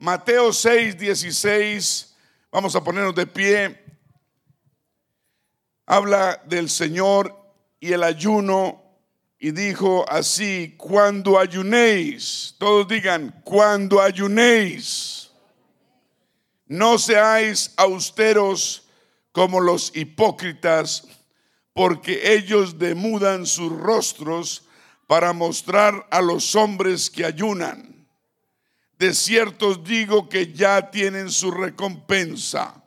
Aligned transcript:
Mateo 0.00 0.50
6, 0.50 0.96
16. 0.96 2.16
Vamos 2.50 2.74
a 2.74 2.82
ponernos 2.82 3.14
de 3.14 3.26
pie. 3.26 3.84
Habla 5.84 6.42
del 6.46 6.70
Señor 6.70 7.36
y 7.78 7.92
el 7.92 8.02
ayuno 8.02 8.82
y 9.38 9.50
dijo 9.50 10.06
así, 10.08 10.74
cuando 10.78 11.38
ayunéis, 11.38 12.54
todos 12.56 12.88
digan, 12.88 13.42
cuando 13.44 14.00
ayunéis, 14.00 15.32
no 16.64 16.98
seáis 16.98 17.74
austeros 17.76 18.88
como 19.32 19.60
los 19.60 19.94
hipócritas, 19.94 21.08
porque 21.74 22.32
ellos 22.32 22.78
demudan 22.78 23.44
sus 23.44 23.70
rostros 23.70 24.64
para 25.06 25.34
mostrar 25.34 26.06
a 26.10 26.22
los 26.22 26.54
hombres 26.56 27.10
que 27.10 27.26
ayunan. 27.26 27.99
De 29.00 29.14
cierto 29.14 29.68
os 29.68 29.82
digo 29.82 30.28
que 30.28 30.52
ya 30.52 30.90
tienen 30.90 31.30
su 31.30 31.50
recompensa. 31.50 32.84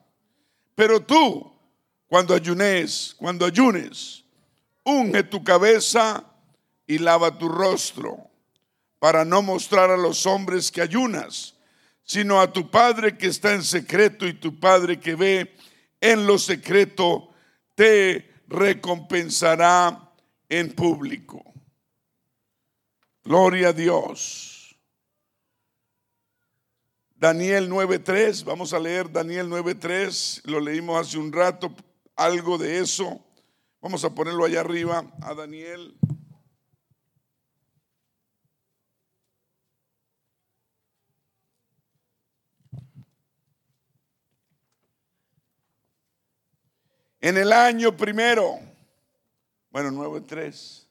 Pero 0.76 0.99
tú, 0.99 1.52
cuando 2.08 2.36
ayunes, 2.36 3.16
cuando 3.17 3.48
ayunes, 3.48 4.23
unge 4.84 5.23
tu 5.23 5.44
cabeza 5.44 6.23
y 6.86 6.99
lava 6.99 7.36
tu 7.36 7.49
rostro, 7.49 8.30
para 8.99 9.26
no 9.26 9.41
mostrar 9.41 9.89
a 9.89 9.98
los 9.98 10.27
hombres 10.27 10.72
que 10.72 10.84
ayunas, 10.84 11.55
sino 12.03 12.39
a 12.39 12.53
tu 12.53 12.70
Padre 12.70 13.17
que 13.17 13.25
está 13.25 13.55
en 13.55 13.64
secreto 13.64 14.27
y 14.27 14.34
tu 14.34 14.59
Padre 14.59 15.00
que 15.00 15.16
ve 15.16 15.55
en 16.00 16.27
lo 16.27 16.38
secreto 16.38 17.34
te 17.73 18.44
recompensará 18.48 20.14
en 20.48 20.73
público. 20.73 21.44
Gloria 23.23 23.70
a 23.70 23.73
Dios. 23.73 24.52
Daniel 27.23 27.70
9.3, 27.70 28.44
vamos 28.44 28.73
a 28.73 28.80
leer 28.80 29.09
Daniel 29.09 29.48
9.3, 29.48 30.42
lo 30.44 30.59
leímos 30.59 31.00
hace 31.00 31.17
un 31.17 31.31
rato, 31.31 31.73
algo 32.17 32.58
de 32.58 32.80
eso. 32.80 33.17
Vamos 33.80 34.03
a 34.03 34.14
ponerlo 34.14 34.44
allá 34.44 34.59
arriba 34.59 35.09
a 35.22 35.34
Daniel. 35.34 35.95
En 47.22 47.38
el 47.38 47.53
año 47.53 47.95
primero, 47.95 48.59
bueno, 49.69 49.92
nueve 49.92 50.19
tres, 50.28 50.90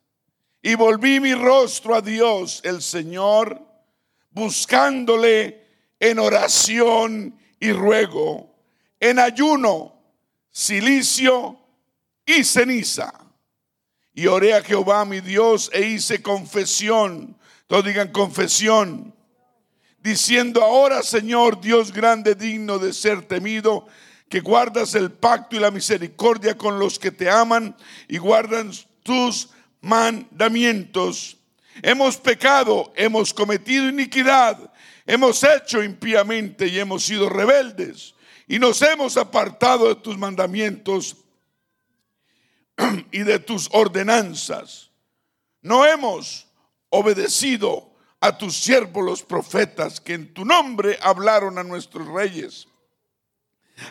y 0.63 0.77
volví 0.77 1.21
mi 1.21 1.35
rostro 1.35 1.95
a 1.95 2.01
Dios, 2.01 2.63
el 2.65 2.81
Señor, 2.81 3.61
buscándole 4.31 5.62
en 6.03 6.19
oración 6.19 7.39
y 7.61 7.71
ruego, 7.71 8.53
en 8.99 9.21
ayuno, 9.21 9.95
silicio 10.51 11.57
y 12.27 12.43
ceniza. 12.43 13.15
Y 14.13 14.27
oré 14.27 14.53
a 14.53 14.65
Jehová 14.65 15.05
mi 15.05 15.21
Dios 15.21 15.71
e 15.73 15.87
hice 15.87 16.21
confesión, 16.21 17.39
todos 17.69 17.85
digan 17.85 18.11
confesión, 18.11 19.15
diciendo 20.01 20.65
ahora 20.65 21.05
Señor 21.05 21.61
Dios 21.61 21.93
grande, 21.93 22.35
digno 22.35 22.81
de 22.81 22.93
ser 22.93 23.23
temido, 23.23 23.87
que 24.29 24.41
guardas 24.41 24.97
el 24.97 25.13
pacto 25.13 25.55
y 25.55 25.61
la 25.61 25.71
misericordia 25.71 26.59
con 26.59 26.81
los 26.81 26.99
que 26.99 27.13
te 27.13 27.31
aman 27.31 27.77
y 28.09 28.19
guardan 28.19 28.73
tus 29.05 29.51
mandamientos. 29.81 31.37
Hemos 31.81 32.17
pecado, 32.17 32.93
hemos 32.97 33.33
cometido 33.33 33.89
iniquidad, 33.89 34.72
hemos 35.07 35.43
hecho 35.45 35.83
impíamente 35.83 36.67
y 36.67 36.79
hemos 36.79 37.05
sido 37.05 37.29
rebeldes 37.29 38.15
y 38.47 38.59
nos 38.59 38.83
hemos 38.83 39.17
apartado 39.17 39.89
de 39.89 39.97
tus 39.97 40.19
mandamientos 40.19 41.17
y 43.11 43.21
de 43.21 43.39
tus 43.39 43.69
ordenanzas. 43.73 44.91
No 45.61 45.87
hemos 45.87 46.47
obedecido 46.89 47.93
a 48.21 48.37
tus 48.37 48.57
siervos 48.57 49.05
los 49.05 49.23
profetas 49.23 50.01
que 50.01 50.15
en 50.15 50.33
tu 50.33 50.45
nombre 50.45 50.99
hablaron 51.03 51.59
a 51.59 51.65
nuestros 51.65 52.07
reyes 52.09 52.69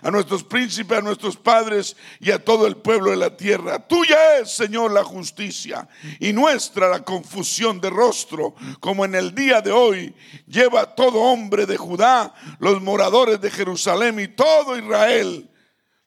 a 0.02 0.12
nuestros 0.12 0.44
príncipes, 0.44 0.98
a 0.98 1.02
nuestros 1.02 1.38
padres 1.38 1.96
y 2.20 2.32
a 2.32 2.44
todo 2.44 2.68
el 2.68 2.78
pueblo 2.78 3.12
de 3.12 3.18
la 3.18 3.36
tierra. 3.36 3.80
Tuya 3.88 4.40
es, 4.40 4.52
Señor, 4.52 4.92
la 4.92 5.04
justicia 5.04 5.88
y 6.20 6.34
nuestra 6.34 6.90
la 6.90 7.04
confusión 7.04 7.80
de 7.82 7.90
rostro, 7.90 8.56
como 8.80 9.06
en 9.06 9.16
el 9.16 9.34
día 9.34 9.62
de 9.62 9.72
hoy 9.72 10.16
lleva 10.48 10.96
todo 10.96 11.20
hombre 11.20 11.66
de 11.66 11.78
Judá, 11.78 12.34
los 12.60 12.82
moradores 12.82 13.40
de 13.42 13.52
Jerusalén 13.52 14.20
y 14.20 14.28
todo 14.28 14.78
Israel, 14.78 15.50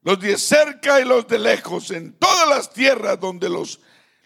los 0.03 0.21
de 0.21 0.37
cerca 0.39 1.01
y 1.01 1.05
los 1.05 1.27
de 1.27 1.39
lejos, 1.39 1.91
en 1.91 2.13
todas 2.19 2.49
las 2.49 2.73
tierras 2.73 3.19
donde 3.19 3.49
los, 3.49 3.81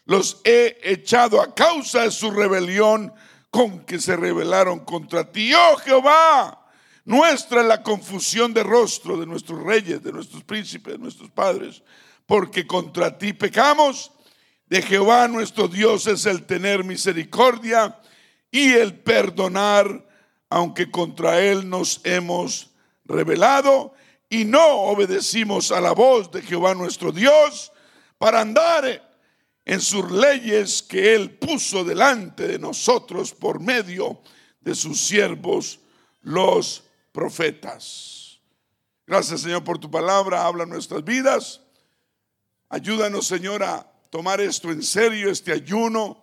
los 0.04 0.40
he 0.44 0.78
echado 0.82 1.40
a 1.40 1.54
causa 1.54 2.02
de 2.02 2.10
su 2.10 2.30
rebelión 2.30 3.12
con 3.50 3.84
que 3.84 3.98
se 3.98 4.16
rebelaron 4.16 4.80
contra 4.80 5.30
ti. 5.30 5.52
Oh 5.54 5.76
Jehová, 5.76 6.67
nuestra 7.08 7.62
es 7.62 7.66
la 7.66 7.82
confusión 7.82 8.52
de 8.52 8.62
rostro 8.62 9.16
de 9.16 9.24
nuestros 9.24 9.62
reyes, 9.62 10.02
de 10.02 10.12
nuestros 10.12 10.44
príncipes, 10.44 10.92
de 10.92 10.98
nuestros 10.98 11.30
padres, 11.30 11.82
porque 12.26 12.66
contra 12.66 13.16
ti 13.16 13.32
pecamos. 13.32 14.12
De 14.66 14.82
Jehová 14.82 15.26
nuestro 15.26 15.68
Dios 15.68 16.06
es 16.06 16.26
el 16.26 16.44
tener 16.44 16.84
misericordia 16.84 17.98
y 18.50 18.74
el 18.74 18.94
perdonar, 19.00 20.06
aunque 20.50 20.90
contra 20.90 21.40
él 21.40 21.70
nos 21.70 22.02
hemos 22.04 22.72
rebelado 23.06 23.94
y 24.28 24.44
no 24.44 24.66
obedecimos 24.66 25.72
a 25.72 25.80
la 25.80 25.92
voz 25.92 26.30
de 26.30 26.42
Jehová 26.42 26.74
nuestro 26.74 27.10
Dios 27.10 27.72
para 28.18 28.42
andar 28.42 29.16
en 29.64 29.80
sus 29.80 30.10
leyes 30.10 30.82
que 30.82 31.14
él 31.14 31.38
puso 31.38 31.84
delante 31.84 32.46
de 32.46 32.58
nosotros 32.58 33.32
por 33.32 33.60
medio 33.60 34.20
de 34.60 34.74
sus 34.74 35.00
siervos 35.00 35.80
los 36.20 36.84
profetas. 37.18 38.38
Gracias 39.04 39.40
Señor 39.40 39.64
por 39.64 39.76
tu 39.76 39.90
palabra, 39.90 40.46
habla 40.46 40.64
nuestras 40.64 41.02
vidas. 41.02 41.60
Ayúdanos 42.68 43.26
Señor 43.26 43.64
a 43.64 43.84
tomar 44.08 44.40
esto 44.40 44.70
en 44.70 44.84
serio, 44.84 45.28
este 45.28 45.50
ayuno. 45.50 46.22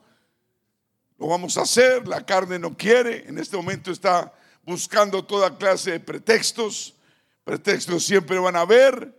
Lo 1.17 1.27
vamos 1.27 1.57
a 1.57 1.63
hacer, 1.63 2.07
la 2.07 2.25
carne 2.25 2.59
no 2.59 2.77
quiere, 2.77 3.27
en 3.27 3.37
este 3.39 3.57
momento 3.57 3.91
está 3.91 4.33
buscando 4.63 5.25
toda 5.25 5.57
clase 5.57 5.91
de 5.91 5.99
pretextos. 5.99 6.95
Pretextos 7.43 8.05
siempre 8.05 8.39
van 8.39 8.55
a 8.55 8.61
haber, 8.61 9.13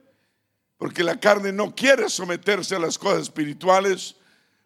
porque 0.78 1.04
la 1.04 1.20
carne 1.20 1.53
no 1.53 1.75
quiere 1.75 2.08
someterse 2.08 2.75
a 2.75 2.78
las 2.78 2.97
cosas 2.97 3.25
espirituales, 3.25 4.16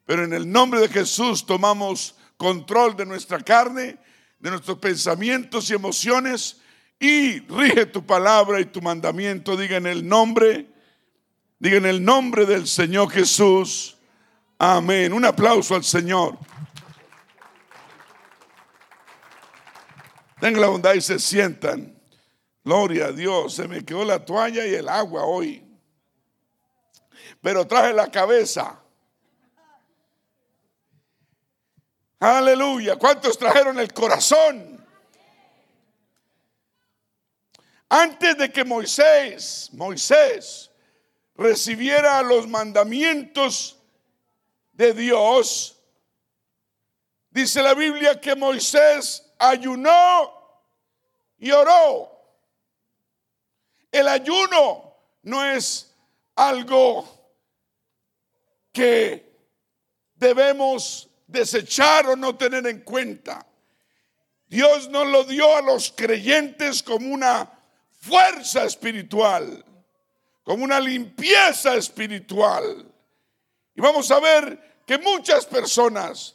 pero 0.07 0.23
en 0.23 0.33
el 0.33 0.49
nombre 0.49 0.79
de 0.79 0.89
Jesús 0.89 1.45
tomamos 1.45 2.15
control 2.37 2.95
de 2.97 3.05
nuestra 3.05 3.41
carne, 3.41 3.99
de 4.39 4.51
nuestros 4.51 4.79
pensamientos 4.79 5.71
y 5.71 5.75
emociones 5.75 6.61
y 7.01 7.41
rige 7.41 7.87
tu 7.87 8.05
palabra 8.05 8.61
y 8.61 8.67
tu 8.67 8.83
mandamiento. 8.83 9.57
Diga 9.57 9.79
en 9.79 9.87
el 9.87 10.07
nombre, 10.07 10.69
diga 11.59 11.79
en 11.79 11.87
el 11.87 12.05
nombre 12.05 12.45
del 12.45 12.69
Señor 12.69 13.11
Jesús. 13.11 13.97
Amén. 14.59 15.15
Un 15.15 15.25
aplauso 15.25 15.75
al 15.75 15.83
Señor. 15.83 16.39
Tengan 20.39 20.61
la 20.61 20.69
bondad 20.69 20.93
y 20.93 21.01
se 21.01 21.19
sientan. 21.19 21.99
Gloria 22.63 23.07
a 23.07 23.13
Dios. 23.13 23.55
Se 23.55 23.67
me 23.67 23.83
quedó 23.83 24.05
la 24.05 24.23
toalla 24.23 24.67
y 24.67 24.75
el 24.75 24.89
agua 24.89 25.25
hoy. 25.25 25.67
Pero 27.41 27.67
traje 27.67 27.95
la 27.95 28.11
cabeza. 28.11 28.79
Aleluya. 32.19 32.97
¿Cuántos 32.97 33.39
trajeron 33.39 33.79
el 33.79 33.91
corazón? 33.95 34.80
Antes 37.93 38.39
de 38.39 38.53
que 38.53 38.65
Moisés, 38.65 39.69
Moisés, 39.73 40.71
recibiera 41.35 42.23
los 42.23 42.47
mandamientos 42.47 43.81
de 44.73 44.93
Dios, 44.93 45.77
dice 47.31 47.61
la 47.61 47.75
Biblia 47.75 48.21
que 48.21 48.37
Moisés 48.37 49.29
ayunó 49.41 50.33
y 51.37 51.51
oró. 51.51 52.17
El 53.91 54.07
ayuno 54.07 54.95
no 55.23 55.45
es 55.45 55.93
algo 56.37 57.09
que 58.73 59.37
debemos 60.15 61.11
desechar 61.27 62.07
o 62.07 62.15
no 62.15 62.37
tener 62.37 62.65
en 62.69 62.83
cuenta. 62.83 63.45
Dios 64.47 64.89
nos 64.91 65.09
lo 65.09 65.25
dio 65.25 65.57
a 65.57 65.63
los 65.63 65.91
creyentes 65.91 66.85
como 66.85 67.13
una 67.13 67.57
fuerza 68.01 68.65
espiritual, 68.65 69.65
como 70.43 70.65
una 70.65 70.81
limpieza 70.81 71.75
espiritual. 71.75 72.91
Y 73.75 73.81
vamos 73.81 74.11
a 74.11 74.19
ver 74.19 74.83
que 74.87 74.99
muchas 74.99 75.47
personas, 75.47 76.35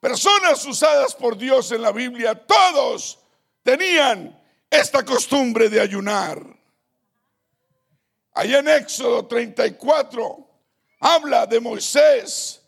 personas 0.00 0.64
usadas 0.64 1.14
por 1.14 1.36
Dios 1.36 1.70
en 1.72 1.82
la 1.82 1.92
Biblia, 1.92 2.34
todos 2.34 3.18
tenían 3.62 4.40
esta 4.70 5.04
costumbre 5.04 5.68
de 5.68 5.80
ayunar. 5.80 6.40
Allá 8.32 8.60
en 8.60 8.68
Éxodo 8.68 9.26
34 9.26 10.48
habla 11.00 11.46
de 11.46 11.60
Moisés 11.60 12.62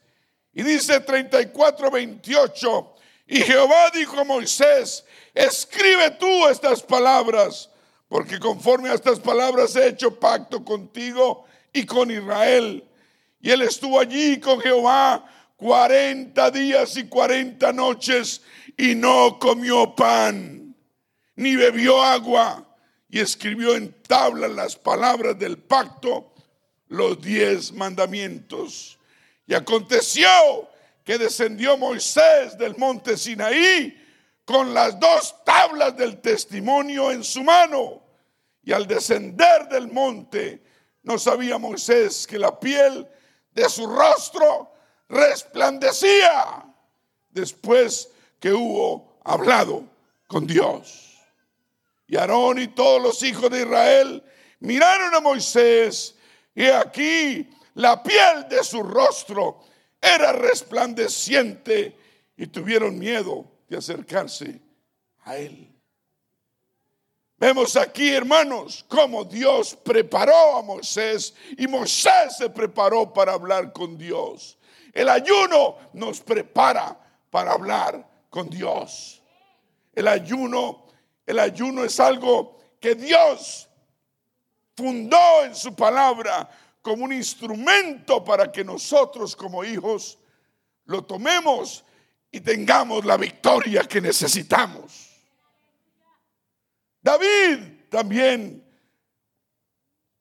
y 0.52 0.62
dice 0.62 1.00
34, 1.00 1.90
28, 1.90 2.94
y 3.28 3.40
Jehová 3.40 3.90
dijo 3.94 4.20
a 4.20 4.24
Moisés, 4.24 5.04
escribe 5.32 6.10
tú 6.12 6.48
estas 6.48 6.82
palabras, 6.82 7.70
porque 8.12 8.38
conforme 8.38 8.90
a 8.90 8.94
estas 8.94 9.18
palabras 9.20 9.74
he 9.74 9.88
hecho 9.88 10.20
pacto 10.20 10.62
contigo 10.62 11.46
y 11.72 11.86
con 11.86 12.10
Israel. 12.10 12.86
Y 13.40 13.48
él 13.48 13.62
estuvo 13.62 13.98
allí 13.98 14.38
con 14.38 14.60
Jehová 14.60 15.24
40 15.56 16.50
días 16.50 16.94
y 16.98 17.04
40 17.04 17.72
noches 17.72 18.42
y 18.76 18.94
no 18.94 19.38
comió 19.38 19.94
pan, 19.94 20.76
ni 21.36 21.56
bebió 21.56 22.02
agua, 22.02 22.76
y 23.08 23.18
escribió 23.18 23.76
en 23.76 23.94
tabla 24.02 24.46
las 24.46 24.76
palabras 24.76 25.38
del 25.38 25.56
pacto, 25.56 26.34
los 26.88 27.18
diez 27.18 27.72
mandamientos. 27.72 28.98
Y 29.46 29.54
aconteció 29.54 30.28
que 31.02 31.16
descendió 31.16 31.78
Moisés 31.78 32.58
del 32.58 32.76
monte 32.76 33.16
Sinaí 33.16 34.01
con 34.44 34.74
las 34.74 34.98
dos 34.98 35.34
tablas 35.44 35.96
del 35.96 36.20
testimonio 36.20 37.10
en 37.10 37.24
su 37.24 37.42
mano. 37.42 38.02
Y 38.62 38.72
al 38.72 38.86
descender 38.86 39.68
del 39.68 39.88
monte, 39.90 40.62
no 41.02 41.18
sabía 41.18 41.58
Moisés 41.58 42.26
que 42.26 42.38
la 42.38 42.58
piel 42.58 43.08
de 43.52 43.68
su 43.68 43.86
rostro 43.86 44.72
resplandecía 45.08 46.64
después 47.30 48.10
que 48.38 48.52
hubo 48.52 49.18
hablado 49.24 49.84
con 50.26 50.46
Dios. 50.46 51.18
Y 52.06 52.16
Aarón 52.16 52.58
y 52.58 52.68
todos 52.68 53.02
los 53.02 53.22
hijos 53.22 53.50
de 53.50 53.62
Israel 53.62 54.22
miraron 54.60 55.14
a 55.14 55.20
Moisés 55.20 56.14
y 56.54 56.66
aquí 56.66 57.48
la 57.74 58.02
piel 58.02 58.48
de 58.48 58.62
su 58.62 58.82
rostro 58.82 59.60
era 60.00 60.32
resplandeciente 60.32 61.96
y 62.36 62.46
tuvieron 62.46 62.98
miedo 62.98 63.51
de 63.72 63.78
acercarse 63.78 64.60
a 65.24 65.36
él. 65.38 65.66
Vemos 67.38 67.74
aquí, 67.74 68.10
hermanos, 68.10 68.84
cómo 68.86 69.24
Dios 69.24 69.74
preparó 69.82 70.58
a 70.58 70.62
Moisés 70.62 71.34
y 71.56 71.66
Moisés 71.66 72.36
se 72.36 72.50
preparó 72.50 73.10
para 73.12 73.32
hablar 73.32 73.72
con 73.72 73.96
Dios. 73.96 74.58
El 74.92 75.08
ayuno 75.08 75.78
nos 75.94 76.20
prepara 76.20 77.00
para 77.30 77.52
hablar 77.52 78.06
con 78.28 78.50
Dios. 78.50 79.22
El 79.94 80.06
ayuno, 80.06 80.84
el 81.24 81.38
ayuno 81.38 81.82
es 81.82 81.98
algo 81.98 82.58
que 82.78 82.94
Dios 82.94 83.70
fundó 84.76 85.44
en 85.44 85.54
su 85.54 85.74
palabra 85.74 86.48
como 86.82 87.06
un 87.06 87.12
instrumento 87.14 88.22
para 88.22 88.52
que 88.52 88.64
nosotros 88.64 89.34
como 89.34 89.64
hijos 89.64 90.18
lo 90.84 91.02
tomemos 91.02 91.84
y 92.32 92.40
tengamos 92.40 93.04
la 93.04 93.16
victoria 93.16 93.84
que 93.84 94.00
necesitamos. 94.00 95.10
David 97.00 97.88
también, 97.88 98.64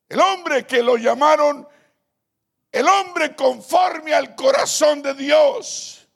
el 0.08 0.20
hombre 0.20 0.68
que 0.68 0.84
lo 0.84 0.98
llamaron 0.98 1.68
el 2.72 2.88
hombre 2.88 3.36
conforme 3.36 4.14
al 4.14 4.36
corazón 4.36 5.02
de 5.02 5.14
Dios. 5.14 6.08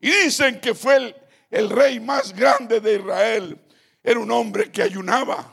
Y 0.00 0.10
dicen 0.10 0.60
que 0.60 0.74
fue 0.74 0.96
el, 0.96 1.16
el 1.50 1.70
rey 1.70 2.00
más 2.00 2.34
grande 2.34 2.80
de 2.80 2.96
Israel. 2.96 3.58
Era 4.02 4.18
un 4.18 4.30
hombre 4.32 4.72
que 4.72 4.82
ayunaba. 4.82 5.52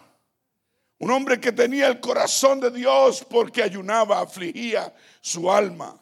Un 0.98 1.12
hombre 1.12 1.40
que 1.40 1.52
tenía 1.52 1.88
el 1.88 2.00
corazón 2.00 2.60
de 2.60 2.72
Dios 2.72 3.24
porque 3.30 3.62
ayunaba, 3.62 4.20
afligía 4.20 4.94
su 5.22 5.52
alma. 5.52 5.96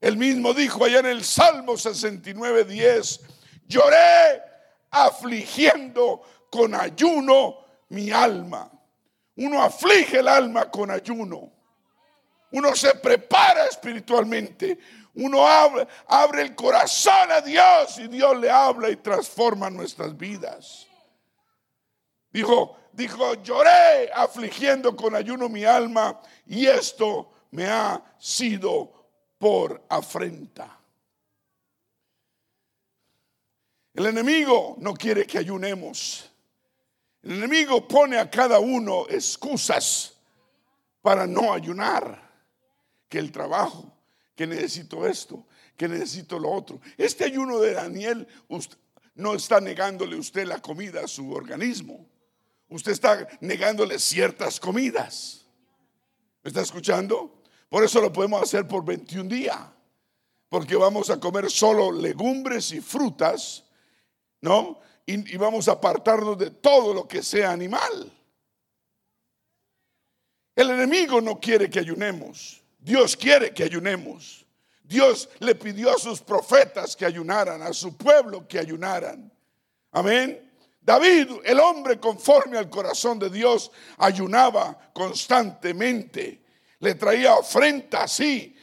Él 0.00 0.16
mismo 0.16 0.52
dijo 0.52 0.84
allá 0.84 1.00
en 1.00 1.06
el 1.06 1.24
Salmo 1.24 1.76
69, 1.76 2.64
10, 2.64 3.20
lloré 3.66 4.42
afligiendo 4.90 6.22
con 6.50 6.74
ayuno 6.74 7.58
mi 7.88 8.10
alma. 8.10 8.70
Uno 9.36 9.62
aflige 9.62 10.18
el 10.18 10.28
alma 10.28 10.70
con 10.70 10.90
ayuno. 10.90 11.52
Uno 12.52 12.74
se 12.74 12.94
prepara 12.94 13.66
espiritualmente. 13.66 14.78
Uno 15.14 15.46
abre, 15.46 15.86
abre 16.06 16.42
el 16.42 16.54
corazón 16.54 17.30
a 17.30 17.40
Dios 17.40 17.98
y 17.98 18.08
Dios 18.08 18.36
le 18.38 18.50
habla 18.50 18.90
y 18.90 18.96
transforma 18.96 19.70
nuestras 19.70 20.16
vidas. 20.16 20.86
Dijo, 22.30 22.76
dijo, 22.92 23.34
lloré 23.42 24.10
afligiendo 24.14 24.94
con 24.94 25.14
ayuno 25.14 25.48
mi 25.48 25.64
alma 25.64 26.20
y 26.46 26.66
esto 26.66 27.30
me 27.50 27.66
ha 27.66 28.02
sido 28.18 28.95
por 29.38 29.84
afrenta. 29.88 30.78
El 33.94 34.06
enemigo 34.06 34.76
no 34.78 34.94
quiere 34.94 35.26
que 35.26 35.38
ayunemos. 35.38 36.30
El 37.22 37.32
enemigo 37.32 37.86
pone 37.88 38.18
a 38.18 38.30
cada 38.30 38.58
uno 38.58 39.06
excusas 39.08 40.14
para 41.02 41.26
no 41.26 41.52
ayunar. 41.52 42.24
Que 43.08 43.18
el 43.18 43.30
trabajo, 43.30 43.92
que 44.34 44.46
necesito 44.46 45.06
esto, 45.06 45.46
que 45.76 45.86
necesito 45.86 46.38
lo 46.38 46.50
otro. 46.50 46.80
Este 46.96 47.24
ayuno 47.24 47.60
de 47.60 47.74
Daniel 47.74 48.26
no 49.14 49.34
está 49.34 49.60
negándole 49.60 50.16
usted 50.16 50.44
la 50.44 50.60
comida 50.60 51.04
a 51.04 51.08
su 51.08 51.30
organismo 51.30 52.06
usted 52.68 52.92
está 52.92 53.28
negándole 53.40 53.98
ciertas 53.98 54.58
comidas. 54.60 55.44
¿Me 56.42 56.48
está 56.48 56.62
escuchando? 56.62 57.35
Por 57.68 57.84
eso 57.84 58.00
lo 58.00 58.12
podemos 58.12 58.42
hacer 58.42 58.66
por 58.66 58.84
21 58.84 59.28
días. 59.28 59.58
Porque 60.48 60.76
vamos 60.76 61.10
a 61.10 61.18
comer 61.18 61.50
solo 61.50 61.90
legumbres 61.90 62.72
y 62.72 62.80
frutas, 62.80 63.64
¿no? 64.40 64.78
Y, 65.04 65.34
y 65.34 65.36
vamos 65.36 65.68
a 65.68 65.72
apartarnos 65.72 66.38
de 66.38 66.50
todo 66.50 66.94
lo 66.94 67.08
que 67.08 67.22
sea 67.22 67.50
animal. 67.50 68.12
El 70.54 70.70
enemigo 70.70 71.20
no 71.20 71.38
quiere 71.38 71.68
que 71.68 71.80
ayunemos. 71.80 72.62
Dios 72.78 73.16
quiere 73.16 73.52
que 73.52 73.64
ayunemos. 73.64 74.46
Dios 74.82 75.28
le 75.40 75.54
pidió 75.56 75.90
a 75.90 75.98
sus 75.98 76.20
profetas 76.20 76.94
que 76.94 77.04
ayunaran, 77.04 77.60
a 77.60 77.72
su 77.72 77.96
pueblo 77.96 78.46
que 78.46 78.58
ayunaran. 78.58 79.30
Amén. 79.90 80.46
David, 80.80 81.40
el 81.44 81.58
hombre 81.58 81.98
conforme 81.98 82.56
al 82.56 82.70
corazón 82.70 83.18
de 83.18 83.28
Dios, 83.28 83.72
ayunaba 83.98 84.78
constantemente. 84.92 86.45
Le 86.80 86.94
traía 86.94 87.34
ofrenda, 87.34 88.06
sí. 88.06 88.56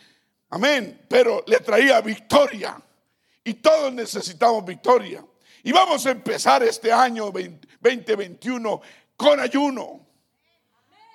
Amén. 0.50 1.06
Pero 1.08 1.44
le 1.48 1.60
traía 1.60 2.02
victoria. 2.02 2.80
Y 3.44 3.56
todos 3.56 3.92
necesitamos 3.92 4.64
victoria. 4.66 5.24
Y 5.64 5.72
vamos 5.72 6.06
a 6.06 6.12
empezar 6.12 6.64
este 6.64 6.92
año 6.92 7.32
2021 7.32 8.82
con 9.16 9.40
ayuno. 9.40 10.06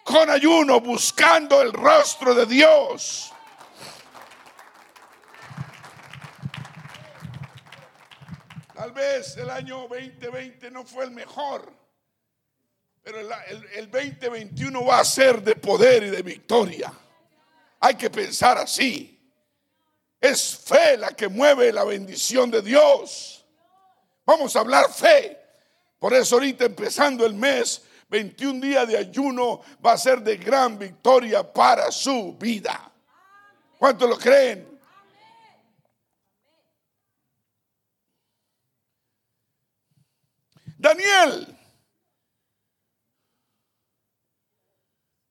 Con 0.04 0.30
ayuno, 0.30 0.80
buscando 0.80 1.60
el 1.60 1.72
rostro 1.72 2.34
de 2.34 2.46
Dios. 2.46 3.32
Tal 8.78 8.92
vez 8.92 9.36
el 9.36 9.50
año 9.50 9.88
2020 9.88 10.70
no 10.70 10.84
fue 10.84 11.04
el 11.04 11.10
mejor, 11.10 11.68
pero 13.10 13.20
el, 13.20 13.90
2021 13.90 14.84
va 14.84 15.00
a 15.00 15.04
ser 15.04 15.42
de 15.42 15.56
poder 15.56 16.02
y 16.02 16.10
de 16.10 16.20
victoria. 16.20 16.92
Hay 17.80 17.94
que 17.94 18.10
pensar 18.10 18.58
así. 18.58 19.18
Es 20.20 20.58
fe 20.58 20.98
la 20.98 21.08
que 21.12 21.26
mueve 21.26 21.72
la 21.72 21.84
bendición 21.84 22.50
de 22.50 22.60
Dios. 22.60 23.46
Vamos 24.26 24.54
a 24.54 24.60
hablar 24.60 24.92
fe. 24.92 25.38
Por 25.98 26.12
eso 26.12 26.34
ahorita 26.34 26.66
empezando 26.66 27.24
el 27.24 27.32
mes, 27.32 27.82
21 28.10 28.60
días 28.60 28.86
de 28.86 28.98
ayuno 28.98 29.62
va 29.84 29.92
a 29.92 29.98
ser 29.98 30.20
de 30.20 30.36
gran 30.36 30.78
victoria 30.78 31.50
para 31.50 31.90
su 31.90 32.36
vida. 32.38 32.92
¿Cuántos 33.78 34.06
lo 34.06 34.18
creen? 34.18 34.78
Daniel, 40.76 41.57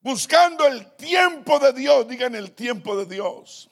buscando 0.08 0.66
el 0.66 0.96
tiempo 0.96 1.60
de 1.60 1.74
Dios, 1.74 2.08
digan 2.08 2.34
el 2.34 2.54
tiempo 2.54 2.96
de 2.96 3.06
Dios. 3.14 3.70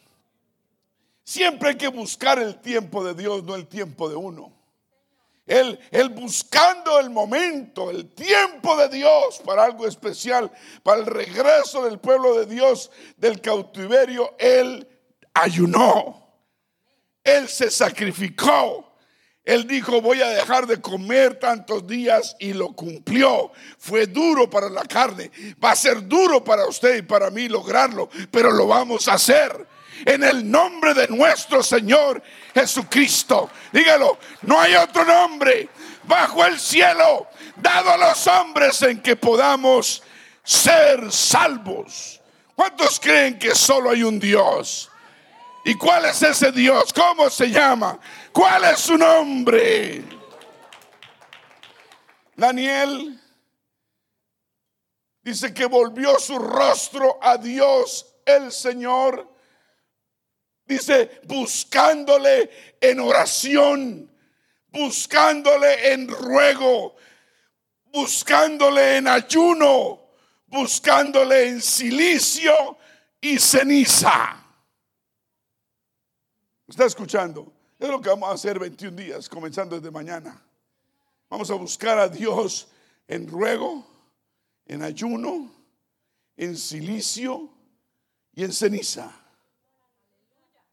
Siempre 1.24 1.70
hay 1.70 1.76
que 1.78 1.88
buscar 1.88 2.40
el 2.40 2.60
tiempo 2.60 3.06
de 3.06 3.14
Dios, 3.14 3.42
no 3.46 3.56
el 3.56 3.68
tiempo 3.68 4.10
de 4.10 4.18
uno. 4.18 4.52
Él, 5.46 5.80
él, 5.92 6.10
buscando 6.10 7.00
el 7.00 7.10
momento, 7.10 7.90
el 7.90 8.14
tiempo 8.14 8.76
de 8.76 8.90
Dios 8.90 9.42
para 9.46 9.64
algo 9.64 9.88
especial, 9.88 10.52
para 10.84 11.00
el 11.00 11.06
regreso 11.06 11.86
del 11.86 12.00
pueblo 12.00 12.38
de 12.38 12.48
Dios 12.48 12.92
del 13.16 13.40
cautiverio, 13.40 14.36
Él 14.38 14.86
ayunó. 15.34 16.34
Él 17.24 17.48
se 17.48 17.72
sacrificó. 17.72 18.85
Él 19.46 19.68
dijo, 19.68 20.02
voy 20.02 20.22
a 20.22 20.30
dejar 20.30 20.66
de 20.66 20.82
comer 20.82 21.36
tantos 21.40 21.86
días 21.86 22.36
y 22.40 22.54
lo 22.54 22.74
cumplió. 22.74 23.52
Fue 23.78 24.08
duro 24.08 24.50
para 24.50 24.70
la 24.70 24.82
carne. 24.84 25.32
Va 25.64 25.72
a 25.72 25.76
ser 25.76 26.08
duro 26.08 26.44
para 26.44 26.66
usted 26.66 26.98
y 26.98 27.02
para 27.04 27.30
mí 27.30 27.48
lograrlo, 27.48 28.10
pero 28.32 28.52
lo 28.52 28.66
vamos 28.66 29.08
a 29.08 29.14
hacer. 29.14 29.68
En 30.04 30.24
el 30.24 30.50
nombre 30.50 30.96
de 30.96 31.08
nuestro 31.10 31.62
Señor 31.62 32.22
Jesucristo. 32.56 33.50
Dígalo, 33.72 34.18
no 34.42 34.60
hay 34.60 34.76
otro 34.76 35.06
nombre 35.06 35.70
bajo 36.04 36.44
el 36.44 36.60
cielo 36.60 37.28
dado 37.56 37.92
a 37.92 37.98
los 37.98 38.28
hombres 38.28 38.82
en 38.82 39.00
que 39.02 39.16
podamos 39.16 40.02
ser 40.44 41.12
salvos. 41.12 42.20
¿Cuántos 42.56 43.00
creen 43.00 43.38
que 43.38 43.54
solo 43.54 43.92
hay 43.92 44.04
un 44.04 44.20
Dios? 44.20 44.90
¿Y 45.68 45.74
cuál 45.76 46.06
es 46.06 46.22
ese 46.22 46.52
Dios? 46.52 46.94
¿Cómo 46.94 47.28
se 47.28 47.50
llama? 47.50 48.00
¿Cuál 48.32 48.66
es 48.66 48.82
su 48.82 48.96
nombre? 48.96 50.04
Daniel 52.36 53.20
dice 55.24 55.56
que 55.56 55.66
volvió 55.66 56.20
su 56.20 56.38
rostro 56.38 57.18
a 57.20 57.38
Dios 57.38 58.16
el 58.24 58.52
Señor. 58.52 59.28
Dice, 60.68 61.22
buscándole 61.24 62.78
en 62.80 63.00
oración, 63.00 64.16
buscándole 64.68 65.94
en 65.94 66.08
ruego, 66.08 66.96
buscándole 67.86 68.98
en 68.98 69.08
ayuno, 69.08 70.12
buscándole 70.46 71.48
en 71.48 71.60
silicio 71.60 72.78
y 73.20 73.40
ceniza. 73.40 74.45
¿Está 76.68 76.86
escuchando? 76.86 77.54
Es 77.78 77.90
lo 77.90 78.02
que 78.02 78.10
vamos 78.10 78.30
a 78.30 78.34
hacer 78.34 78.58
21 78.58 78.96
días, 78.96 79.30
comenzando 79.30 79.76
desde 79.76 79.92
mañana. 79.92 80.42
Vamos 81.30 81.52
a 81.52 81.56
buscar 81.56 82.00
a 82.00 82.08
Dios 82.08 82.68
en 83.08 83.28
ruego, 83.28 83.86
en 84.66 84.82
ayuno, 84.82 85.52
en 86.36 86.58
silicio 86.58 87.50
y 88.34 88.44
en 88.44 88.52
ceniza. 88.52 89.12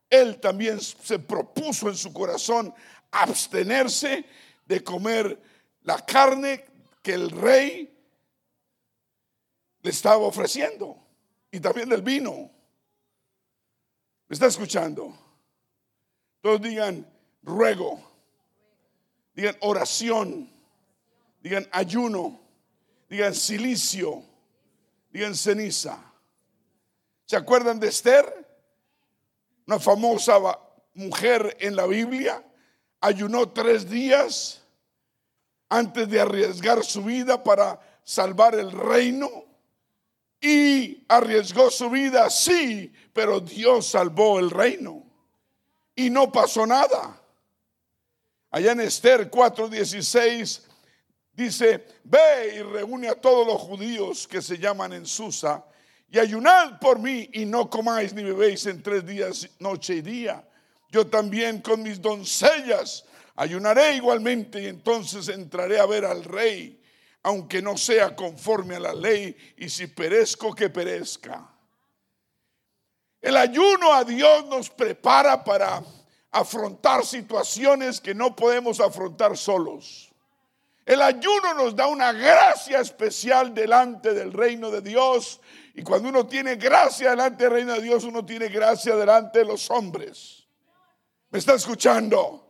Él 0.08 0.40
también 0.40 0.80
se 0.80 1.18
propuso 1.18 1.88
en 1.88 1.96
su 1.96 2.12
corazón 2.12 2.72
abstenerse 3.10 4.24
de 4.66 4.82
comer 4.82 5.40
la 5.82 6.04
carne 6.04 6.64
que 7.02 7.12
el 7.12 7.30
rey 7.30 7.92
le 9.82 9.90
estaba 9.90 10.18
ofreciendo 10.18 10.96
y 11.50 11.60
también 11.60 11.88
del 11.88 12.02
vino. 12.02 12.50
¿Me 14.28 14.34
está 14.34 14.46
escuchando? 14.46 15.31
Todos 16.42 16.60
digan 16.60 17.06
ruego, 17.44 18.02
digan 19.32 19.56
oración, 19.60 20.50
digan 21.40 21.68
ayuno, 21.70 22.40
digan 23.08 23.32
silicio, 23.32 24.24
digan 25.12 25.36
ceniza. 25.36 26.02
¿Se 27.26 27.36
acuerdan 27.36 27.78
de 27.78 27.86
Esther? 27.86 28.26
Una 29.68 29.78
famosa 29.78 30.36
mujer 30.94 31.56
en 31.60 31.76
la 31.76 31.86
Biblia. 31.86 32.44
Ayunó 33.00 33.50
tres 33.50 33.88
días 33.88 34.62
antes 35.68 36.08
de 36.08 36.20
arriesgar 36.20 36.82
su 36.82 37.04
vida 37.04 37.44
para 37.44 37.80
salvar 38.02 38.56
el 38.56 38.72
reino. 38.72 39.30
Y 40.40 41.04
arriesgó 41.06 41.70
su 41.70 41.88
vida, 41.88 42.28
sí, 42.30 42.92
pero 43.12 43.38
Dios 43.38 43.86
salvó 43.86 44.40
el 44.40 44.50
reino 44.50 45.01
y 45.94 46.10
no 46.10 46.30
pasó 46.30 46.66
nada. 46.66 47.18
Allá 48.50 48.72
en 48.72 48.80
Esther 48.80 49.30
4:16 49.30 50.60
dice, 51.32 51.86
ve 52.04 52.56
y 52.56 52.62
reúne 52.62 53.08
a 53.08 53.14
todos 53.14 53.46
los 53.46 53.60
judíos 53.60 54.28
que 54.28 54.42
se 54.42 54.58
llaman 54.58 54.92
en 54.92 55.06
Susa 55.06 55.64
y 56.10 56.18
ayunad 56.18 56.78
por 56.78 56.98
mí 56.98 57.30
y 57.32 57.46
no 57.46 57.70
comáis 57.70 58.12
ni 58.12 58.22
bebéis 58.22 58.66
en 58.66 58.82
tres 58.82 59.06
días, 59.06 59.48
noche 59.58 59.94
y 59.94 60.02
día. 60.02 60.46
Yo 60.90 61.06
también 61.06 61.62
con 61.62 61.82
mis 61.82 62.02
doncellas 62.02 63.06
ayunaré 63.34 63.96
igualmente 63.96 64.62
y 64.62 64.66
entonces 64.66 65.28
entraré 65.28 65.80
a 65.80 65.86
ver 65.86 66.04
al 66.04 66.22
rey, 66.22 66.78
aunque 67.22 67.62
no 67.62 67.78
sea 67.78 68.14
conforme 68.14 68.76
a 68.76 68.80
la 68.80 68.92
ley 68.92 69.34
y 69.56 69.70
si 69.70 69.86
perezco 69.86 70.54
que 70.54 70.68
perezca. 70.68 71.51
El 73.22 73.36
ayuno 73.36 73.94
a 73.94 74.02
Dios 74.02 74.46
nos 74.46 74.68
prepara 74.68 75.44
para 75.44 75.80
afrontar 76.32 77.06
situaciones 77.06 78.00
que 78.00 78.14
no 78.14 78.34
podemos 78.34 78.80
afrontar 78.80 79.36
solos. 79.36 80.12
El 80.84 81.00
ayuno 81.00 81.54
nos 81.54 81.76
da 81.76 81.86
una 81.86 82.12
gracia 82.12 82.80
especial 82.80 83.54
delante 83.54 84.12
del 84.12 84.32
reino 84.32 84.72
de 84.72 84.80
Dios. 84.80 85.40
Y 85.74 85.84
cuando 85.84 86.08
uno 86.08 86.26
tiene 86.26 86.56
gracia 86.56 87.10
delante 87.10 87.44
del 87.44 87.52
reino 87.52 87.74
de 87.74 87.82
Dios, 87.82 88.02
uno 88.02 88.26
tiene 88.26 88.48
gracia 88.48 88.96
delante 88.96 89.38
de 89.38 89.44
los 89.44 89.70
hombres. 89.70 90.48
¿Me 91.30 91.38
está 91.38 91.54
escuchando? 91.54 92.44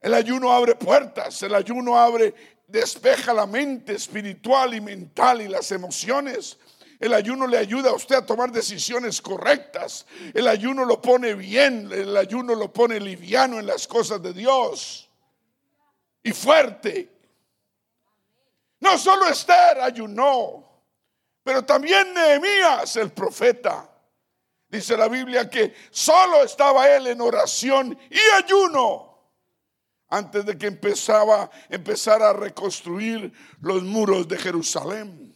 El 0.00 0.14
ayuno 0.14 0.52
abre 0.52 0.76
puertas, 0.76 1.42
el 1.42 1.54
ayuno 1.54 1.98
abre, 1.98 2.32
despeja 2.68 3.34
la 3.34 3.46
mente 3.46 3.94
espiritual 3.94 4.72
y 4.74 4.80
mental 4.80 5.42
y 5.42 5.48
las 5.48 5.72
emociones. 5.72 6.58
El 7.00 7.12
ayuno 7.12 7.46
le 7.46 7.58
ayuda 7.58 7.90
a 7.90 7.94
usted 7.94 8.16
a 8.16 8.26
tomar 8.26 8.52
decisiones 8.52 9.20
correctas. 9.20 10.06
El 10.32 10.48
ayuno 10.48 10.84
lo 10.84 11.00
pone 11.00 11.34
bien. 11.34 11.90
El 11.92 12.16
ayuno 12.16 12.54
lo 12.54 12.72
pone 12.72 13.00
liviano 13.00 13.58
en 13.58 13.66
las 13.66 13.86
cosas 13.86 14.22
de 14.22 14.32
Dios. 14.32 15.08
Y 16.22 16.32
fuerte. 16.32 17.10
No 18.80 18.98
solo 18.98 19.28
Esther 19.28 19.80
ayunó, 19.80 20.64
pero 21.42 21.64
también 21.64 22.12
Nehemías, 22.14 22.96
el 22.96 23.12
profeta. 23.12 23.90
Dice 24.68 24.96
la 24.96 25.08
Biblia 25.08 25.48
que 25.48 25.74
solo 25.90 26.42
estaba 26.42 26.88
él 26.88 27.06
en 27.06 27.20
oración 27.20 27.98
y 28.10 28.18
ayuno 28.42 29.14
antes 30.08 30.44
de 30.44 30.56
que 30.58 30.66
empezaba, 30.66 31.50
empezara 31.68 32.30
a 32.30 32.32
reconstruir 32.32 33.32
los 33.60 33.82
muros 33.82 34.28
de 34.28 34.38
Jerusalén 34.38 35.33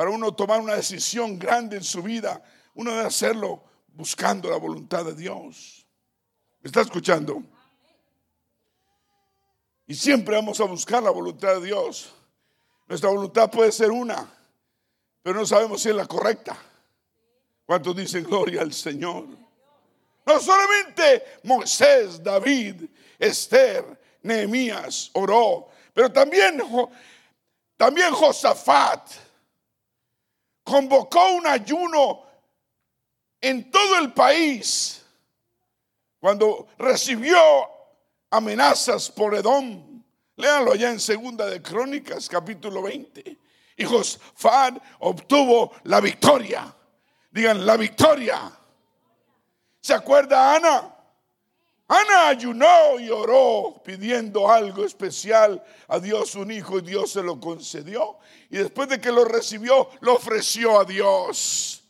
para 0.00 0.12
uno 0.12 0.32
tomar 0.32 0.62
una 0.62 0.76
decisión 0.76 1.38
grande 1.38 1.76
en 1.76 1.84
su 1.84 2.02
vida, 2.02 2.42
uno 2.72 2.90
debe 2.92 3.06
hacerlo 3.06 3.62
buscando 3.88 4.48
la 4.48 4.56
voluntad 4.56 5.04
de 5.04 5.14
Dios. 5.14 5.86
¿Me 6.62 6.68
está 6.68 6.80
escuchando? 6.80 7.42
Y 9.86 9.94
siempre 9.94 10.36
vamos 10.36 10.58
a 10.58 10.64
buscar 10.64 11.02
la 11.02 11.10
voluntad 11.10 11.56
de 11.56 11.66
Dios. 11.66 12.14
Nuestra 12.88 13.10
voluntad 13.10 13.50
puede 13.50 13.70
ser 13.72 13.90
una, 13.90 14.26
pero 15.22 15.38
no 15.38 15.44
sabemos 15.44 15.82
si 15.82 15.90
es 15.90 15.94
la 15.94 16.06
correcta. 16.06 16.56
¿Cuántos 17.66 17.94
dicen 17.94 18.24
gloria 18.24 18.62
al 18.62 18.72
Señor? 18.72 19.26
No 20.24 20.40
solamente 20.40 21.24
Moisés, 21.42 22.22
David, 22.22 22.84
Esther, 23.18 24.00
Nehemías 24.22 25.10
oró, 25.12 25.68
pero 25.92 26.10
también, 26.10 26.58
también 27.76 28.10
Josafat 28.14 29.28
convocó 30.64 31.32
un 31.32 31.46
ayuno 31.46 32.22
en 33.40 33.70
todo 33.70 33.98
el 33.98 34.12
país 34.12 35.04
cuando 36.18 36.68
recibió 36.78 37.38
amenazas 38.30 39.10
por 39.10 39.34
Edom. 39.34 40.02
Léanlo 40.36 40.72
allá 40.72 40.90
en 40.90 41.00
Segunda 41.00 41.46
de 41.46 41.60
Crónicas, 41.60 42.28
capítulo 42.28 42.82
20. 42.82 43.38
Y 43.76 43.84
Josfat 43.84 44.78
obtuvo 45.00 45.72
la 45.84 46.00
victoria. 46.00 46.74
Digan, 47.30 47.64
la 47.64 47.76
victoria. 47.76 48.50
¿Se 49.80 49.94
acuerda 49.94 50.56
Ana? 50.56 50.94
Ana 51.92 52.28
ayunó 52.28 53.00
y 53.00 53.10
oró 53.10 53.82
pidiendo 53.84 54.48
algo 54.48 54.84
especial 54.84 55.60
a 55.88 55.98
Dios, 55.98 56.36
un 56.36 56.52
hijo, 56.52 56.78
y 56.78 56.82
Dios 56.82 57.10
se 57.10 57.20
lo 57.20 57.40
concedió. 57.40 58.18
Y 58.48 58.58
después 58.58 58.88
de 58.88 59.00
que 59.00 59.10
lo 59.10 59.24
recibió, 59.24 59.90
lo 59.98 60.14
ofreció 60.14 60.78
a 60.78 60.84
Dios. 60.84 61.82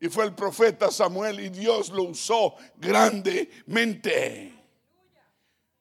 Y 0.00 0.08
fue 0.08 0.24
el 0.24 0.34
profeta 0.34 0.90
Samuel 0.90 1.38
y 1.38 1.50
Dios 1.50 1.90
lo 1.90 2.02
usó 2.02 2.56
grandemente. 2.74 4.52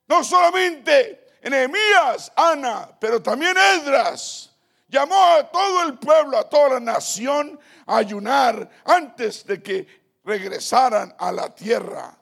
No 0.08 0.24
solamente 0.24 1.30
Enemías, 1.42 2.32
Ana, 2.36 2.96
pero 3.00 3.24
también 3.24 3.56
Edras 3.58 4.52
llamó 4.88 5.20
a 5.20 5.50
todo 5.50 5.82
el 5.82 5.98
pueblo, 5.98 6.38
a 6.38 6.48
toda 6.48 6.76
la 6.76 6.80
nación 6.80 7.60
a 7.88 7.98
ayunar 7.98 8.70
antes 8.86 9.44
de 9.48 9.64
que 9.64 9.88
regresaran 10.24 11.16
a 11.18 11.32
la 11.32 11.50
tierra. 11.56 12.21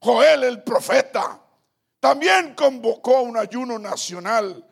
Joel 0.00 0.44
el 0.44 0.62
profeta 0.62 1.40
también 2.00 2.54
convocó 2.54 3.22
un 3.22 3.36
ayuno 3.36 3.78
nacional. 3.78 4.66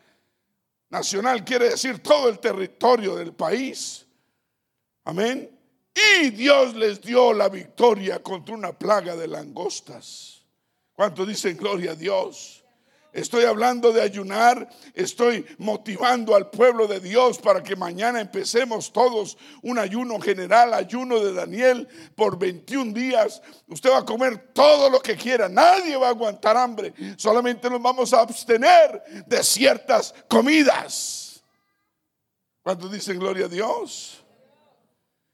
Nacional 0.89 1.45
quiere 1.45 1.69
decir 1.69 2.01
todo 2.01 2.27
el 2.27 2.39
territorio 2.39 3.15
del 3.15 3.33
país. 3.33 4.07
Amén. 5.03 5.57
Y 6.21 6.31
Dios 6.31 6.75
les 6.75 7.01
dio 7.01 7.33
la 7.33 7.49
victoria 7.49 8.21
contra 8.23 8.55
una 8.55 8.73
plaga 8.73 9.15
de 9.15 9.27
langostas. 9.27 10.43
¿Cuánto 10.93 11.25
dicen 11.25 11.55
gloria 11.57 11.91
a 11.91 11.95
Dios? 11.95 12.63
Estoy 13.11 13.45
hablando 13.45 13.91
de 13.91 14.01
ayunar, 14.01 14.69
estoy 14.93 15.43
motivando 15.57 16.35
al 16.35 16.51
pueblo 16.51 16.85
de 16.85 16.99
Dios 16.99 17.39
para 17.39 17.63
que 17.63 17.75
mañana 17.75 18.21
empecemos 18.21 18.93
todos 18.93 19.35
un 19.63 19.79
ayuno 19.79 20.19
general, 20.19 20.75
ayuno 20.75 21.19
de 21.19 21.33
Daniel 21.33 21.87
por 22.15 22.37
21 22.37 22.93
días. 22.93 23.41
Usted 23.67 23.89
va 23.89 23.99
a 23.99 24.05
comer 24.05 24.51
todo 24.53 24.91
lo 24.91 24.99
que 24.99 25.15
quiera, 25.15 25.49
nadie 25.49 25.97
va 25.97 26.07
a 26.07 26.11
aguantar 26.11 26.55
hambre, 26.55 26.93
solamente 27.17 27.67
nos 27.67 27.81
vamos 27.81 28.13
a 28.13 28.21
abstener 28.21 29.01
de 29.25 29.43
ciertas 29.43 30.13
comidas. 30.27 31.43
¿Cuántos 32.61 32.91
dicen 32.91 33.17
gloria 33.17 33.45
a 33.45 33.49
Dios? 33.49 34.23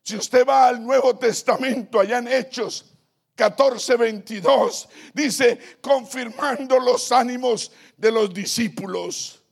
Si 0.02 0.16
usted 0.16 0.48
va 0.48 0.68
al 0.68 0.82
Nuevo 0.82 1.18
Testamento, 1.18 2.00
allá 2.00 2.20
en 2.20 2.30
Hechos 2.30 2.95
14, 3.36 3.98
22, 3.98 4.90
dice, 5.14 5.60
confirmando 5.82 6.80
los 6.80 7.12
ánimos 7.12 7.72
de 7.98 8.12
los 8.12 8.34
discípulos 8.34 9.44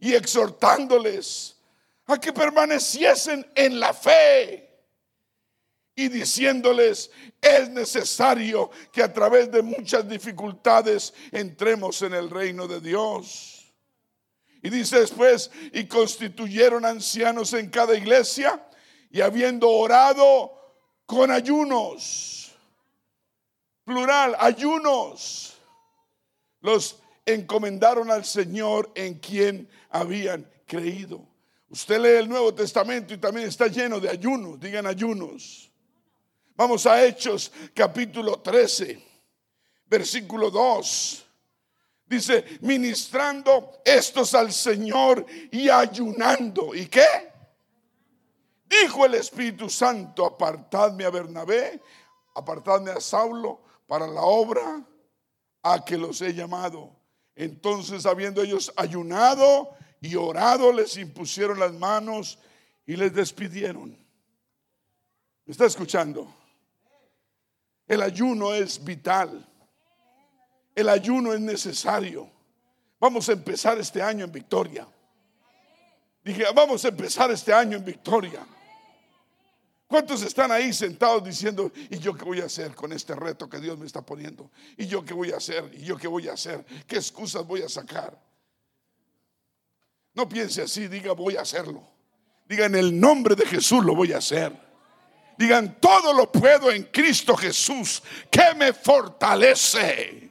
y 0.00 0.14
exhortándoles 0.14 1.56
a 2.06 2.18
que 2.18 2.32
permaneciesen 2.32 3.46
en 3.54 3.78
la 3.78 3.92
fe 3.92 4.68
y 5.94 6.08
diciéndoles, 6.08 7.10
es 7.40 7.68
necesario 7.70 8.70
que 8.92 9.02
a 9.02 9.12
través 9.12 9.50
de 9.50 9.62
muchas 9.62 10.08
dificultades 10.08 11.12
entremos 11.32 12.00
en 12.02 12.14
el 12.14 12.30
reino 12.30 12.66
de 12.66 12.80
Dios. 12.80 13.74
Y 14.62 14.70
dice 14.70 15.00
después, 15.00 15.50
y 15.72 15.84
constituyeron 15.86 16.84
ancianos 16.84 17.52
en 17.52 17.68
cada 17.68 17.94
iglesia 17.94 18.64
y 19.10 19.20
habiendo 19.20 19.68
orado 19.68 20.52
con 21.04 21.30
ayunos 21.30 22.37
plural, 23.88 24.36
ayunos, 24.38 25.56
los 26.60 26.98
encomendaron 27.24 28.10
al 28.10 28.22
Señor 28.22 28.92
en 28.94 29.14
quien 29.14 29.66
habían 29.88 30.46
creído. 30.66 31.26
Usted 31.70 31.98
lee 31.98 32.18
el 32.18 32.28
Nuevo 32.28 32.52
Testamento 32.52 33.14
y 33.14 33.16
también 33.18 33.48
está 33.48 33.66
lleno 33.66 33.98
de 33.98 34.10
ayunos, 34.10 34.60
digan 34.60 34.86
ayunos. 34.86 35.72
Vamos 36.54 36.84
a 36.84 37.02
Hechos 37.02 37.50
capítulo 37.74 38.40
13, 38.40 39.02
versículo 39.86 40.50
2. 40.50 41.26
Dice, 42.04 42.44
ministrando 42.60 43.80
estos 43.82 44.34
al 44.34 44.52
Señor 44.52 45.24
y 45.50 45.70
ayunando. 45.70 46.74
¿Y 46.74 46.86
qué? 46.88 47.06
Dijo 48.66 49.06
el 49.06 49.14
Espíritu 49.14 49.70
Santo, 49.70 50.26
apartadme 50.26 51.06
a 51.06 51.10
Bernabé, 51.10 51.80
apartadme 52.34 52.90
a 52.90 53.00
Saulo 53.00 53.67
para 53.88 54.06
la 54.06 54.20
obra 54.20 54.86
a 55.62 55.84
que 55.84 55.96
los 55.96 56.20
he 56.20 56.32
llamado. 56.32 56.94
Entonces, 57.34 58.06
habiendo 58.06 58.42
ellos 58.42 58.72
ayunado 58.76 59.70
y 60.00 60.14
orado, 60.14 60.72
les 60.72 60.96
impusieron 60.98 61.58
las 61.58 61.72
manos 61.72 62.38
y 62.86 62.94
les 62.94 63.12
despidieron. 63.12 63.90
¿Me 65.44 65.52
está 65.52 65.64
escuchando? 65.64 66.32
El 67.86 68.02
ayuno 68.02 68.52
es 68.52 68.84
vital. 68.84 69.44
El 70.74 70.88
ayuno 70.90 71.32
es 71.32 71.40
necesario. 71.40 72.30
Vamos 73.00 73.28
a 73.30 73.32
empezar 73.32 73.78
este 73.78 74.02
año 74.02 74.26
en 74.26 74.32
victoria. 74.32 74.86
Dije, 76.22 76.44
vamos 76.54 76.84
a 76.84 76.88
empezar 76.88 77.30
este 77.30 77.54
año 77.54 77.78
en 77.78 77.84
victoria. 77.84 78.46
¿Cuántos 79.88 80.20
están 80.22 80.52
ahí 80.52 80.70
sentados 80.74 81.24
diciendo, 81.24 81.72
¿y 81.88 81.98
yo 81.98 82.14
qué 82.14 82.22
voy 82.22 82.42
a 82.42 82.44
hacer 82.44 82.74
con 82.74 82.92
este 82.92 83.14
reto 83.16 83.48
que 83.48 83.58
Dios 83.58 83.78
me 83.78 83.86
está 83.86 84.02
poniendo? 84.02 84.50
¿Y 84.76 84.86
yo 84.86 85.02
qué 85.02 85.14
voy 85.14 85.32
a 85.32 85.38
hacer? 85.38 85.70
¿Y 85.72 85.86
yo 85.86 85.96
qué 85.96 86.06
voy 86.06 86.28
a 86.28 86.34
hacer? 86.34 86.62
¿Qué 86.86 86.96
excusas 86.96 87.46
voy 87.46 87.62
a 87.62 87.70
sacar? 87.70 88.20
No 90.12 90.28
piense 90.28 90.60
así, 90.60 90.88
diga 90.88 91.12
voy 91.12 91.36
a 91.36 91.40
hacerlo. 91.40 91.82
Diga 92.44 92.66
en 92.66 92.74
el 92.74 93.00
nombre 93.00 93.34
de 93.34 93.46
Jesús 93.46 93.82
lo 93.82 93.94
voy 93.94 94.12
a 94.12 94.18
hacer. 94.18 94.52
Digan 95.38 95.80
todo 95.80 96.12
lo 96.12 96.30
puedo 96.30 96.70
en 96.70 96.82
Cristo 96.84 97.34
Jesús 97.34 98.02
que 98.30 98.54
me 98.56 98.74
fortalece. 98.74 100.30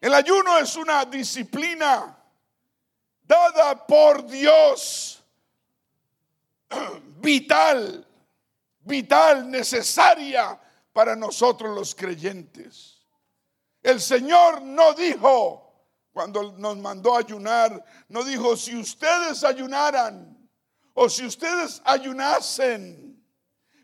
El 0.00 0.12
ayuno 0.12 0.58
es 0.58 0.74
una 0.74 1.04
disciplina 1.04 2.18
dada 3.22 3.86
por 3.86 4.26
Dios 4.26 5.21
vital, 7.20 8.06
vital, 8.80 9.50
necesaria 9.50 10.60
para 10.92 11.16
nosotros 11.16 11.74
los 11.74 11.94
creyentes. 11.94 12.98
El 13.82 14.00
Señor 14.00 14.62
no 14.62 14.94
dijo, 14.94 15.72
cuando 16.12 16.52
nos 16.52 16.76
mandó 16.76 17.16
ayunar, 17.16 17.84
no 18.08 18.22
dijo, 18.22 18.56
si 18.56 18.76
ustedes 18.76 19.42
ayunaran 19.44 20.48
o 20.94 21.08
si 21.08 21.24
ustedes 21.24 21.80
ayunasen, 21.84 23.24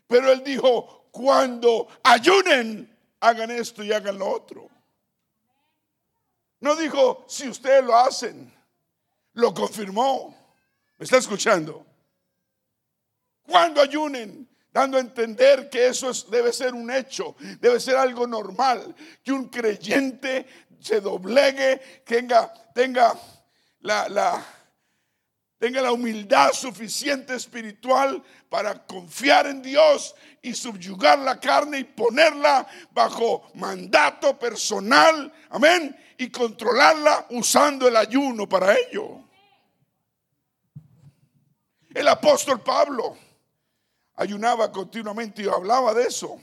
pero 0.07 0.31
Él 0.31 0.43
dijo, 0.43 1.09
cuando 1.11 1.87
ayunen, 2.03 2.95
hagan 3.19 3.51
esto 3.51 3.83
y 3.83 3.91
hagan 3.91 4.17
lo 4.17 4.29
otro. 4.29 4.69
No 6.59 6.75
dijo, 6.75 7.25
si 7.27 7.47
ustedes 7.47 7.83
lo 7.83 7.95
hacen, 7.95 8.53
lo 9.33 9.53
confirmó. 9.53 10.35
¿Me 10.97 11.05
está 11.05 11.17
escuchando? 11.17 11.85
Cuando 13.49 13.81
ayunen, 13.81 14.47
dando 14.71 14.97
a 14.97 15.01
entender 15.01 15.71
que 15.71 15.87
eso 15.87 16.11
debe 16.29 16.53
ser 16.53 16.75
un 16.75 16.91
hecho, 16.91 17.35
debe 17.59 17.79
ser 17.79 17.95
algo 17.95 18.27
normal, 18.27 18.95
que 19.23 19.31
un 19.31 19.49
creyente 19.49 20.45
se 20.79 21.01
doblegue, 21.01 22.03
tenga, 22.05 22.53
tenga 22.75 23.19
la, 23.79 24.45
tenga 25.57 25.81
la 25.81 25.91
humildad 25.91 26.51
suficiente 26.53 27.33
espiritual 27.33 28.23
para 28.49 28.85
confiar 28.85 29.47
en 29.47 29.63
Dios 29.63 30.13
y 30.43 30.53
subyugar 30.53 31.17
la 31.17 31.39
carne 31.39 31.79
y 31.79 31.83
ponerla 31.85 32.67
bajo 32.91 33.49
mandato 33.55 34.37
personal, 34.37 35.33
amén, 35.49 35.97
y 36.19 36.29
controlarla 36.29 37.25
usando 37.31 37.87
el 37.87 37.95
ayuno 37.95 38.47
para 38.47 38.77
ello. 38.77 39.23
El 41.91 42.07
apóstol 42.07 42.61
Pablo 42.61 43.17
ayunaba 44.19 44.69
continuamente 44.69 45.43
y 45.43 45.47
hablaba 45.47 45.93
de 45.93 46.03
eso. 46.03 46.37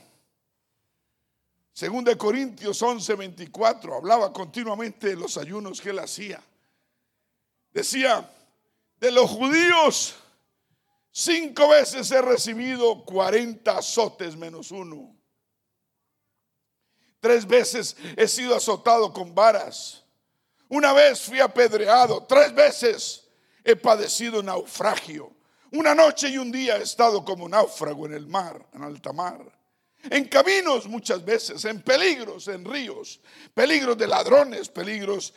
Según 1.71 2.03
de 2.03 2.17
Corintios 2.17 2.81
11, 2.81 3.13
24, 3.13 3.95
hablaba 3.95 4.33
continuamente 4.33 5.09
de 5.09 5.15
los 5.15 5.37
ayunos 5.37 5.79
que 5.79 5.91
él 5.91 5.99
hacía. 5.99 6.41
Decía, 7.71 8.27
de 8.99 9.11
los 9.11 9.29
judíos, 9.29 10.15
cinco 11.11 11.69
veces 11.69 12.09
he 12.09 12.19
recibido 12.19 13.05
40 13.05 13.77
azotes 13.77 14.35
menos 14.35 14.71
uno. 14.71 15.15
Tres 17.19 17.45
veces 17.45 17.95
he 18.15 18.27
sido 18.27 18.55
azotado 18.55 19.13
con 19.13 19.35
varas. 19.35 20.03
Una 20.67 20.93
vez 20.93 21.21
fui 21.21 21.39
apedreado. 21.39 22.25
Tres 22.25 22.55
veces 22.55 23.27
he 23.63 23.75
padecido 23.75 24.41
naufragio. 24.41 25.36
Una 25.77 25.93
noche 25.93 26.29
y 26.29 26.39
un 26.39 26.51
día 26.51 26.77
he 26.77 26.81
estado 26.81 27.23
como 27.23 27.47
náufrago 27.47 28.07
en 28.07 28.13
el 28.13 28.25
mar, 28.25 28.59
en 28.73 28.81
alta 28.81 29.13
mar. 29.13 29.39
En 30.09 30.25
caminos 30.25 30.87
muchas 30.87 31.23
veces, 31.23 31.63
en 31.65 31.83
peligros, 31.83 32.47
en 32.47 32.65
ríos, 32.65 33.21
peligros 33.53 33.95
de 33.95 34.07
ladrones, 34.07 34.69
peligros 34.69 35.35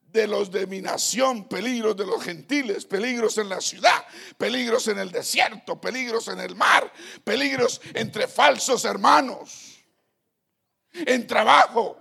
de 0.00 0.28
los 0.28 0.48
de 0.52 0.68
mi 0.68 0.80
nación, 0.80 1.48
peligros 1.48 1.96
de 1.96 2.06
los 2.06 2.22
gentiles, 2.22 2.84
peligros 2.84 3.36
en 3.38 3.48
la 3.48 3.60
ciudad, 3.60 4.04
peligros 4.38 4.86
en 4.86 5.00
el 5.00 5.10
desierto, 5.10 5.80
peligros 5.80 6.28
en 6.28 6.38
el 6.38 6.54
mar, 6.54 6.92
peligros 7.24 7.80
entre 7.92 8.28
falsos 8.28 8.84
hermanos, 8.84 9.76
en 10.92 11.26
trabajo, 11.26 11.96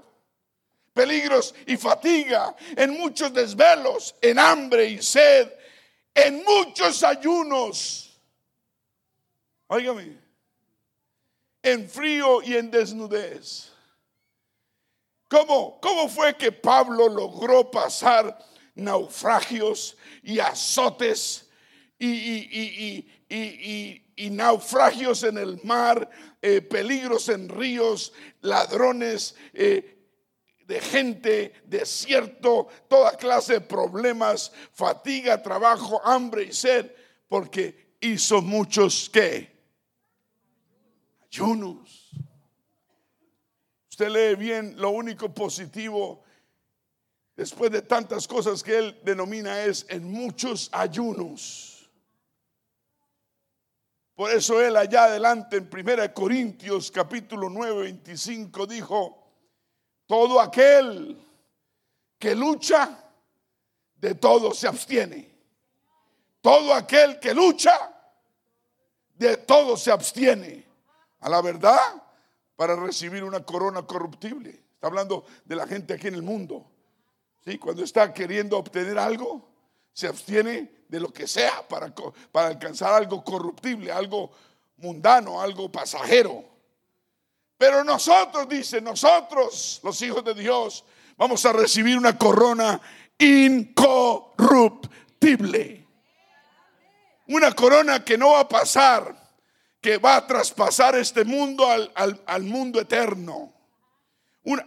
peligros 0.94 1.56
y 1.66 1.76
fatiga, 1.76 2.56
en 2.78 2.92
muchos 2.92 3.34
desvelos, 3.34 4.14
en 4.22 4.38
hambre 4.38 4.86
y 4.86 5.02
sed, 5.02 5.54
en 6.14 6.44
muchos 6.44 7.04
ayunos. 7.04 8.20
Óigame, 9.68 10.18
en 11.62 11.90
frío 11.90 12.42
y 12.42 12.56
en 12.56 12.72
desnudez. 12.72 13.72
¿Cómo, 15.28 15.80
¿Cómo 15.80 16.10
fue 16.10 16.36
que 16.36 16.52
Pablo 16.52 17.08
logró 17.08 17.70
pasar 17.70 18.38
naufragios 18.74 19.96
y 20.24 20.40
azotes 20.40 21.50
y, 22.00 23.06
naufragios 24.32 25.24
en 25.24 25.38
el 25.38 25.60
mar, 25.64 26.10
eh, 26.42 26.62
peligros 26.62 27.30
en 27.30 27.50
ríos, 27.50 28.14
ladrones, 28.42 29.36
eh, 29.54 29.99
de 30.70 30.80
gente, 30.80 31.54
desierto, 31.66 32.68
toda 32.88 33.18
clase 33.18 33.54
de 33.54 33.62
problemas, 33.62 34.52
fatiga, 34.72 35.42
trabajo, 35.42 36.00
hambre 36.06 36.44
y 36.44 36.54
sed, 36.54 36.92
porque 37.28 37.96
hizo 38.00 38.40
muchos 38.44 39.10
que 39.10 39.52
ayunos. 41.26 42.12
usted 43.90 44.10
lee 44.10 44.36
bien, 44.36 44.76
lo 44.78 44.92
único 44.92 45.34
positivo 45.34 46.24
después 47.36 47.72
de 47.72 47.82
tantas 47.82 48.28
cosas 48.28 48.62
que 48.62 48.78
él 48.78 49.00
denomina 49.04 49.64
es 49.64 49.88
en 49.90 50.04
muchos 50.04 50.70
ayunos. 50.72 51.90
Por 54.14 54.30
eso 54.30 54.62
él 54.62 54.78
allá 54.78 55.06
adelante 55.06 55.58
en 55.58 55.68
1 55.68 56.14
Corintios 56.14 56.92
capítulo 56.92 57.50
9, 57.50 57.82
25 57.82 58.68
dijo, 58.68 59.29
todo 60.10 60.42
aquel 60.42 61.24
que 62.18 62.34
lucha, 62.34 62.98
de 63.96 64.16
todo 64.16 64.56
se 64.56 64.68
abstiene. 64.68 65.30
Todo 66.42 66.74
aquel 66.74 67.20
que 67.20 67.32
lucha, 67.32 67.78
de 69.14 69.38
todo 69.38 69.78
se 69.78 69.92
abstiene. 69.92 70.66
A 71.20 71.30
la 71.30 71.44
verdad, 71.44 72.02
para 72.56 72.76
recibir 72.76 73.24
una 73.24 73.46
corona 73.46 73.84
corruptible. 73.84 74.50
Está 74.74 74.88
hablando 74.88 75.26
de 75.46 75.56
la 75.56 75.68
gente 75.68 75.94
aquí 75.94 76.08
en 76.08 76.16
el 76.16 76.24
mundo. 76.24 76.66
¿Sí? 77.46 77.60
Cuando 77.60 77.84
está 77.84 78.12
queriendo 78.12 78.58
obtener 78.58 78.98
algo, 78.98 79.48
se 79.94 80.08
abstiene 80.08 80.86
de 80.88 81.00
lo 81.00 81.14
que 81.14 81.28
sea 81.28 81.68
para, 81.68 81.94
para 82.32 82.48
alcanzar 82.48 82.96
algo 82.96 83.24
corruptible, 83.24 83.92
algo 83.92 84.32
mundano, 84.78 85.40
algo 85.40 85.72
pasajero. 85.72 86.44
Pero 87.60 87.84
nosotros, 87.84 88.48
dice, 88.48 88.80
nosotros, 88.80 89.82
los 89.84 90.02
hijos 90.02 90.24
de 90.24 90.34
Dios, 90.34 90.86
vamos 91.18 91.46
a 91.46 91.52
recibir 91.52 91.98
una 91.98 92.18
corona 92.18 92.80
incorruptible. 93.18 95.86
Una 97.28 97.52
corona 97.52 98.06
que 98.06 98.18
no 98.18 98.32
va 98.32 98.40
a 98.40 98.48
pasar, 98.48 99.14
que 99.82 99.98
va 99.98 100.16
a 100.16 100.26
traspasar 100.26 100.96
este 100.96 101.26
mundo 101.26 101.70
al, 101.70 102.44
mundo 102.44 102.80
eterno. 102.80 103.54
Una, 104.46 104.66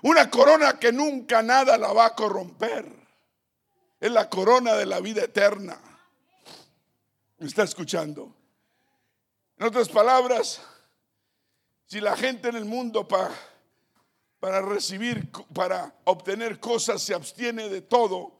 una 0.00 0.30
corona 0.30 0.78
que 0.78 0.92
nunca 0.92 1.42
nada 1.42 1.76
la 1.76 1.92
va 1.92 2.06
a 2.06 2.14
corromper. 2.14 2.86
Es 4.00 4.10
la 4.10 4.30
corona 4.30 4.76
de 4.76 4.86
la 4.86 5.00
vida 5.00 5.24
eterna. 5.24 5.78
¿Me 7.36 7.46
está 7.46 7.64
escuchando? 7.64 8.34
En 9.58 9.66
otras 9.66 9.90
palabras, 9.90 10.62
si 11.90 12.00
la 12.00 12.16
gente 12.16 12.48
en 12.48 12.54
el 12.54 12.66
mundo 12.66 13.08
para, 13.08 13.32
para 14.38 14.62
recibir, 14.62 15.28
para 15.52 15.92
obtener 16.04 16.60
cosas 16.60 17.02
se 17.02 17.12
abstiene 17.12 17.68
de 17.68 17.82
todo 17.82 18.32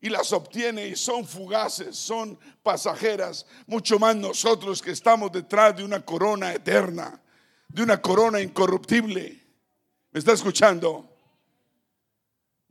y 0.00 0.08
las 0.08 0.32
obtiene 0.32 0.88
y 0.88 0.96
son 0.96 1.24
fugaces, 1.24 1.96
son 1.96 2.36
pasajeras, 2.64 3.46
mucho 3.68 4.00
más 4.00 4.16
nosotros 4.16 4.82
que 4.82 4.90
estamos 4.90 5.30
detrás 5.30 5.76
de 5.76 5.84
una 5.84 6.04
corona 6.04 6.52
eterna, 6.52 7.22
de 7.68 7.80
una 7.80 8.02
corona 8.02 8.40
incorruptible. 8.40 9.40
¿Me 10.10 10.18
está 10.18 10.32
escuchando? 10.32 11.08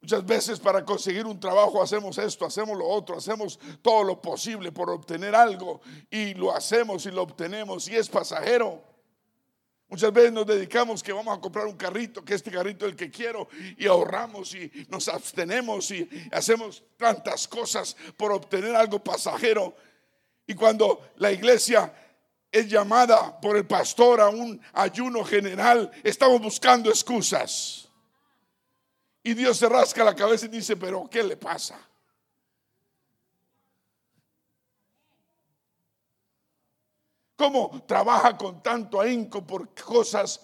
Muchas 0.02 0.26
veces 0.26 0.60
para 0.60 0.84
conseguir 0.84 1.26
un 1.26 1.39
trabajo 1.39 1.82
hacemos 1.82 2.18
esto, 2.18 2.46
hacemos 2.46 2.78
lo 2.78 2.89
otro, 2.89 3.16
hacemos 3.16 3.58
todo 3.82 4.04
lo 4.04 4.22
posible 4.22 4.74
por 4.74 4.89
obtener 4.89 5.34
algo 5.34 5.80
y 6.12 6.34
lo 6.34 6.54
hacemos 6.54 7.06
y 7.06 7.12
lo 7.12 7.22
obtenemos 7.22 7.88
y 7.88 7.96
es 7.96 8.10
pasajero. 8.10 8.92
Muchas 9.93 10.12
veces 10.12 10.32
nos 10.32 10.47
dedicamos 10.47 11.03
que 11.03 11.13
vamos 11.13 11.38
a 11.38 11.39
comprar 11.39 11.67
un 11.67 11.77
carrito, 11.77 12.25
que 12.25 12.34
este 12.34 12.49
carrito 12.49 12.88
es 12.88 12.93
el 12.93 12.97
que 12.97 13.12
quiero, 13.12 13.47
y 13.77 13.86
ahorramos 13.86 14.56
y 14.56 14.71
nos 14.89 15.08
abstenemos 15.08 15.91
y 15.91 16.10
hacemos 16.32 16.82
tantas 16.97 17.47
cosas 17.47 17.95
por 18.17 18.32
obtener 18.32 18.75
algo 18.75 18.97
pasajero. 19.03 19.75
Y 20.47 20.56
cuando 20.56 21.12
la 21.17 21.32
iglesia 21.32 21.93
es 22.51 22.67
llamada 22.67 23.39
por 23.39 23.56
el 23.56 23.67
pastor 23.67 24.19
a 24.19 24.29
un 24.29 24.60
ayuno 24.73 25.23
general, 25.23 25.91
estamos 26.03 26.41
buscando 26.41 26.89
excusas. 26.89 27.88
Y 29.21 29.36
Dios 29.36 29.58
se 29.58 29.69
rasca 29.69 30.03
la 30.03 30.15
cabeza 30.15 30.47
y 30.47 30.49
dice, 30.49 30.75
pero 30.75 31.08
¿qué 31.08 31.21
le 31.21 31.38
pasa? 31.38 31.77
Cómo 37.43 37.84
trabaja 37.86 38.38
con 38.38 38.63
tanto 38.63 39.01
ahínco 39.01 39.45
por 39.45 39.75
cosas 39.75 40.39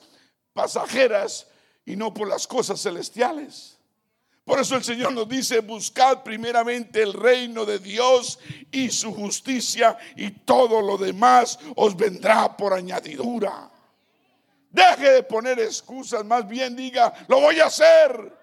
pasajeras 0.52 1.48
y 1.86 1.96
no 1.96 2.14
por 2.14 2.28
las 2.28 2.46
cosas 2.46 2.82
celestiales. 2.82 3.78
Por 4.44 4.60
eso 4.60 4.76
el 4.76 4.84
Señor 4.84 5.14
nos 5.14 5.30
dice, 5.30 5.62
buscad 5.62 6.24
primeramente 6.24 7.02
el 7.02 7.14
reino 7.14 7.64
de 7.64 7.80
Dios 7.80 8.38
y 8.70 8.90
su 8.90 9.14
justicia 9.14 9.98
y 10.18 10.32
todo 10.32 10.82
lo 10.82 10.98
demás 10.98 11.58
os 11.78 11.96
vendrá 11.96 12.58
por 12.58 12.74
añadidura. 12.74 13.72
Deje 14.70 15.12
de 15.12 15.24
poner 15.24 15.58
excusas, 15.58 16.26
más 16.26 16.46
bien 16.46 16.76
diga, 16.76 17.14
lo 17.30 17.40
voy 17.40 17.62
a 17.62 17.68
hacer 17.68 18.38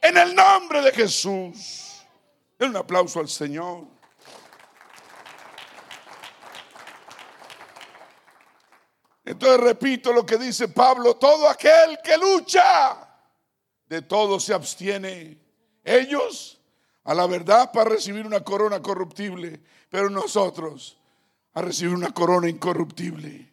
en 0.00 0.16
el 0.16 0.34
nombre 0.34 0.80
de 0.80 0.92
Jesús. 0.92 2.00
Den 2.58 2.70
un 2.70 2.76
aplauso 2.78 3.20
al 3.20 3.28
Señor. 3.28 3.99
Entonces 9.30 9.60
repito 9.60 10.12
lo 10.12 10.26
que 10.26 10.36
dice 10.36 10.66
Pablo, 10.66 11.14
todo 11.14 11.48
aquel 11.48 12.00
que 12.02 12.18
lucha, 12.18 12.98
de 13.86 14.02
todo 14.02 14.40
se 14.40 14.52
abstiene. 14.52 15.38
Ellos 15.84 16.60
a 17.04 17.14
la 17.14 17.28
verdad 17.28 17.70
para 17.70 17.90
recibir 17.90 18.26
una 18.26 18.42
corona 18.42 18.82
corruptible, 18.82 19.60
pero 19.88 20.10
nosotros 20.10 20.98
a 21.52 21.62
recibir 21.62 21.94
una 21.94 22.12
corona 22.12 22.48
incorruptible. 22.48 23.48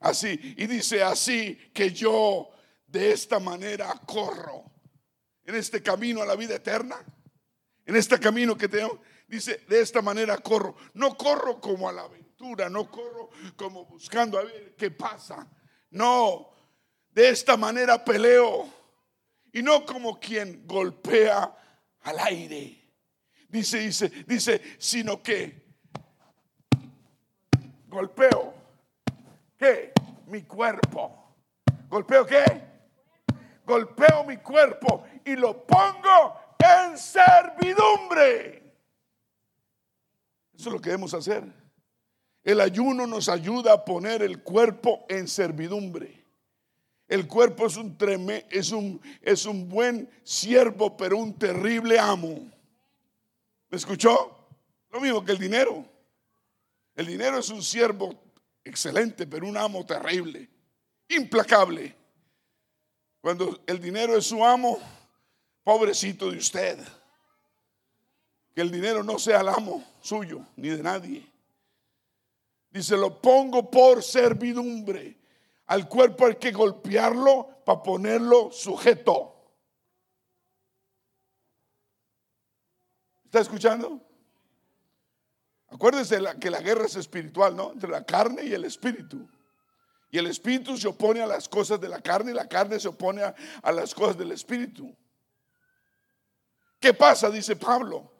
Así, 0.00 0.54
y 0.56 0.66
dice 0.66 1.02
así 1.02 1.56
que 1.74 1.92
yo 1.92 2.48
de 2.86 3.12
esta 3.12 3.38
manera 3.38 4.00
corro 4.06 4.64
en 5.44 5.56
este 5.56 5.82
camino 5.82 6.22
a 6.22 6.26
la 6.26 6.36
vida 6.36 6.54
eterna, 6.54 6.96
en 7.84 7.96
este 7.96 8.18
camino 8.18 8.56
que 8.56 8.68
tengo, 8.68 9.02
dice, 9.28 9.62
de 9.68 9.78
esta 9.78 10.00
manera 10.00 10.38
corro, 10.38 10.74
no 10.94 11.18
corro 11.18 11.60
como 11.60 11.86
a 11.86 11.92
la 11.92 12.08
vez 12.08 12.25
no 12.70 12.90
corro 12.90 13.30
como 13.56 13.84
buscando 13.86 14.38
a 14.38 14.44
ver 14.44 14.74
qué 14.76 14.90
pasa. 14.90 15.46
No, 15.90 16.50
de 17.10 17.30
esta 17.30 17.56
manera 17.56 18.04
peleo 18.04 18.68
y 19.52 19.62
no 19.62 19.84
como 19.84 20.18
quien 20.18 20.66
golpea 20.66 21.56
al 22.02 22.18
aire. 22.20 22.82
Dice, 23.48 23.78
dice, 23.78 24.10
dice, 24.26 24.76
sino 24.78 25.22
que 25.22 25.64
golpeo, 27.86 28.54
¿qué? 29.56 29.92
Mi 30.26 30.42
cuerpo. 30.42 31.22
¿Golpeo 31.88 32.26
qué? 32.26 32.44
Golpeo 33.64 34.24
mi 34.24 34.36
cuerpo 34.38 35.04
y 35.24 35.36
lo 35.36 35.64
pongo 35.64 36.34
en 36.58 36.98
servidumbre. 36.98 38.62
Eso 40.52 40.68
es 40.68 40.72
lo 40.72 40.80
que 40.80 40.90
debemos 40.90 41.14
hacer. 41.14 41.65
El 42.46 42.60
ayuno 42.60 43.08
nos 43.08 43.28
ayuda 43.28 43.72
a 43.72 43.84
poner 43.84 44.22
el 44.22 44.40
cuerpo 44.40 45.04
en 45.08 45.26
servidumbre. 45.26 46.24
El 47.08 47.26
cuerpo 47.26 47.66
es 47.66 47.76
un, 47.76 47.98
es 48.48 48.70
un, 48.70 49.00
es 49.20 49.46
un 49.46 49.68
buen 49.68 50.08
siervo, 50.22 50.96
pero 50.96 51.18
un 51.18 51.36
terrible 51.36 51.98
amo. 51.98 52.48
¿Me 53.68 53.76
escuchó? 53.76 54.46
Lo 54.92 55.00
mismo 55.00 55.24
que 55.24 55.32
el 55.32 55.38
dinero. 55.38 55.84
El 56.94 57.06
dinero 57.06 57.38
es 57.38 57.48
un 57.48 57.64
siervo 57.64 58.14
excelente, 58.62 59.26
pero 59.26 59.48
un 59.48 59.56
amo 59.56 59.84
terrible, 59.84 60.48
implacable. 61.08 61.96
Cuando 63.20 63.60
el 63.66 63.80
dinero 63.80 64.16
es 64.16 64.26
su 64.26 64.44
amo, 64.44 64.78
pobrecito 65.64 66.30
de 66.30 66.38
usted. 66.38 66.78
Que 68.54 68.60
el 68.60 68.70
dinero 68.70 69.02
no 69.02 69.18
sea 69.18 69.40
el 69.40 69.48
amo 69.48 69.82
suyo 70.00 70.46
ni 70.54 70.68
de 70.68 70.80
nadie. 70.84 71.35
Dice, 72.76 72.94
lo 72.94 73.22
pongo 73.22 73.70
por 73.70 74.02
servidumbre. 74.02 75.16
Al 75.68 75.88
cuerpo 75.88 76.26
hay 76.26 76.34
que 76.34 76.52
golpearlo 76.52 77.62
para 77.64 77.82
ponerlo 77.82 78.52
sujeto. 78.52 79.34
¿Está 83.24 83.40
escuchando? 83.40 83.98
Acuérdense 85.68 86.20
que 86.38 86.50
la 86.50 86.60
guerra 86.60 86.84
es 86.84 86.96
espiritual, 86.96 87.56
¿no? 87.56 87.72
Entre 87.72 87.88
la 87.88 88.04
carne 88.04 88.44
y 88.44 88.52
el 88.52 88.66
espíritu. 88.66 89.26
Y 90.10 90.18
el 90.18 90.26
espíritu 90.26 90.76
se 90.76 90.88
opone 90.88 91.22
a 91.22 91.26
las 91.26 91.48
cosas 91.48 91.80
de 91.80 91.88
la 91.88 92.02
carne 92.02 92.32
y 92.32 92.34
la 92.34 92.46
carne 92.46 92.78
se 92.78 92.88
opone 92.88 93.22
a, 93.22 93.34
a 93.62 93.72
las 93.72 93.94
cosas 93.94 94.18
del 94.18 94.32
espíritu. 94.32 94.94
¿Qué 96.78 96.92
pasa? 96.92 97.30
Dice 97.30 97.56
Pablo. 97.56 98.12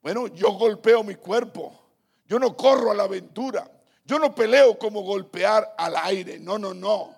Bueno, 0.00 0.28
yo 0.28 0.52
golpeo 0.52 1.02
mi 1.02 1.16
cuerpo. 1.16 1.80
Yo 2.26 2.38
no 2.38 2.56
corro 2.56 2.92
a 2.92 2.94
la 2.94 3.02
aventura. 3.02 3.68
Yo 4.04 4.18
no 4.18 4.34
peleo 4.34 4.78
como 4.78 5.02
golpear 5.02 5.74
al 5.78 5.96
aire, 5.96 6.38
no, 6.38 6.58
no, 6.58 6.74
no. 6.74 7.16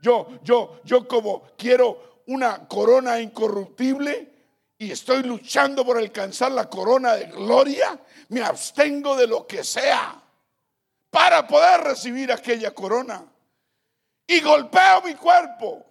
Yo, 0.00 0.40
yo, 0.42 0.80
yo 0.84 1.08
como 1.08 1.42
quiero 1.56 2.22
una 2.26 2.66
corona 2.68 3.20
incorruptible 3.20 4.30
y 4.78 4.90
estoy 4.90 5.22
luchando 5.22 5.84
por 5.84 5.96
alcanzar 5.96 6.52
la 6.52 6.68
corona 6.68 7.14
de 7.14 7.26
gloria, 7.26 7.98
me 8.28 8.42
abstengo 8.42 9.16
de 9.16 9.26
lo 9.26 9.46
que 9.46 9.64
sea 9.64 10.20
para 11.10 11.46
poder 11.46 11.82
recibir 11.82 12.32
aquella 12.32 12.74
corona. 12.74 13.24
Y 14.26 14.40
golpeo 14.40 15.02
mi 15.02 15.14
cuerpo 15.14 15.86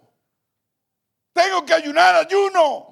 tengo 1.32 1.64
que 1.64 1.74
ayunar, 1.74 2.14
ayuno. 2.14 2.88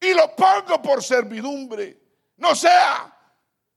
Y 0.00 0.14
lo 0.14 0.34
pongo 0.34 0.80
por 0.80 1.02
servidumbre. 1.02 1.98
No 2.36 2.54
sea 2.54 3.14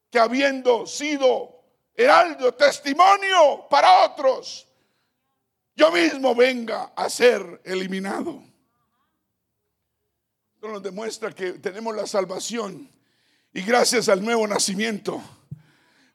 que 0.09 0.19
habiendo 0.19 0.85
sido 0.85 1.62
heraldo, 1.95 2.53
testimonio 2.53 3.67
para 3.69 4.05
otros, 4.05 4.67
yo 5.75 5.91
mismo 5.91 6.35
venga 6.35 6.93
a 6.95 7.09
ser 7.09 7.61
eliminado. 7.63 8.43
Esto 10.55 10.67
nos 10.67 10.83
demuestra 10.83 11.31
que 11.31 11.53
tenemos 11.53 11.95
la 11.95 12.07
salvación 12.07 12.89
y 13.53 13.61
gracias 13.61 14.09
al 14.09 14.23
nuevo 14.23 14.47
nacimiento, 14.47 15.21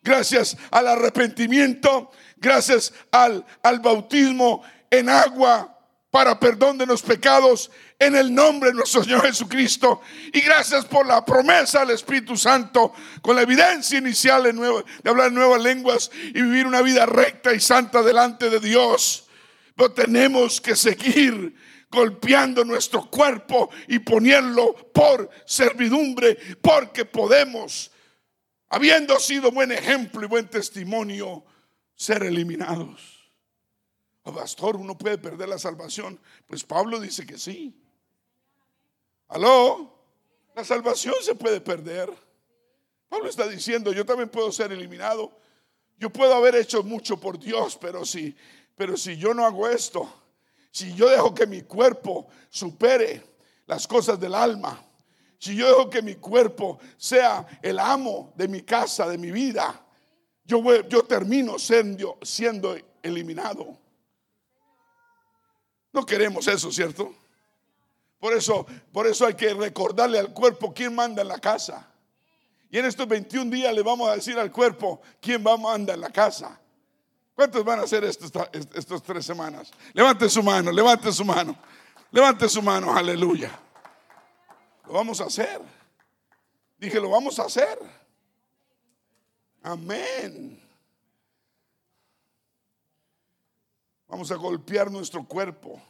gracias 0.03 0.57
al 0.71 0.89
arrepentimiento, 0.89 2.11
gracias 2.37 2.93
al, 3.11 3.45
al 3.63 3.81
bautismo 3.81 4.63
en 4.91 5.09
agua 5.09 5.78
para 6.11 6.41
perdón 6.41 6.79
de 6.79 6.87
los 6.87 7.03
pecados 7.03 7.71
en 7.99 8.17
el 8.17 8.35
nombre 8.35 8.71
de 8.71 8.77
nuestro 8.77 9.05
Señor 9.05 9.27
Jesucristo. 9.27 10.01
Y 10.33 10.41
gracias 10.41 10.87
por 10.87 11.07
la 11.07 11.25
promesa 11.25 11.81
del 11.81 11.91
Espíritu 11.91 12.37
Santo, 12.37 12.93
con 13.21 13.37
la 13.37 13.43
evidencia 13.43 13.99
inicial 13.99 14.45
de, 14.45 14.85
hablar 15.11 15.33
nuevas 15.33 15.63
lenguas 15.63 16.11
y 16.23 16.41
vivir 16.41 16.67
una 16.67 16.81
vida 16.81 17.05
recta 17.05 17.53
y 17.53 17.61
santa 17.61 18.03
delante 18.03 18.49
de 18.49 18.61
Dios. 18.61 19.27
Pero 19.77 19.93
tenemos 19.93 20.61
que 20.61 20.75
seguir 20.75 21.55
golpeando 21.91 22.65
nuestro 22.65 23.09
cuerpo 23.09 23.71
y 23.87 23.99
ponerlo 23.99 24.75
por 24.93 25.29
servidumbre, 25.47 26.37
porque 26.61 27.05
podemos, 27.05 27.91
habiendo 28.71 29.19
sido 29.21 29.51
buen 29.51 29.73
ejemplo 29.73 30.23
y 30.25 30.27
buen 30.27 30.49
testimonio, 30.49 31.45
ser 31.95 32.23
eliminados. 32.23 33.18
Pastor, 34.35 34.77
uno 34.77 34.97
puede 34.97 35.19
perder 35.19 35.49
la 35.49 35.59
salvación. 35.59 36.19
Pues 36.47 36.65
Pablo 36.65 37.01
dice 37.01 37.27
que 37.27 37.39
sí. 37.39 37.75
Aló, 39.29 39.95
la 40.55 40.65
salvación 40.65 41.15
se 41.23 41.35
puede 41.35 41.61
perder. 41.61 42.13
Pablo 43.09 43.29
está 43.29 43.47
diciendo, 43.47 43.93
yo 43.93 44.05
también 44.05 44.29
puedo 44.29 44.51
ser 44.53 44.73
eliminado. 44.73 45.33
Yo 45.99 46.11
puedo 46.11 46.35
haber 46.35 46.55
hecho 46.57 46.83
mucho 46.83 47.19
por 47.19 47.39
Dios, 47.39 47.77
pero 47.81 48.05
si, 48.05 48.35
pero 48.77 48.97
si 48.97 49.17
yo 49.17 49.35
no 49.35 49.45
hago 49.45 49.69
esto, 49.69 50.11
si 50.71 50.95
yo 50.95 51.09
dejo 51.09 51.35
que 51.35 51.47
mi 51.47 51.63
cuerpo 51.63 52.29
supere 52.49 53.23
las 53.67 53.87
cosas 53.87 54.21
del 54.21 54.35
alma, 54.35 54.85
si 55.39 55.57
yo 55.57 55.69
dejo 55.69 55.91
que 55.91 56.03
mi 56.03 56.17
cuerpo 56.17 56.79
sea 56.97 57.47
el 57.63 57.79
amo 57.79 58.33
de 58.37 58.49
mi 58.49 58.63
casa, 58.63 59.09
de 59.09 59.19
mi 59.19 59.31
vida, 59.31 59.85
yo, 60.45 60.63
yo 60.89 61.03
termino 61.03 61.59
siendo, 61.59 62.19
siendo 62.23 62.77
eliminado. 63.03 63.79
No 65.93 66.05
queremos 66.05 66.47
eso, 66.49 66.71
¿cierto? 66.71 67.15
Por 68.19 68.33
eso, 68.35 68.67
por 68.93 69.07
eso 69.07 69.27
hay 69.27 69.35
que 69.35 69.55
recordarle 69.55 70.19
al 70.19 70.33
cuerpo 70.33 70.73
quién 70.75 70.95
manda 70.95 71.23
en 71.23 71.29
la 71.29 71.39
casa. 71.39 71.87
Y 72.71 72.79
en 72.79 72.85
estos 72.85 73.09
21 73.09 73.51
días 73.51 73.73
le 73.75 73.83
vamos 73.83 74.09
a 74.11 74.15
decir 74.15 74.39
al 74.39 74.53
cuerpo 74.53 75.01
quién 75.21 75.45
va 75.47 75.55
a 75.55 75.57
mandar 75.57 75.95
en 75.95 76.03
la 76.03 76.11
casa. 76.11 76.61
¿Cuántos 77.35 77.65
van 77.65 77.79
a 77.79 77.83
hacer 77.85 78.05
estos, 78.05 78.33
estos 78.75 79.03
tres 79.03 79.25
semanas? 79.25 79.71
Levante 79.93 80.29
su 80.29 80.43
mano, 80.43 80.73
levante 80.73 81.13
su 81.13 81.25
mano, 81.25 81.57
levante 82.11 82.49
su 82.49 82.61
mano, 82.61 82.95
aleluya. 82.95 83.59
Lo 84.87 84.95
vamos 84.95 85.21
a 85.21 85.25
hacer. 85.25 85.61
Dije, 86.79 87.01
lo 87.01 87.11
vamos 87.11 87.39
a 87.39 87.45
hacer. 87.45 87.79
Amén. 89.63 90.68
Vamos 94.09 94.31
a 94.31 94.37
golpear 94.37 94.91
nuestro 94.91 95.25
cuerpo. 95.25 95.81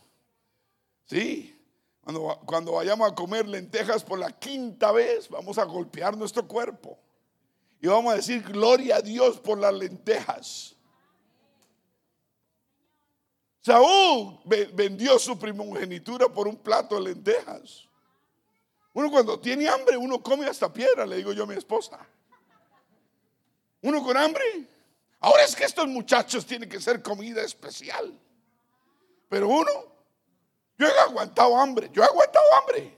¿Sí? 1.04 1.54
Cuando, 2.02 2.40
cuando 2.44 2.72
vayamos 2.72 3.10
a 3.10 3.14
comer 3.14 3.48
lentejas 3.48 4.02
por 4.02 4.18
la 4.18 4.32
quinta 4.32 4.92
vez, 4.92 5.28
vamos 5.28 5.56
a 5.58 5.64
golpear 5.64 6.16
nuestro 6.16 6.46
cuerpo. 6.46 6.98
Y 7.80 7.86
vamos 7.86 8.12
a 8.12 8.16
decir, 8.16 8.42
gloria 8.42 8.96
a 8.96 9.00
Dios 9.00 9.38
por 9.38 9.58
las 9.58 9.72
lentejas. 9.72 10.74
Saúl 13.60 14.40
vendió 14.72 15.18
su 15.18 15.38
primogenitura 15.38 16.28
por 16.28 16.48
un 16.48 16.56
plato 16.56 16.96
de 16.96 17.02
lentejas. 17.02 17.86
Uno 18.94 19.10
cuando 19.10 19.38
tiene 19.38 19.68
hambre, 19.68 19.96
uno 19.96 20.20
come 20.22 20.46
hasta 20.46 20.72
piedra, 20.72 21.06
le 21.06 21.16
digo 21.16 21.32
yo 21.32 21.44
a 21.44 21.46
mi 21.46 21.54
esposa. 21.54 21.98
Uno 23.82 24.02
con 24.02 24.16
hambre. 24.16 24.66
Ahora 25.20 25.44
es 25.44 25.56
que 25.56 25.64
estos 25.64 25.86
muchachos 25.88 26.46
tienen 26.46 26.68
que 26.68 26.80
ser 26.80 27.02
comida 27.02 27.42
especial. 27.42 28.18
Pero 29.28 29.48
uno, 29.48 29.70
yo 30.78 30.86
he 30.86 30.98
aguantado 31.00 31.56
hambre, 31.56 31.90
yo 31.92 32.02
he 32.02 32.06
aguantado 32.06 32.46
hambre. 32.54 32.96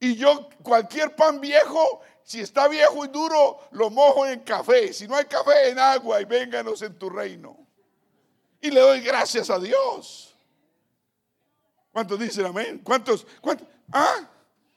Y 0.00 0.16
yo 0.16 0.48
cualquier 0.62 1.14
pan 1.14 1.40
viejo, 1.40 2.00
si 2.22 2.40
está 2.40 2.68
viejo 2.68 3.04
y 3.04 3.08
duro, 3.08 3.60
lo 3.72 3.90
mojo 3.90 4.26
en 4.26 4.40
café. 4.40 4.92
Si 4.92 5.06
no 5.06 5.16
hay 5.16 5.26
café, 5.26 5.70
en 5.70 5.78
agua 5.78 6.20
y 6.20 6.24
vénganos 6.24 6.80
en 6.82 6.98
tu 6.98 7.10
reino. 7.10 7.56
Y 8.60 8.70
le 8.70 8.80
doy 8.80 9.00
gracias 9.00 9.50
a 9.50 9.58
Dios. 9.58 10.36
¿Cuántos 11.92 12.18
dicen 12.18 12.46
amén? 12.46 12.80
¿Cuántos? 12.82 13.26
cuántos? 13.40 13.66
Ah, 13.92 14.28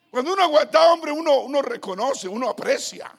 cuando 0.09 0.33
uno 0.33 0.43
aguanta 0.43 0.91
hambre, 0.91 1.11
uno, 1.11 1.41
uno 1.41 1.61
reconoce, 1.61 2.27
uno 2.27 2.49
aprecia. 2.49 3.17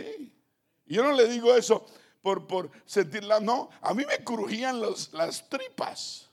Y 0.00 0.94
yo 0.94 1.02
no 1.02 1.12
le 1.12 1.26
digo 1.26 1.54
eso 1.54 1.86
por, 2.22 2.46
por 2.46 2.70
sentirla, 2.84 3.40
no. 3.40 3.70
A 3.80 3.94
mí 3.94 4.04
me 4.06 4.24
crujían 4.24 4.80
las 4.80 5.48
tripas. 5.48 6.28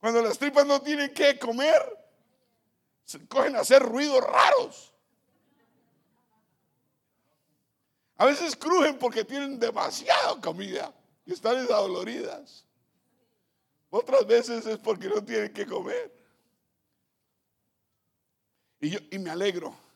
Cuando 0.00 0.22
las 0.22 0.38
tripas 0.38 0.66
no 0.66 0.80
tienen 0.80 1.12
que 1.12 1.38
comer, 1.38 1.80
se 3.04 3.26
cogen 3.26 3.56
a 3.56 3.60
hacer 3.60 3.82
ruidos 3.82 4.22
raros. 4.22 4.92
A 8.16 8.26
veces 8.26 8.56
crujen 8.56 8.98
porque 8.98 9.24
tienen 9.24 9.58
demasiada 9.58 10.40
comida 10.40 10.92
y 11.24 11.32
están 11.32 11.56
desadoloridas. 11.60 12.64
Otras 13.90 14.26
veces 14.26 14.66
es 14.66 14.78
porque 14.78 15.08
no 15.08 15.24
tienen 15.24 15.52
que 15.52 15.66
comer. 15.66 16.12
Y, 18.80 18.90
yo, 18.90 18.98
y 19.10 19.18
me 19.18 19.30
alegro 19.30 19.87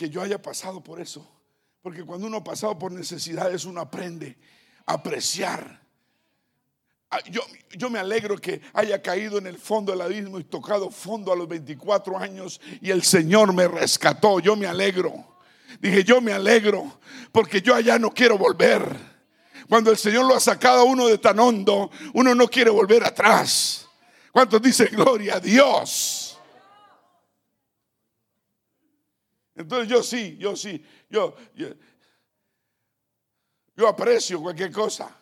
que 0.00 0.08
yo 0.08 0.22
haya 0.22 0.40
pasado 0.40 0.82
por 0.82 0.98
eso. 0.98 1.30
Porque 1.82 2.06
cuando 2.06 2.26
uno 2.26 2.38
ha 2.38 2.44
pasado 2.44 2.78
por 2.78 2.90
necesidades, 2.90 3.66
uno 3.66 3.82
aprende 3.82 4.38
a 4.86 4.94
apreciar. 4.94 5.78
Ah, 7.10 7.20
yo, 7.30 7.42
yo, 7.76 7.90
me 7.90 7.98
alegro 7.98 8.38
que 8.38 8.62
haya 8.72 9.02
caído 9.02 9.36
en 9.36 9.46
el 9.46 9.58
fondo 9.58 9.92
del 9.92 10.00
abismo 10.00 10.38
y 10.38 10.44
tocado 10.44 10.90
fondo 10.90 11.30
a 11.30 11.36
los 11.36 11.46
24 11.46 12.16
años 12.16 12.62
y 12.80 12.90
el 12.90 13.02
Señor 13.02 13.52
me 13.52 13.68
rescató. 13.68 14.40
Yo 14.40 14.56
me 14.56 14.66
alegro. 14.66 15.36
Dije, 15.80 16.02
yo 16.02 16.22
me 16.22 16.32
alegro 16.32 16.98
porque 17.30 17.60
yo 17.60 17.74
allá 17.74 17.98
no 17.98 18.10
quiero 18.10 18.38
volver. 18.38 18.96
Cuando 19.68 19.90
el 19.90 19.98
Señor 19.98 20.24
lo 20.24 20.34
ha 20.34 20.40
sacado 20.40 20.80
a 20.80 20.84
uno 20.84 21.08
de 21.08 21.18
tan 21.18 21.38
hondo, 21.38 21.90
uno 22.14 22.34
no 22.34 22.48
quiere 22.48 22.70
volver 22.70 23.04
atrás. 23.04 23.86
¿Cuántos 24.32 24.62
dicen 24.62 24.88
gloria 24.92 25.34
a 25.34 25.40
Dios? 25.40 26.29
Entonces 29.60 29.88
yo 29.88 30.02
sí, 30.02 30.36
yo 30.38 30.56
sí, 30.56 30.82
yo, 31.08 31.34
yo, 33.76 33.88
aprecio 33.88 34.40
cualquier 34.40 34.72
cosa. 34.72 35.14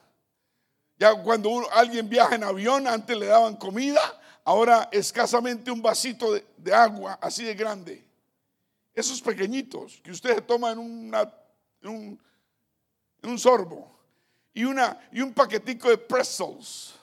Ya 0.96 1.14
cuando 1.22 1.70
alguien 1.72 2.08
viaja 2.08 2.34
en 2.34 2.44
avión, 2.44 2.86
antes 2.86 3.16
le 3.16 3.26
daban 3.26 3.56
comida, 3.56 4.00
ahora 4.44 4.88
escasamente 4.90 5.70
un 5.70 5.80
vasito 5.80 6.32
de, 6.32 6.74
agua 6.74 7.18
así 7.20 7.44
de 7.44 7.54
grande. 7.54 8.04
Esos 8.94 9.20
pequeñitos 9.22 10.00
que 10.02 10.10
ustedes 10.10 10.44
toman 10.46 10.72
en, 10.72 11.88
un, 11.88 12.20
en 13.22 13.30
un 13.30 13.38
sorbo. 13.38 13.96
Y, 14.54 14.64
una, 14.64 15.08
y 15.12 15.20
un 15.20 15.32
paquetico 15.32 15.88
de 15.88 15.98
pretzels. 15.98 16.97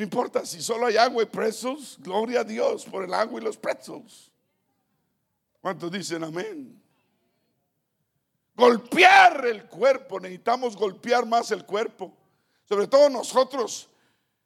No 0.00 0.04
importa 0.04 0.46
si 0.46 0.62
solo 0.62 0.86
hay 0.86 0.96
agua 0.96 1.24
y 1.24 1.26
pretzels, 1.26 1.98
gloria 1.98 2.40
a 2.40 2.44
Dios 2.44 2.86
por 2.86 3.04
el 3.04 3.12
agua 3.12 3.38
y 3.38 3.44
los 3.44 3.58
pretzels. 3.58 4.30
¿Cuántos 5.60 5.92
dicen 5.92 6.24
amén? 6.24 6.82
Golpear 8.54 9.44
el 9.44 9.66
cuerpo, 9.66 10.18
necesitamos 10.18 10.74
golpear 10.74 11.26
más 11.26 11.50
el 11.50 11.66
cuerpo. 11.66 12.16
Sobre 12.66 12.86
todo 12.86 13.10
nosotros, 13.10 13.90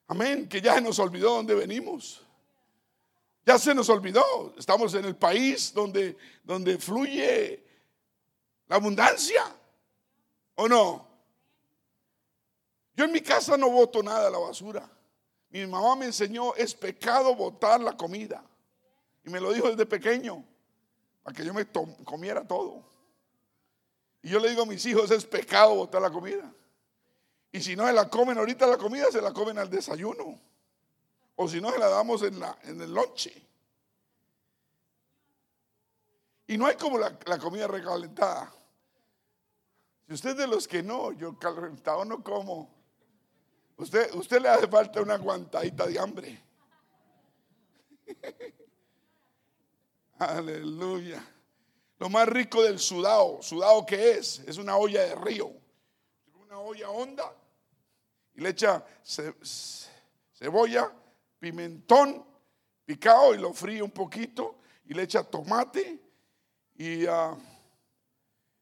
amén, 0.08 0.48
que 0.48 0.60
ya 0.60 0.74
se 0.74 0.80
nos 0.80 0.98
olvidó 0.98 1.30
dónde 1.36 1.54
venimos. 1.54 2.20
Ya 3.46 3.56
se 3.56 3.72
nos 3.76 3.88
olvidó. 3.88 4.54
Estamos 4.58 4.92
en 4.94 5.04
el 5.04 5.14
país 5.14 5.72
donde, 5.72 6.16
donde 6.42 6.78
fluye 6.78 7.62
la 8.66 8.74
abundancia. 8.74 9.54
¿O 10.56 10.66
no? 10.66 11.06
Yo 12.96 13.04
en 13.04 13.12
mi 13.12 13.20
casa 13.20 13.56
no 13.56 13.70
voto 13.70 14.02
nada 14.02 14.26
a 14.26 14.30
la 14.32 14.38
basura. 14.38 14.90
Mi 15.54 15.64
mamá 15.68 15.94
me 15.94 16.06
enseñó, 16.06 16.52
es 16.56 16.74
pecado 16.74 17.32
botar 17.32 17.80
la 17.80 17.96
comida. 17.96 18.42
Y 19.24 19.30
me 19.30 19.38
lo 19.38 19.52
dijo 19.52 19.70
desde 19.70 19.86
pequeño, 19.86 20.44
para 21.22 21.36
que 21.36 21.44
yo 21.44 21.54
me 21.54 21.64
comiera 22.04 22.44
todo. 22.44 22.82
Y 24.20 24.30
yo 24.30 24.40
le 24.40 24.50
digo 24.50 24.62
a 24.62 24.66
mis 24.66 24.84
hijos, 24.84 25.12
es 25.12 25.24
pecado 25.24 25.76
botar 25.76 26.02
la 26.02 26.10
comida. 26.10 26.52
Y 27.52 27.60
si 27.60 27.76
no 27.76 27.86
se 27.86 27.92
la 27.92 28.10
comen 28.10 28.36
ahorita 28.36 28.66
la 28.66 28.76
comida, 28.76 29.12
se 29.12 29.22
la 29.22 29.32
comen 29.32 29.56
al 29.58 29.70
desayuno. 29.70 30.40
O 31.36 31.48
si 31.48 31.60
no, 31.60 31.70
se 31.70 31.78
la 31.78 31.88
damos 31.88 32.24
en, 32.24 32.40
la, 32.40 32.58
en 32.64 32.80
el 32.80 32.92
lonche. 32.92 33.32
Y 36.48 36.58
no 36.58 36.66
hay 36.66 36.74
como 36.74 36.98
la, 36.98 37.16
la 37.26 37.38
comida 37.38 37.68
recalentada. 37.68 38.52
Si 40.08 40.14
usted 40.14 40.30
es 40.30 40.36
de 40.36 40.48
los 40.48 40.66
que 40.66 40.82
no, 40.82 41.12
yo 41.12 41.38
calentado 41.38 42.04
no 42.04 42.24
como. 42.24 42.73
Usted, 43.76 44.14
usted 44.14 44.40
le 44.40 44.48
hace 44.48 44.68
falta 44.68 45.00
una 45.02 45.14
aguantadita 45.14 45.86
de 45.86 45.98
hambre. 45.98 46.40
Aleluya. 50.18 51.24
Lo 51.98 52.08
más 52.08 52.28
rico 52.28 52.62
del 52.62 52.78
sudado, 52.78 53.42
sudado 53.42 53.84
que 53.84 54.12
es, 54.12 54.40
es 54.40 54.58
una 54.58 54.76
olla 54.76 55.02
de 55.02 55.14
río. 55.16 55.52
Una 56.34 56.58
olla 56.58 56.90
honda 56.90 57.34
y 58.34 58.40
le 58.40 58.50
echa 58.50 58.84
cebolla, 60.34 60.92
pimentón 61.38 62.24
picado 62.84 63.34
y 63.34 63.38
lo 63.38 63.52
fríe 63.52 63.82
un 63.82 63.90
poquito 63.90 64.58
y 64.84 64.94
le 64.94 65.04
echa 65.04 65.22
tomate 65.22 65.98
y, 66.76 67.06
ah, 67.06 67.36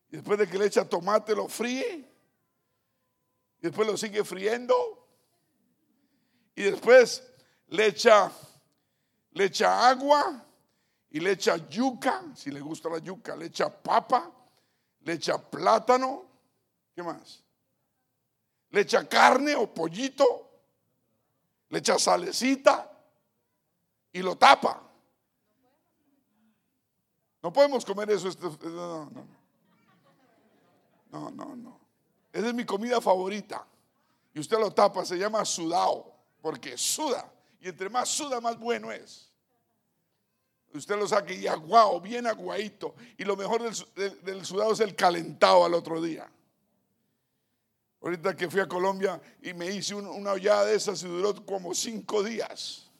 y 0.08 0.16
después 0.16 0.38
de 0.38 0.48
que 0.48 0.58
le 0.58 0.66
echa 0.66 0.88
tomate 0.88 1.34
lo 1.34 1.48
fríe 1.48 2.08
y 3.58 3.62
después 3.62 3.86
lo 3.88 3.96
sigue 3.96 4.24
friendo 4.24 5.01
y 6.62 6.70
después 6.70 7.22
le 7.68 7.86
echa 7.86 8.30
le 9.32 9.44
echa 9.44 9.88
agua 9.88 10.44
y 11.10 11.20
le 11.20 11.32
echa 11.32 11.56
yuca, 11.68 12.22
si 12.34 12.50
le 12.50 12.60
gusta 12.60 12.88
la 12.88 12.98
yuca, 12.98 13.36
le 13.36 13.46
echa 13.46 13.70
papa, 13.70 14.30
le 15.00 15.14
echa 15.14 15.38
plátano, 15.38 16.24
¿qué 16.94 17.02
más? 17.02 17.42
Le 18.70 18.80
echa 18.80 19.06
carne 19.08 19.54
o 19.54 19.72
pollito, 19.72 20.50
le 21.68 21.78
echa 21.78 21.98
salecita 21.98 22.90
y 24.12 24.22
lo 24.22 24.36
tapa. 24.36 24.82
No 27.42 27.52
podemos 27.52 27.84
comer 27.84 28.10
eso. 28.10 28.28
Este, 28.28 28.46
no, 28.46 29.10
no, 29.10 29.10
no. 29.10 29.42
No, 31.30 31.56
no, 31.56 31.80
Esa 32.32 32.48
es 32.48 32.54
mi 32.54 32.64
comida 32.64 33.00
favorita. 33.00 33.66
Y 34.32 34.40
usted 34.40 34.58
lo 34.58 34.70
tapa, 34.70 35.04
se 35.04 35.18
llama 35.18 35.44
sudao, 35.44 36.11
porque 36.42 36.76
suda. 36.76 37.32
Y 37.60 37.68
entre 37.68 37.88
más 37.88 38.08
suda, 38.08 38.40
más 38.40 38.58
bueno 38.58 38.92
es. 38.92 39.30
Usted 40.74 40.96
lo 40.96 41.06
saque 41.06 41.34
y 41.34 41.46
aguado, 41.46 42.00
bien 42.00 42.26
aguadito. 42.26 42.94
Y 43.16 43.24
lo 43.24 43.36
mejor 43.36 43.62
del, 43.62 44.44
sudado 44.44 44.72
es 44.72 44.80
el 44.80 44.96
calentado 44.96 45.64
al 45.64 45.74
otro 45.74 46.02
día. 46.02 46.30
Ahorita 48.02 48.34
que 48.34 48.50
fui 48.50 48.60
a 48.60 48.66
Colombia 48.66 49.20
y 49.40 49.54
me 49.54 49.66
hice 49.66 49.94
una 49.94 50.32
hollada 50.32 50.64
de 50.64 50.74
esas 50.74 51.02
y 51.04 51.06
duró 51.06 51.46
como 51.46 51.72
cinco 51.72 52.22
días. 52.22 52.90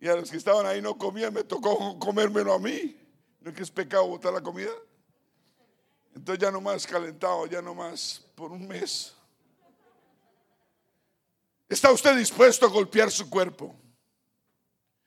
Y 0.00 0.08
a 0.08 0.14
los 0.14 0.30
que 0.30 0.36
estaban 0.36 0.64
ahí 0.64 0.80
no 0.80 0.96
comían, 0.96 1.34
me 1.34 1.44
tocó 1.44 1.98
comérmelo 1.98 2.54
a 2.54 2.58
mí. 2.58 2.96
¿No 3.40 3.50
es 3.50 3.56
que 3.56 3.62
es 3.64 3.70
pecado 3.70 4.06
botar 4.06 4.32
la 4.32 4.40
comida? 4.40 4.70
Entonces 6.14 6.40
ya 6.40 6.50
no 6.50 6.60
más 6.60 6.86
calentado, 6.86 7.46
ya 7.46 7.60
no 7.60 7.74
más 7.74 8.24
por 8.34 8.52
un 8.52 8.66
mes. 8.66 9.17
¿Está 11.68 11.92
usted 11.92 12.16
dispuesto 12.16 12.66
a 12.66 12.70
golpear 12.70 13.10
su 13.10 13.28
cuerpo? 13.28 13.74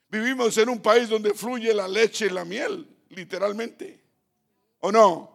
Vivimos 0.10 0.58
en 0.58 0.70
un 0.70 0.80
país 0.80 1.10
donde 1.10 1.34
fluye 1.34 1.74
la 1.74 1.88
leche 1.88 2.28
y 2.28 2.30
la 2.30 2.46
miel, 2.46 2.88
literalmente. 3.10 4.04
¿O 4.80 4.92
no? 4.92 5.32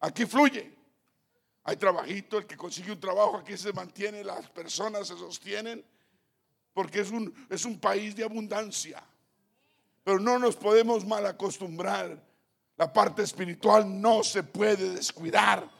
Aquí 0.00 0.26
fluye. 0.26 0.74
Hay 1.64 1.76
trabajito, 1.76 2.38
el 2.38 2.46
que 2.46 2.56
consigue 2.56 2.90
un 2.90 2.98
trabajo 2.98 3.36
aquí 3.36 3.56
se 3.56 3.72
mantiene, 3.72 4.24
las 4.24 4.48
personas 4.50 5.06
se 5.06 5.16
sostienen, 5.16 5.84
porque 6.72 7.00
es 7.00 7.10
un, 7.10 7.32
es 7.48 7.64
un 7.64 7.78
país 7.78 8.16
de 8.16 8.24
abundancia. 8.24 9.04
Pero 10.02 10.18
no 10.18 10.38
nos 10.38 10.56
podemos 10.56 11.06
mal 11.06 11.26
acostumbrar. 11.26 12.20
La 12.76 12.90
parte 12.90 13.22
espiritual 13.22 14.00
no 14.00 14.24
se 14.24 14.42
puede 14.42 14.88
descuidar. 14.94 15.70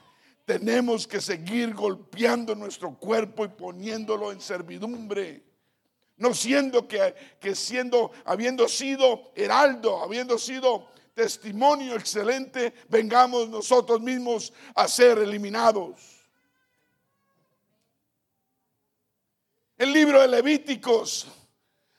Tenemos 0.50 1.06
que 1.06 1.20
seguir 1.20 1.72
golpeando 1.74 2.56
nuestro 2.56 2.92
cuerpo 2.98 3.44
y 3.44 3.48
poniéndolo 3.50 4.32
en 4.32 4.40
servidumbre. 4.40 5.44
No 6.16 6.34
siendo 6.34 6.88
que, 6.88 7.14
que 7.38 7.54
siendo, 7.54 8.10
habiendo 8.24 8.66
sido 8.66 9.30
heraldo, 9.36 10.02
habiendo 10.02 10.38
sido 10.38 10.88
testimonio 11.14 11.94
excelente, 11.94 12.74
vengamos 12.88 13.48
nosotros 13.48 14.00
mismos 14.00 14.52
a 14.74 14.88
ser 14.88 15.18
eliminados. 15.18 16.00
El 19.78 19.92
libro 19.92 20.20
de 20.20 20.26
Levíticos 20.26 21.28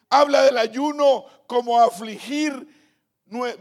habla 0.10 0.42
del 0.42 0.58
ayuno 0.58 1.24
como 1.48 1.80
afligir 1.80 2.68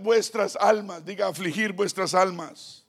vuestras 0.01 0.57
almas. 0.57 1.05
Diga 1.05 1.29
afligir 1.29 1.75
vuestras 1.75 2.13
almas. 2.13 2.80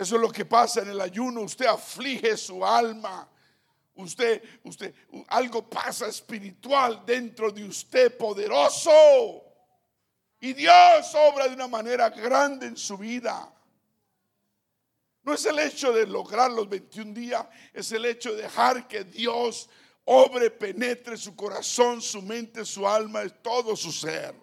Eso 0.00 0.16
es 0.16 0.22
lo 0.22 0.32
que 0.32 0.46
pasa 0.46 0.80
en 0.80 0.88
el 0.88 1.00
ayuno. 1.02 1.42
Usted 1.42 1.66
aflige 1.66 2.34
su 2.34 2.64
alma. 2.64 3.28
Usted, 3.96 4.42
usted, 4.64 4.94
algo 5.28 5.68
pasa 5.68 6.06
espiritual 6.06 7.02
dentro 7.04 7.50
de 7.50 7.64
usted 7.64 8.16
poderoso. 8.16 8.90
Y 10.40 10.54
Dios 10.54 11.14
obra 11.14 11.48
de 11.48 11.54
una 11.54 11.68
manera 11.68 12.08
grande 12.08 12.68
en 12.68 12.78
su 12.78 12.96
vida. 12.96 13.52
No 15.22 15.34
es 15.34 15.44
el 15.44 15.58
hecho 15.58 15.92
de 15.92 16.06
lograr 16.06 16.50
los 16.50 16.66
21 16.66 17.12
días, 17.12 17.46
es 17.74 17.92
el 17.92 18.06
hecho 18.06 18.34
de 18.34 18.44
dejar 18.44 18.88
que 18.88 19.04
Dios 19.04 19.68
obre, 20.06 20.50
penetre 20.50 21.18
su 21.18 21.36
corazón, 21.36 22.00
su 22.00 22.22
mente, 22.22 22.64
su 22.64 22.88
alma, 22.88 23.28
todo 23.28 23.76
su 23.76 23.92
ser. 23.92 24.34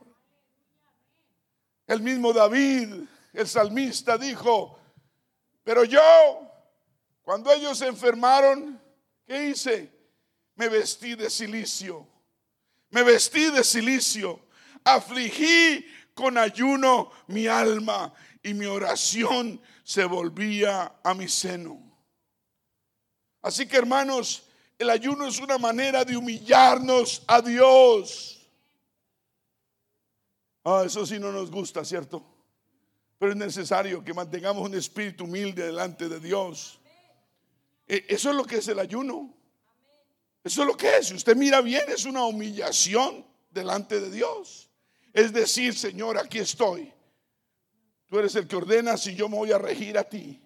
El 1.87 2.03
mismo 2.03 2.31
David, 2.31 2.93
el 3.33 3.47
salmista, 3.47 4.19
dijo, 4.19 4.76
pero 5.67 5.83
yo, 5.83 6.49
cuando 7.23 7.51
ellos 7.51 7.81
enfermaron, 7.81 8.81
¿qué 9.25 9.49
hice? 9.49 9.91
Me 10.55 10.69
vestí 10.69 11.13
de 11.15 11.29
silicio. 11.29 12.07
Me 12.89 13.03
vestí 13.03 13.51
de 13.51 13.65
silicio. 13.65 14.39
Afligí 14.85 15.85
con 16.13 16.37
ayuno 16.37 17.11
mi 17.27 17.47
alma 17.47 18.13
y 18.41 18.53
mi 18.53 18.65
oración 18.65 19.61
se 19.83 20.05
volvía 20.05 20.99
a 21.03 21.13
mi 21.13 21.27
seno. 21.27 21.81
Así 23.41 23.67
que 23.67 23.75
hermanos, 23.75 24.47
el 24.79 24.89
ayuno 24.89 25.27
es 25.27 25.37
una 25.41 25.57
manera 25.57 26.05
de 26.05 26.15
humillarnos 26.15 27.23
a 27.27 27.41
Dios. 27.41 28.49
Ah, 30.63 30.83
eso 30.85 31.05
sí 31.05 31.19
no 31.19 31.33
nos 31.33 31.51
gusta, 31.51 31.83
¿cierto? 31.83 32.36
Pero 33.17 33.31
es 33.31 33.37
necesario 33.37 34.03
que 34.03 34.13
mantengamos 34.13 34.67
un 34.67 34.75
espíritu 34.75 35.23
humilde 35.23 35.65
delante 35.65 36.07
de 36.07 36.19
Dios. 36.19 36.79
E, 37.87 38.05
eso 38.09 38.29
es 38.29 38.35
lo 38.35 38.45
que 38.45 38.57
es 38.57 38.67
el 38.67 38.79
ayuno. 38.79 39.33
Eso 40.43 40.61
es 40.61 40.67
lo 40.67 40.77
que 40.77 40.97
es. 40.97 41.07
Si 41.07 41.15
usted 41.15 41.35
mira 41.35 41.61
bien, 41.61 41.83
es 41.87 42.05
una 42.05 42.25
humillación 42.25 43.25
delante 43.49 43.99
de 43.99 44.11
Dios. 44.11 44.69
Es 45.13 45.33
decir, 45.33 45.75
Señor, 45.75 46.17
aquí 46.17 46.39
estoy. 46.39 46.93
Tú 48.05 48.19
eres 48.19 48.35
el 48.35 48.47
que 48.47 48.55
ordenas 48.55 49.05
y 49.07 49.15
yo 49.15 49.27
me 49.27 49.37
voy 49.37 49.51
a 49.51 49.57
regir 49.57 49.97
a 49.97 50.03
ti. 50.03 50.41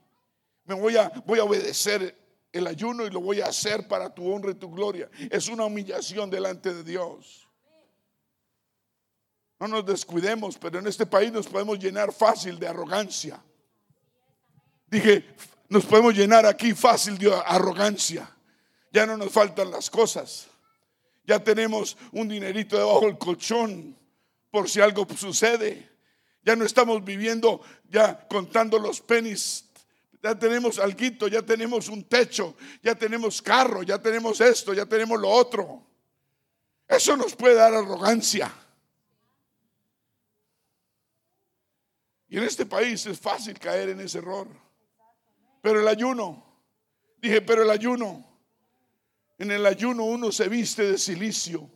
Me 0.64 0.74
voy 0.74 0.98
a, 0.98 1.10
voy 1.26 1.40
a 1.40 1.44
obedecer 1.44 2.18
el 2.52 2.68
ayuno 2.68 3.06
y 3.06 3.10
lo 3.10 3.22
voy 3.22 3.42
a 3.42 3.48
hacer 3.48 3.88
para 3.88 4.14
tu 4.14 4.32
honra 4.32 4.52
y 4.52 4.56
tu 4.56 4.72
gloria. 4.72 5.10
Es 5.30 5.48
una 5.48 5.66
humillación 5.66 6.30
delante 6.30 6.74
de 6.74 6.84
Dios. 6.84 7.48
No 9.62 9.68
nos 9.68 9.86
descuidemos, 9.86 10.58
pero 10.58 10.80
en 10.80 10.88
este 10.88 11.06
país 11.06 11.32
nos 11.32 11.46
podemos 11.46 11.78
llenar 11.78 12.12
fácil 12.12 12.58
de 12.58 12.68
arrogancia. 12.68 13.40
Dije, 14.88 15.24
nos 15.70 15.86
podemos 15.86 16.16
llenar 16.16 16.48
aquí 16.48 16.74
fácil 16.74 17.16
de 17.20 17.32
arrogancia. 17.32 18.28
Ya 18.92 19.06
no 19.06 19.18
nos 19.18 19.32
faltan 19.32 19.70
las 19.70 19.88
cosas. 19.88 20.48
Ya 21.26 21.38
tenemos 21.38 21.96
un 22.12 22.28
dinerito 22.28 22.76
debajo 22.76 23.02
del 23.02 23.20
colchón 23.20 23.96
por 24.50 24.68
si 24.68 24.82
algo 24.82 25.06
sucede. 25.16 25.92
Ya 26.42 26.56
no 26.56 26.66
estamos 26.66 27.06
viviendo 27.06 27.62
ya 27.88 28.28
contando 28.28 28.80
los 28.80 29.00
penis. 29.00 29.66
Ya 30.24 30.34
tenemos 30.34 30.80
alguito, 30.80 31.28
ya 31.28 31.44
tenemos 31.44 31.88
un 31.88 32.04
techo, 32.06 32.56
ya 32.82 32.96
tenemos 32.96 33.44
carro, 33.44 33.84
ya 33.84 34.02
tenemos 34.02 34.42
esto, 34.42 34.74
ya 34.74 34.88
tenemos 34.88 35.20
lo 35.20 35.30
otro. 35.30 35.86
Eso 36.88 37.16
nos 37.16 37.36
puede 37.36 37.54
dar 37.54 37.76
arrogancia. 37.76 38.52
Y 42.32 42.38
en 42.38 42.46
este 42.46 42.66
país 42.66 43.06
es 43.06 43.20
fácil 43.20 43.60
caer 43.60 43.90
en 43.90 44.00
ese 44.00 44.20
error. 44.20 44.48
Pero 45.62 45.82
el 45.82 45.88
ayuno, 45.90 46.42
dije, 47.22 47.42
pero 47.42 47.64
el 47.64 47.70
ayuno, 47.70 48.26
en 49.38 49.52
el 49.52 49.66
ayuno 49.66 50.06
uno 50.06 50.32
se 50.32 50.48
viste 50.48 50.92
de 50.92 50.98
silicio. 50.98 51.70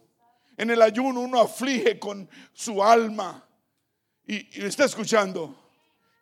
En 0.55 0.69
el 0.69 0.81
ayuno 0.81 1.19
uno 1.19 1.41
aflige 1.41 1.99
con 1.99 2.29
su 2.53 2.81
alma. 2.81 3.45
Y, 4.25 4.61
y 4.61 4.65
está 4.65 4.85
escuchando. 4.85 5.53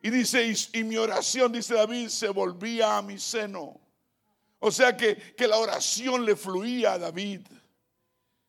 Y 0.01 0.09
dice, 0.09 0.51
y, 0.73 0.83
mi 0.83 0.97
oración, 0.97 1.51
dice 1.51 1.75
David, 1.75 2.07
se 2.07 2.29
volvía 2.29 2.97
a 2.97 3.03
mi 3.03 3.19
seno. 3.19 3.79
O 4.57 4.71
sea 4.71 4.97
que, 4.97 5.35
que 5.35 5.47
la 5.47 5.57
oración 5.57 6.25
le 6.25 6.35
fluía 6.35 6.93
a 6.93 6.97
David. 6.97 7.41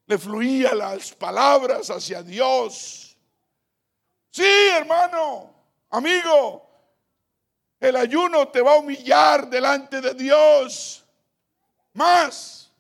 Le 0.07 0.17
fluía 0.17 0.75
las 0.75 1.13
palabras 1.13 1.91
hacia 1.91 2.23
Dios. 2.23 3.19
Sí, 4.31 4.47
hermano, 4.79 5.54
amigo, 5.97 6.69
el 7.79 7.97
ayuno 7.97 8.49
te 8.49 8.61
va 8.61 8.73
a 8.73 8.79
humillar 8.79 9.49
delante 9.49 10.01
de 10.01 10.15
Dios. 10.15 11.05
Más, 11.93 12.73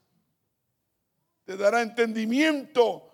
te 1.44 1.56
dará 1.56 1.82
entendimiento 1.82 3.10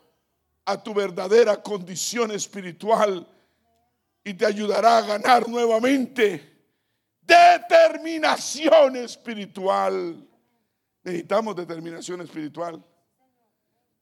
a 0.64 0.82
tu 0.82 0.94
verdadera 0.94 1.62
condición 1.62 2.30
espiritual 2.30 3.26
y 4.24 4.34
te 4.34 4.46
ayudará 4.46 4.98
a 4.98 5.02
ganar 5.02 5.48
nuevamente 5.48 6.50
determinación 7.22 8.96
espiritual. 8.96 10.26
Necesitamos 11.02 11.56
determinación 11.56 12.20
espiritual. 12.22 12.82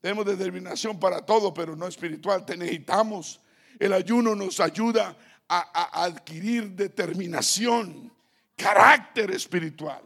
Tenemos 0.00 0.26
determinación 0.26 1.00
para 1.00 1.24
todo, 1.24 1.52
pero 1.52 1.74
no 1.74 1.86
espiritual. 1.88 2.44
Te 2.44 2.56
necesitamos. 2.56 3.40
El 3.78 3.92
ayuno 3.92 4.34
nos 4.34 4.60
ayuda 4.60 5.16
a, 5.48 6.04
adquirir 6.04 6.70
determinación, 6.70 8.12
carácter 8.56 9.30
espiritual. 9.30 10.02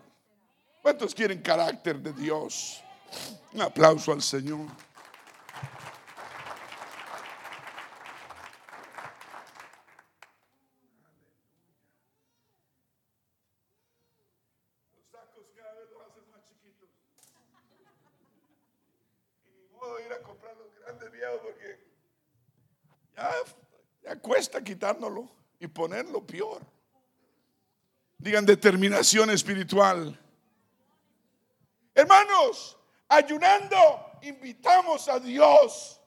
¿Cuántos 0.80 1.14
quieren 1.14 1.42
carácter 1.42 1.98
de 1.98 2.12
Dios? 2.12 2.82
Un 3.52 3.62
aplauso 3.62 4.12
al 4.12 4.22
Señor. 4.22 4.66
Los 14.94 15.10
sacos 15.10 15.46
cada 15.56 15.74
vez 15.74 15.88
los 15.90 16.02
hacen 16.02 16.30
más 16.30 16.44
chiquitos. 16.44 16.88
Y 19.44 19.50
ni 19.50 19.68
modo 19.68 20.00
ir 20.00 20.12
a 20.12 20.22
comprar 20.22 20.56
los 20.56 20.74
grandes 20.80 21.12
viejos 21.12 21.40
porque 21.42 21.80
ya 23.16 23.30
ya 24.02 24.16
cuesta 24.16 24.61
y 25.58 25.66
ponerlo 25.68 26.26
peor. 26.26 26.60
Digan 28.18 28.46
determinación 28.46 29.30
espiritual. 29.30 30.18
Hermanos, 31.94 32.78
ayunando, 33.08 33.78
invitamos 34.22 35.08
a 35.08 35.18
Dios 35.18 36.00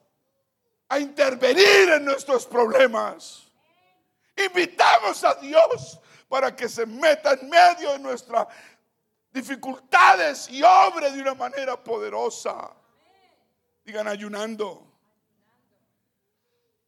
a 0.87 0.99
intervenir 0.99 1.89
en 1.89 2.05
nuestros 2.05 2.45
problemas. 2.45 3.43
Invitamos 4.37 5.23
a 5.23 5.35
Dios 5.35 5.99
para 6.27 6.55
que 6.55 6.67
se 6.67 6.85
meta 6.85 7.33
en 7.33 7.49
medio 7.49 7.93
de 7.93 7.99
nuestras 7.99 8.47
dificultades 9.31 10.49
y 10.49 10.63
obre 10.63 11.11
de 11.11 11.21
una 11.21 11.33
manera 11.33 11.81
poderosa. 11.81 12.71
Digan 13.83 14.07
ayunando. 14.07 14.94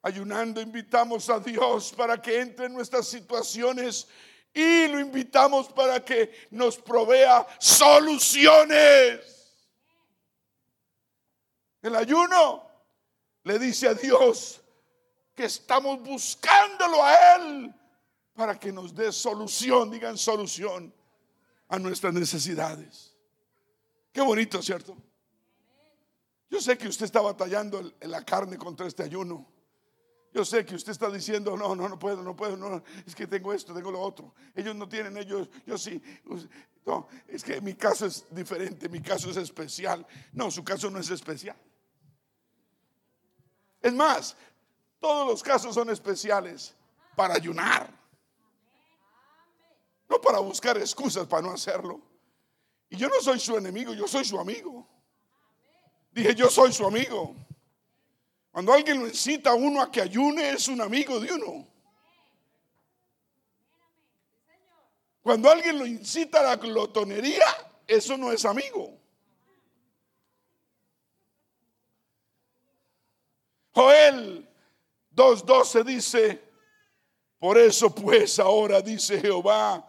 Ayunando 0.02 0.62
invitamos 0.62 1.30
a 1.30 1.40
Dios 1.40 1.94
para 1.96 2.22
que 2.22 2.40
entre 2.40 2.68
en 2.68 2.74
nuestras 2.74 3.08
situaciones 3.08 4.08
y 4.54 4.88
lo 4.88 5.00
invitamos 5.00 5.68
para 5.70 6.04
que 6.04 6.48
nos 6.52 6.78
provea 6.78 7.46
soluciones. 7.60 9.38
El 11.82 11.96
ayuno 11.96 12.68
le 13.44 13.60
dice 13.60 13.88
a 13.88 13.94
Dios 13.94 14.62
que 15.36 15.46
estamos 15.46 16.02
buscándolo 16.02 17.04
a 17.04 17.36
Él 17.36 17.74
para 18.34 18.60
que 18.60 18.72
nos 18.72 18.96
dé 18.96 19.12
solución, 19.12 19.92
digan 19.92 20.18
solución 20.18 20.94
a 21.68 21.80
nuestras 21.80 22.14
necesidades. 22.14 23.14
Qué 24.12 24.22
bonito, 24.22 24.62
¿cierto? 24.62 24.98
Yo 26.50 26.62
sé 26.62 26.78
que 26.78 26.88
usted 26.88 27.06
está 27.06 27.22
batallando 27.22 27.80
en 28.00 28.12
la 28.12 28.24
carne 28.24 28.58
contra 28.58 28.88
este 28.88 29.04
ayuno. 29.04 29.46
Yo 30.34 30.46
sé 30.46 30.66
que 30.66 30.76
usted 30.76 30.92
está 30.92 31.10
diciendo, 31.10 31.56
no, 31.56 31.76
no, 31.76 31.88
no 31.88 31.98
puedo, 31.98 32.22
no 32.22 32.36
puedo, 32.36 32.56
no, 32.58 32.84
es 33.06 33.16
que 33.16 33.28
tengo 33.28 33.54
esto, 33.54 33.74
tengo 33.74 33.92
lo 33.92 34.02
otro. 34.02 34.34
Ellos 34.54 34.76
no 34.76 34.88
tienen, 34.88 35.18
ellos, 35.18 35.50
yo 35.66 35.78
sí. 35.78 36.02
No, 36.86 37.08
es 37.28 37.44
que 37.44 37.60
mi 37.62 37.74
caso 37.74 38.06
es 38.06 38.26
diferente, 38.30 38.88
mi 38.90 39.02
caso 39.02 39.30
es 39.30 39.38
especial. 39.38 40.06
No, 40.34 40.52
su 40.52 40.64
caso 40.64 40.90
no 40.90 41.00
es 41.00 41.10
especial. 41.10 41.58
Es 43.82 43.94
más, 43.94 44.36
todos 45.00 45.28
los 45.28 45.44
casos 45.44 45.74
son 45.74 45.90
especiales 45.90 46.76
para 47.16 47.36
ayunar. 47.36 47.90
No 50.10 50.22
para 50.22 50.40
buscar 50.40 50.78
excusas 50.78 51.28
para 51.28 51.42
no 51.42 51.52
hacerlo. 51.52 52.02
Y 52.90 52.98
yo 52.98 53.08
no 53.08 53.22
soy 53.22 53.40
su 53.40 53.58
enemigo, 53.58 53.94
yo 53.94 54.08
soy 54.08 54.24
su 54.24 54.40
amigo. 54.40 54.88
Dije, 56.12 56.34
yo 56.36 56.50
soy 56.50 56.72
su 56.72 56.86
amigo. 56.86 57.36
Cuando 58.58 58.74
alguien 58.74 59.00
lo 59.02 59.08
incita 59.08 59.52
a 59.52 59.54
uno 59.54 59.84
a 59.84 59.92
que 59.92 60.02
ayune, 60.02 60.50
es 60.50 60.68
un 60.68 60.82
amigo 60.82 61.20
de 61.20 61.32
uno. 61.32 61.68
Cuando 65.22 65.52
alguien 65.52 65.78
lo 65.78 65.86
incita 65.86 66.40
a 66.40 66.44
la 66.44 66.56
glotonería, 66.56 67.46
eso 67.86 68.18
no 68.18 68.32
es 68.32 68.44
amigo. 68.46 68.98
Joel 73.76 74.50
2.12 75.16 75.84
dice, 75.84 76.42
por 77.38 77.60
eso 77.60 77.94
pues 77.94 78.40
ahora 78.40 78.82
dice 78.82 79.22
Jehová, 79.22 79.88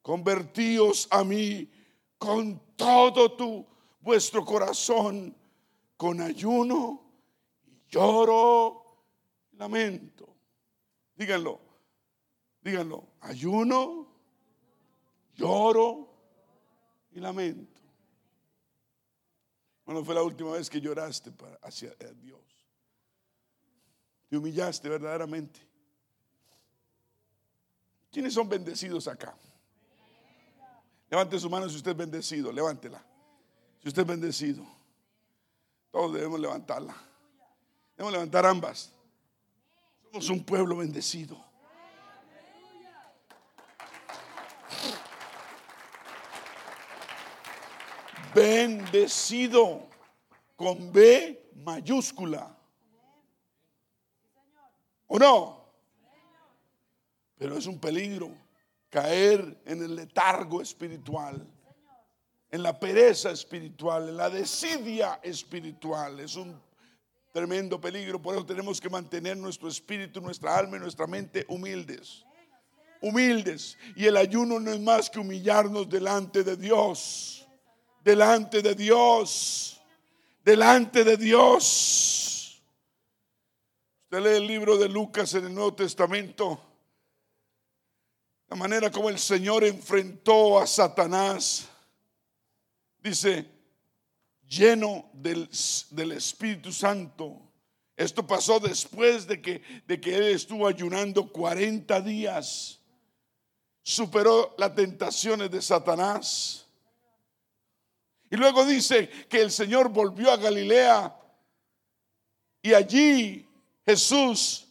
convertíos 0.00 1.06
a 1.10 1.22
mí 1.22 1.70
con 2.16 2.58
todo 2.76 3.32
tu 3.32 3.66
vuestro 4.00 4.42
corazón, 4.42 5.36
con 5.98 6.22
ayuno 6.22 7.05
lloro, 7.90 8.84
lamento. 9.52 10.28
Díganlo, 11.14 11.60
díganlo, 12.60 13.06
ayuno, 13.20 14.06
lloro 15.34 16.08
y 17.12 17.20
lamento. 17.20 17.80
¿Cuándo 19.84 20.04
fue 20.04 20.14
la 20.14 20.22
última 20.22 20.52
vez 20.52 20.68
que 20.68 20.80
lloraste 20.80 21.30
para, 21.30 21.56
hacia 21.62 21.94
Dios? 22.20 22.40
Te 24.28 24.36
humillaste 24.36 24.88
verdaderamente. 24.88 25.60
¿Quiénes 28.10 28.34
son 28.34 28.48
bendecidos 28.48 29.06
acá? 29.08 29.36
Levante 31.08 31.38
su 31.38 31.48
mano 31.48 31.68
si 31.68 31.76
usted 31.76 31.92
es 31.92 31.96
bendecido, 31.96 32.50
levántela. 32.50 33.04
Si 33.80 33.88
usted 33.88 34.02
es 34.02 34.08
bendecido, 34.08 34.66
todos 35.90 36.14
debemos 36.14 36.40
levantarla. 36.40 36.96
Debemos 37.96 38.12
levantar 38.12 38.44
ambas. 38.44 38.92
Somos 40.02 40.28
un 40.28 40.44
pueblo 40.44 40.76
bendecido. 40.76 41.42
Bendecido 48.34 49.88
con 50.56 50.92
B 50.92 51.52
mayúscula. 51.64 52.54
¿O 55.06 55.18
no? 55.18 55.64
Pero 57.38 57.56
es 57.56 57.66
un 57.66 57.78
peligro 57.78 58.30
caer 58.90 59.62
en 59.64 59.82
el 59.82 59.94
letargo 59.94 60.60
espiritual, 60.60 61.46
en 62.50 62.62
la 62.62 62.78
pereza 62.78 63.30
espiritual, 63.30 64.10
en 64.10 64.16
la 64.16 64.28
desidia 64.28 65.20
espiritual. 65.22 66.20
Es 66.20 66.36
un 66.36 66.65
tremendo 67.36 67.78
peligro. 67.78 68.20
Por 68.20 68.34
eso 68.34 68.46
tenemos 68.46 68.80
que 68.80 68.88
mantener 68.88 69.36
nuestro 69.36 69.68
espíritu, 69.68 70.22
nuestra 70.22 70.56
alma 70.56 70.78
y 70.78 70.80
nuestra 70.80 71.06
mente 71.06 71.44
humildes. 71.48 72.24
Humildes. 73.02 73.76
Y 73.94 74.06
el 74.06 74.16
ayuno 74.16 74.58
no 74.58 74.72
es 74.72 74.80
más 74.80 75.10
que 75.10 75.18
humillarnos 75.18 75.86
delante 75.86 76.42
de 76.42 76.56
Dios. 76.56 77.46
Delante 78.02 78.62
de 78.62 78.74
Dios. 78.74 79.78
Delante 80.42 81.04
de 81.04 81.18
Dios. 81.18 82.62
Usted 84.04 84.18
lee 84.18 84.36
el 84.38 84.46
libro 84.46 84.78
de 84.78 84.88
Lucas 84.88 85.34
en 85.34 85.44
el 85.44 85.54
Nuevo 85.54 85.74
Testamento. 85.74 86.58
La 88.48 88.56
manera 88.56 88.90
como 88.90 89.10
el 89.10 89.18
Señor 89.18 89.62
enfrentó 89.62 90.58
a 90.58 90.66
Satanás. 90.66 91.68
Dice, 93.02 93.55
lleno 94.48 95.10
del, 95.12 95.48
Espíritu 96.12 96.72
Santo. 96.72 97.40
Esto 97.96 98.26
pasó 98.26 98.60
después 98.60 99.26
de 99.26 99.40
que, 99.40 99.62
de 99.86 100.00
que 100.00 100.16
él 100.16 100.24
estuvo 100.24 100.66
ayunando 100.66 101.30
40 101.30 102.00
días. 102.00 102.80
Superó 103.82 104.54
las 104.58 104.74
tentaciones 104.74 105.50
de 105.50 105.62
Satanás. 105.62 106.66
Y 108.30 108.36
luego 108.36 108.64
dice 108.64 109.08
que 109.28 109.40
el 109.40 109.50
Señor 109.50 109.88
volvió 109.88 110.32
a 110.32 110.36
Galilea 110.36 111.16
y 112.60 112.74
allí 112.74 113.48
Jesús 113.84 114.65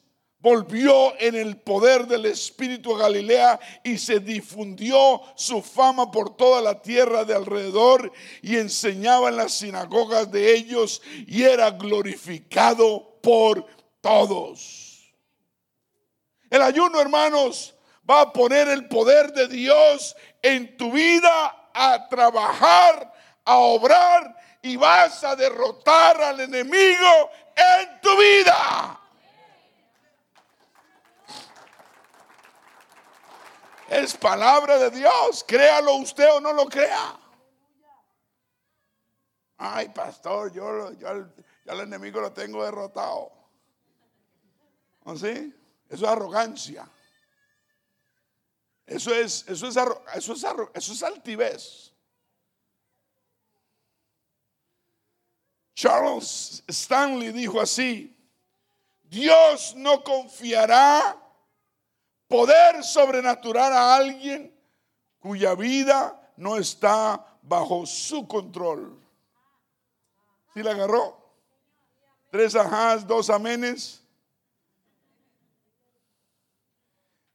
volvió 0.45 1.19
en 1.19 1.33
el 1.33 1.57
poder 1.57 2.05
del 2.05 2.27
Espíritu 2.27 2.93
a 2.93 2.99
Galilea 2.99 3.59
y 3.83 3.97
se 3.97 4.19
difundió 4.19 5.19
su 5.35 5.59
fama 5.63 6.11
por 6.11 6.37
toda 6.37 6.61
la 6.61 6.83
tierra 6.83 7.25
de 7.25 7.33
alrededor 7.33 8.11
y 8.43 8.57
enseñaba 8.57 9.29
en 9.29 9.37
las 9.37 9.53
sinagogas 9.53 10.31
de 10.31 10.53
ellos 10.53 11.01
y 11.25 11.41
era 11.41 11.71
glorificado 11.71 13.17
por 13.23 13.65
todos. 14.01 15.15
El 16.51 16.61
ayuno, 16.61 17.01
hermanos, 17.01 17.73
va 18.07 18.21
a 18.21 18.31
poner 18.31 18.67
el 18.67 18.87
poder 18.87 19.33
de 19.33 19.47
Dios 19.47 20.15
en 20.43 20.77
tu 20.77 20.91
vida 20.91 21.71
a 21.73 22.07
trabajar, 22.07 23.11
a 23.45 23.57
obrar 23.57 24.35
y 24.61 24.75
vas 24.75 25.23
a 25.23 25.35
derrotar 25.35 26.21
al 26.21 26.39
enemigo 26.41 27.31
en 27.55 27.99
tu 27.99 28.15
vida. 28.15 29.01
Es 33.87 34.15
palabra 34.17 34.77
de 34.77 34.89
Dios, 34.91 35.43
créalo 35.47 35.95
usted 35.95 36.31
o 36.33 36.39
no 36.39 36.53
lo 36.53 36.65
crea. 36.65 37.19
Ay, 39.57 39.89
pastor, 39.89 40.51
yo, 40.51 40.91
ya 40.93 41.11
el 41.11 41.79
enemigo 41.79 42.19
lo 42.19 42.33
tengo 42.33 42.63
derrotado. 42.63 43.31
¿Así? 45.05 45.55
Eso 45.89 46.05
es 46.05 46.11
arrogancia. 46.11 46.89
Eso 48.85 49.13
es, 49.13 49.45
eso 49.47 49.67
es, 49.67 49.77
eso 50.15 50.33
es, 50.33 50.45
eso 50.73 50.93
es 50.93 51.03
altivez. 51.03 51.91
Charles 55.75 56.63
Stanley 56.67 57.31
dijo 57.31 57.59
así, 57.59 58.15
Dios 59.03 59.75
no 59.75 60.03
confiará 60.03 61.24
poder 62.35 62.83
sobrenatural 62.83 63.71
a 63.71 63.95
alguien 63.95 64.53
cuya 65.19 65.55
vida 65.55 66.33
no 66.35 66.57
está 66.57 67.25
bajo 67.41 67.85
su 67.85 68.27
control. 68.27 68.99
¿Sí 70.53 70.61
la 70.61 70.71
agarró? 70.71 71.17
Tres 72.29 72.53
ajás, 72.57 73.07
dos 73.07 73.29
amenes. 73.29 74.03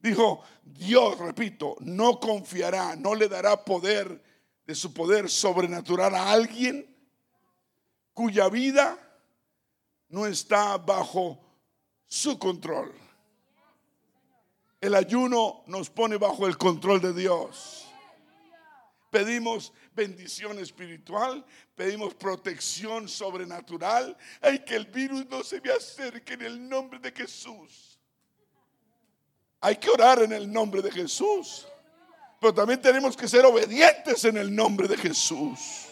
Dijo, 0.01 0.43
Dios, 0.63 1.19
repito, 1.19 1.77
no 1.81 2.21
confiará, 2.21 2.95
no 2.95 3.15
le 3.15 3.27
dará 3.27 3.65
poder 3.65 4.23
de 4.67 4.75
su 4.75 4.93
poder 4.93 5.31
sobrenatural 5.31 6.15
a 6.15 6.31
alguien 6.31 6.87
cuya 8.13 8.51
vida 8.51 8.99
no 10.11 10.27
está 10.27 10.77
bajo 10.77 11.41
su 12.07 12.39
control. 12.39 13.00
El 14.81 14.95
ayuno 14.95 15.63
nos 15.67 15.91
pone 15.91 16.17
bajo 16.17 16.47
el 16.47 16.57
control 16.57 17.01
de 17.01 17.13
Dios. 17.13 17.87
Pedimos 19.11 19.73
bendición 19.93 20.59
espiritual, 20.59 21.45
pedimos 21.75 22.15
protección 22.15 23.09
sobrenatural. 23.09 24.17
Hay 24.41 24.61
que 24.61 24.77
el 24.77 24.87
virus 24.87 25.27
no 25.27 25.43
se 25.43 25.61
me 25.61 25.71
acerque 25.71 26.35
en 26.35 26.43
el 26.43 26.69
nombre 26.69 26.99
de 26.99 27.13
Jesús. 27.13 27.99
Hay 29.61 29.77
que 29.77 29.91
orar 29.91 30.23
en 30.23 30.33
el 30.33 30.51
nombre 30.51 30.81
de 30.81 30.91
Jesús. 30.91 31.67
Pero 32.41 32.55
también 32.55 32.81
tenemos 32.81 33.15
que 33.17 33.29
ser 33.29 33.45
obedientes 33.45 34.25
en 34.25 34.39
el 34.39 34.55
nombre 34.55 34.89
de 34.89 34.97
Jesús. 34.97 35.89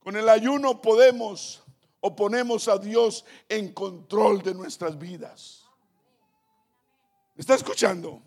Con 0.00 0.16
el 0.16 0.28
ayuno 0.28 0.82
podemos 0.82 1.65
o 2.06 2.14
ponemos 2.14 2.68
a 2.68 2.78
Dios 2.78 3.24
en 3.48 3.72
control 3.72 4.40
de 4.40 4.54
nuestras 4.54 4.96
vidas. 4.96 5.64
¿Está 7.34 7.56
escuchando? 7.56 8.22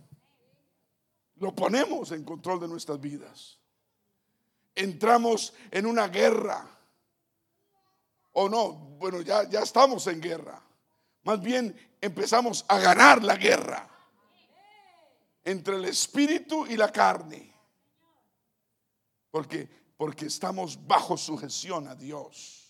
Lo 1.38 1.55
ponemos 1.55 2.11
en 2.11 2.25
control 2.25 2.59
de 2.59 2.67
nuestras 2.67 2.99
vidas. 2.99 3.57
Entramos 4.75 5.53
en 5.71 5.86
una 5.86 6.09
guerra. 6.09 6.69
O 8.34 8.49
no, 8.49 8.73
bueno, 8.73 9.21
ya, 9.21 9.47
ya 9.47 9.61
estamos 9.61 10.05
en 10.07 10.19
guerra. 10.19 10.61
Más 11.23 11.39
bien 11.39 11.73
empezamos 12.01 12.65
a 12.67 12.80
ganar 12.80 13.23
la 13.23 13.38
guerra 13.38 13.89
entre 15.45 15.77
el 15.77 15.86
espíritu 15.86 16.65
y 16.67 16.75
la 16.75 16.91
carne. 16.91 17.55
Porque, 19.32 19.69
porque 19.95 20.25
estamos 20.25 20.86
bajo 20.86 21.15
sujeción 21.15 21.88
a 21.88 21.95
Dios. 21.95 22.68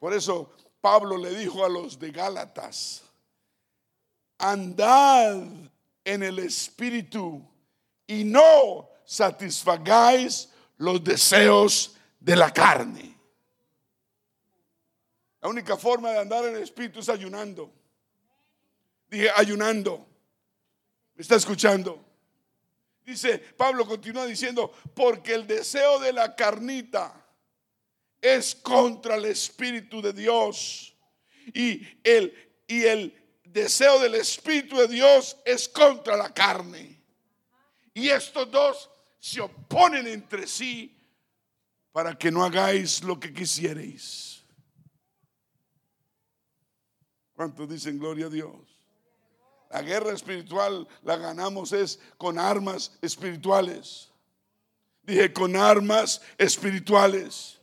Por 0.00 0.14
eso 0.14 0.50
Pablo 0.80 1.16
le 1.18 1.30
dijo 1.38 1.64
a 1.64 1.68
los 1.68 1.98
de 1.98 2.10
Gálatas, 2.10 3.04
andad 4.38 5.42
en 6.02 6.22
el 6.22 6.38
espíritu 6.38 7.46
y 8.06 8.24
no 8.24 8.88
satisfagáis 9.04 10.48
los 10.78 11.04
deseos 11.04 11.94
de 12.18 12.34
la 12.34 12.50
carne. 12.50 13.14
La 15.42 15.48
única 15.48 15.76
forma 15.76 16.10
de 16.10 16.18
andar 16.18 16.44
en 16.46 16.56
el 16.56 16.62
espíritu 16.62 17.00
es 17.00 17.08
ayunando. 17.10 17.70
Dije, 19.08 19.30
ayunando. 19.36 20.06
¿Me 21.14 21.22
está 21.22 21.36
escuchando? 21.36 22.02
Dice, 23.04 23.38
Pablo 23.38 23.86
continúa 23.86 24.24
diciendo, 24.24 24.72
porque 24.94 25.34
el 25.34 25.46
deseo 25.46 25.98
de 25.98 26.12
la 26.14 26.34
carnita 26.34 27.20
es 28.20 28.54
contra 28.54 29.16
el 29.16 29.26
Espíritu 29.26 30.02
de 30.02 30.12
Dios. 30.12 30.94
Y 31.54 31.86
el, 32.04 32.34
y 32.66 32.84
el 32.84 33.14
deseo 33.44 33.98
del 33.98 34.14
Espíritu 34.14 34.76
de 34.76 34.88
Dios 34.88 35.36
es 35.44 35.68
contra 35.68 36.16
la 36.16 36.32
carne. 36.32 37.00
Y 37.94 38.08
estos 38.08 38.50
dos 38.50 38.90
se 39.18 39.40
oponen 39.40 40.06
entre 40.06 40.46
sí 40.46 40.96
para 41.92 42.16
que 42.16 42.30
no 42.30 42.44
hagáis 42.44 43.02
lo 43.02 43.18
que 43.18 43.32
quisierais. 43.32 44.42
¿Cuántos 47.34 47.68
dicen 47.68 47.98
gloria 47.98 48.26
a 48.26 48.30
Dios? 48.30 48.80
La 49.70 49.82
guerra 49.82 50.12
espiritual 50.12 50.86
la 51.02 51.16
ganamos 51.16 51.72
es 51.72 52.00
con 52.18 52.38
armas 52.38 52.98
espirituales. 53.00 54.10
Dije 55.02 55.32
con 55.32 55.56
armas 55.56 56.20
espirituales. 56.36 57.59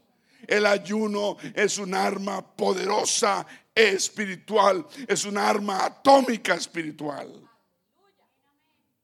El 0.47 0.65
ayuno 0.65 1.35
es 1.53 1.77
un 1.77 1.93
arma 1.93 2.41
poderosa 2.41 3.45
espiritual, 3.75 4.87
es 5.07 5.25
un 5.25 5.37
arma 5.37 5.85
atómica 5.85 6.55
espiritual. 6.55 7.29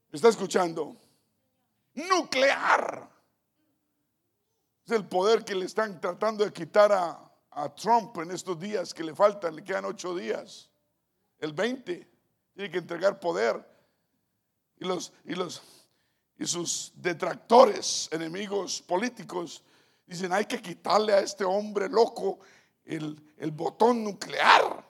¿Me 0.09 0.15
está 0.15 0.29
escuchando? 0.29 0.95
Nuclear. 1.95 3.09
Es 4.85 4.93
el 4.93 5.05
poder 5.05 5.43
que 5.43 5.53
le 5.53 5.65
están 5.65 5.99
tratando 5.99 6.45
de 6.45 6.53
quitar 6.53 6.91
a, 6.91 7.29
Trump 7.75 8.17
en 8.17 8.31
estos 8.31 8.59
días 8.59 8.95
que 8.95 9.03
le 9.03 9.13
faltan, 9.13 9.55
le 9.55 9.63
quedan 9.63 9.85
ocho 9.85 10.15
días. 10.15 10.71
El 11.37 11.53
20 11.53 12.09
tiene 12.55 12.71
que 12.71 12.79
entregar 12.79 13.19
poder. 13.19 13.63
Y 14.79 14.85
los, 14.85 15.13
y 15.23 15.35
los 15.35 15.61
y 16.37 16.47
sus 16.47 16.91
detractores, 16.95 18.09
enemigos 18.11 18.81
políticos, 18.81 19.63
Dicen, 20.05 20.33
hay 20.33 20.45
que 20.45 20.61
quitarle 20.61 21.13
a 21.13 21.19
este 21.19 21.43
hombre 21.43 21.87
loco 21.89 22.39
el, 22.83 23.51
botón 23.51 24.03
nuclear, 24.03 24.85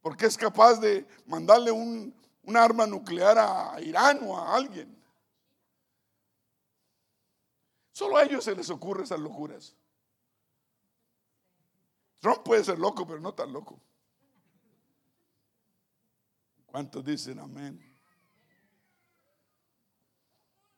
porque 0.00 0.26
es 0.26 0.36
capaz 0.36 0.80
de 0.80 1.06
mandarle 1.26 1.70
un, 1.70 2.14
arma 2.54 2.86
nuclear 2.86 3.36
a 3.38 3.80
Irán 3.80 4.20
o 4.22 4.36
a 4.36 4.54
alguien. 4.54 4.96
Solo 7.92 8.16
a 8.16 8.22
ellos 8.22 8.44
se 8.44 8.54
les 8.54 8.70
ocurre 8.70 9.04
esas 9.04 9.20
locuras. 9.20 9.76
Trump 12.20 12.42
puede 12.42 12.64
ser 12.64 12.78
loco, 12.78 13.06
pero 13.06 13.20
no 13.20 13.34
tan 13.34 13.52
loco. 13.52 13.80
¿Cuántos 16.66 17.04
dicen 17.04 17.38
amén? 17.38 17.84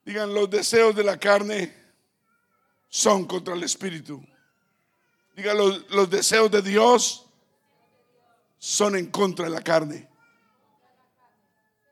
Digan 0.03 0.33
los 0.33 0.49
deseos 0.49 0.95
de 0.95 1.03
la 1.03 1.19
carne 1.19 1.80
son 2.91 3.23
contra 3.25 3.55
el 3.55 3.63
espíritu. 3.63 4.21
Diga, 5.33 5.53
los, 5.53 6.09
deseos 6.09 6.51
de 6.51 6.61
Dios 6.61 7.25
son 8.59 8.97
en 8.97 9.09
contra 9.09 9.45
de 9.45 9.51
la 9.51 9.61
carne. 9.61 10.09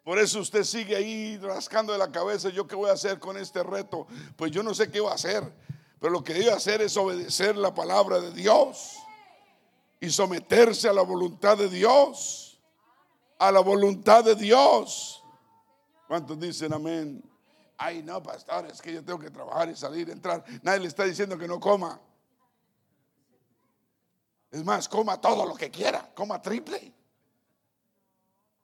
Por 0.04 0.20
eso 0.20 0.42
usted 0.42 0.66
sigue 0.66 0.98
ahí 0.98 1.38
rascando 1.38 1.94
de 1.94 2.00
la 2.00 2.12
cabeza, 2.12 2.50
¿yo 2.50 2.68
qué 2.68 2.76
voy 2.76 2.90
a 2.90 2.94
hacer 2.94 3.18
con 3.18 3.38
este 3.38 3.64
reto? 3.64 4.08
Pues 4.36 4.52
yo 4.52 4.62
no 4.62 4.74
sé 4.74 4.92
qué 4.92 5.00
voy 5.00 5.12
a 5.12 5.16
hacer, 5.16 5.50
pero 6.00 6.12
lo 6.12 6.24
que 6.24 6.34
debo 6.34 6.54
hacer 6.54 6.82
es 6.82 6.98
obedecer 6.98 7.56
la 7.56 7.74
palabra 7.74 8.20
de 8.20 8.34
Dios 8.34 8.98
y 10.02 10.10
someterse 10.10 10.90
a 10.90 10.94
la 10.94 11.04
voluntad 11.04 11.58
de 11.58 11.70
Dios, 11.70 12.60
a 13.38 13.52
la 13.54 13.62
voluntad 13.62 14.26
de 14.26 14.36
Dios. 14.36 15.24
¿Cuántos 16.08 16.38
dicen 16.40 16.74
amén? 16.74 17.24
Ay, 17.82 18.04
no, 18.04 18.22
pastor, 18.22 18.66
es 18.66 18.82
que 18.82 18.92
yo 18.92 19.06
tengo 19.06 19.18
que 19.18 19.32
trabajar 19.32 19.70
y 19.70 19.76
salir, 19.76 20.10
entrar. 20.10 20.44
Nadie 20.64 20.82
le 20.82 20.88
está 20.88 21.06
diciendo 21.06 21.38
que 21.38 21.48
no 21.48 21.62
coma. 21.62 21.98
Es 24.52 24.66
más, 24.66 24.90
coma 24.90 25.22
todo 25.22 25.46
lo 25.46 25.56
que 25.56 25.72
quiera, 25.72 26.14
coma 26.14 26.42
triple. 26.42 26.94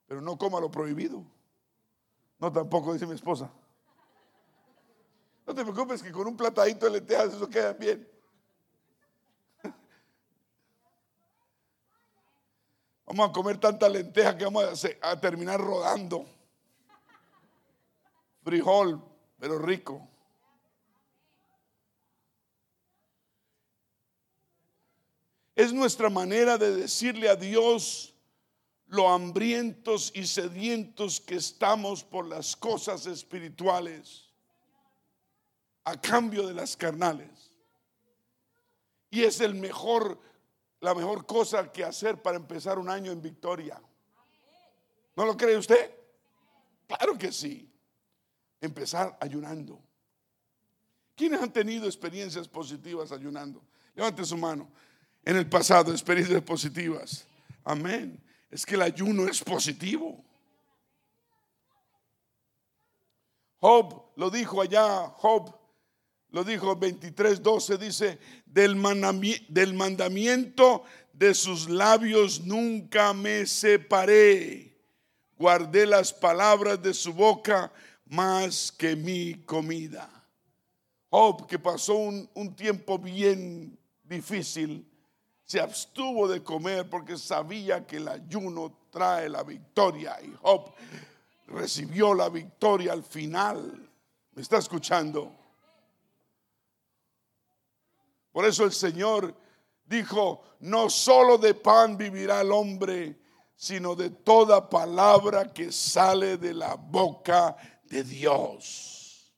Pero 0.06 0.20
no 0.20 0.38
coma 0.38 0.60
lo 0.60 0.70
prohibido. 0.70 1.24
No 2.40 2.52
tampoco, 2.52 2.92
dice 2.92 3.08
mi 3.08 3.16
esposa. 3.16 3.50
No 5.48 5.56
te 5.56 5.64
preocupes 5.64 6.04
que 6.04 6.12
con 6.12 6.28
un 6.28 6.36
platadito 6.36 6.86
de 6.86 6.92
lentejas 6.92 7.36
eso 7.36 7.50
queda 7.50 7.72
bien. 7.72 8.06
Vamos 13.06 13.30
a 13.30 13.32
comer 13.32 13.58
tanta 13.60 13.88
lenteja 13.88 14.36
que 14.36 14.44
vamos 14.44 14.86
a, 15.02 15.22
terminar 15.22 15.62
rodando. 15.62 16.26
Frijol, 18.46 19.04
pero 19.40 19.58
rico. 19.58 20.08
Es 25.56 25.74
nuestra 25.74 26.12
manera 26.12 26.60
de 26.60 26.76
decirle 26.76 27.28
a 27.28 27.36
Dios 27.36 28.14
lo 28.86 29.10
hambrientos 29.10 30.12
y 30.14 30.28
sedientos 30.28 31.20
que 31.20 31.36
estamos 31.36 32.04
por 32.04 32.28
las 32.28 32.56
cosas 32.56 33.08
espirituales 33.08 34.30
a 35.84 36.00
cambio 36.00 36.46
de 36.46 36.54
las 36.54 36.78
carnales. 36.78 37.52
Y 39.10 39.24
es 39.24 39.42
el 39.42 39.56
mejor 39.56 40.20
la 40.82 40.94
mejor 40.94 41.26
cosa 41.26 41.72
que 41.72 41.84
hacer 41.84 42.22
para 42.22 42.38
empezar 42.38 42.78
un 42.78 42.90
año 42.90 43.12
en 43.12 43.20
victoria. 43.20 43.82
¿No 45.16 45.26
lo 45.26 45.36
cree 45.36 45.58
usted? 45.58 45.96
Claro 46.88 47.18
que 47.18 47.32
sí. 47.32 47.75
Empezar 48.66 49.18
ayunando. 49.22 49.80
¿Quiénes 51.16 51.42
han 51.42 51.52
tenido 51.52 51.86
experiencias 51.86 52.48
positivas 52.48 53.12
ayunando? 53.12 53.64
Levante 53.94 54.26
su 54.26 54.38
mano. 54.38 54.70
En 55.24 55.38
el 55.38 55.48
pasado, 55.48 55.92
experiencias 55.92 56.42
positivas. 56.42 57.26
Amén. 57.64 58.22
Es 58.50 58.66
que 58.66 58.76
el 58.76 58.82
ayuno 58.82 59.28
es 59.28 59.44
positivo. 59.44 60.24
Job 63.60 64.12
lo 64.16 64.30
dijo 64.30 64.62
allá, 64.62 65.08
Job 65.18 65.56
lo 66.30 66.44
dijo 66.44 66.78
23:12, 66.78 67.78
dice, 67.78 68.20
del, 68.46 68.76
del 69.48 69.74
mandamiento 69.74 70.84
de 71.14 71.34
sus 71.34 71.70
labios 71.70 72.42
nunca 72.42 73.14
me 73.14 73.46
separé. 73.46 74.76
Guardé 75.38 75.86
las 75.86 76.14
palabras 76.14 76.82
de 76.82 76.94
su 76.94 77.14
boca 77.14 77.72
más 78.06 78.72
que 78.72 78.96
mi 78.96 79.44
comida. 79.46 80.10
Job, 81.10 81.48
que 81.48 81.58
pasó 81.60 81.96
un, 81.96 82.56
tiempo 82.56 83.00
bien 83.00 83.78
difícil, 84.04 84.86
se 85.44 85.60
abstuvo 85.60 86.28
de 86.28 86.44
comer 86.44 86.90
porque 86.90 87.18
sabía 87.18 87.86
que 87.86 87.98
el 87.98 88.08
ayuno 88.08 88.78
trae 88.90 89.30
la 89.30 89.44
victoria. 89.44 90.18
Y 90.22 90.34
Job 90.42 90.74
recibió 91.48 92.14
la 92.14 92.30
victoria 92.30 92.94
al 92.94 93.04
final. 93.04 93.90
¿Me 94.34 94.42
está 94.42 94.58
escuchando? 94.58 95.32
Por 98.32 98.46
eso 98.46 98.66
el 98.66 98.74
Señor 98.74 99.34
dijo, 99.86 100.44
no 100.60 100.90
solo 100.90 101.38
de 101.38 101.54
pan 101.54 101.98
vivirá 101.98 102.42
el 102.42 102.52
hombre, 102.52 103.18
sino 103.56 103.96
de 103.96 104.10
toda 104.10 104.70
palabra 104.70 105.54
que 105.54 105.72
sale 105.72 106.36
de 106.36 106.54
la 106.54 106.76
boca 106.76 107.56
de 107.90 108.04
Dios. 108.04 109.34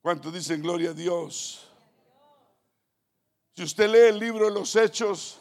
¿Cuántos 0.00 0.32
dicen 0.32 0.62
gloria 0.62 0.90
a 0.90 0.94
Dios? 0.94 1.68
Si 3.54 3.62
usted 3.62 3.90
lee 3.90 4.14
el 4.14 4.18
libro 4.18 4.46
de 4.46 4.52
los 4.52 4.76
Hechos, 4.76 5.40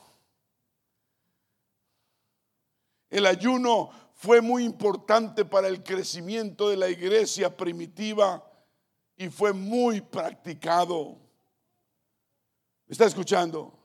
el 3.10 3.26
ayuno 3.26 3.90
fue 4.16 4.42
muy 4.42 4.64
importante 4.64 5.46
para 5.46 5.68
el 5.68 5.84
crecimiento 5.84 6.70
de 6.70 6.78
la 6.78 6.90
iglesia 6.90 7.56
primitiva 7.56 8.44
y 9.18 9.30
fue 9.30 9.54
muy 9.54 10.02
practicado. 10.02 11.18
¿Me 12.88 12.94
está 12.94 13.06
escuchando? 13.06 13.78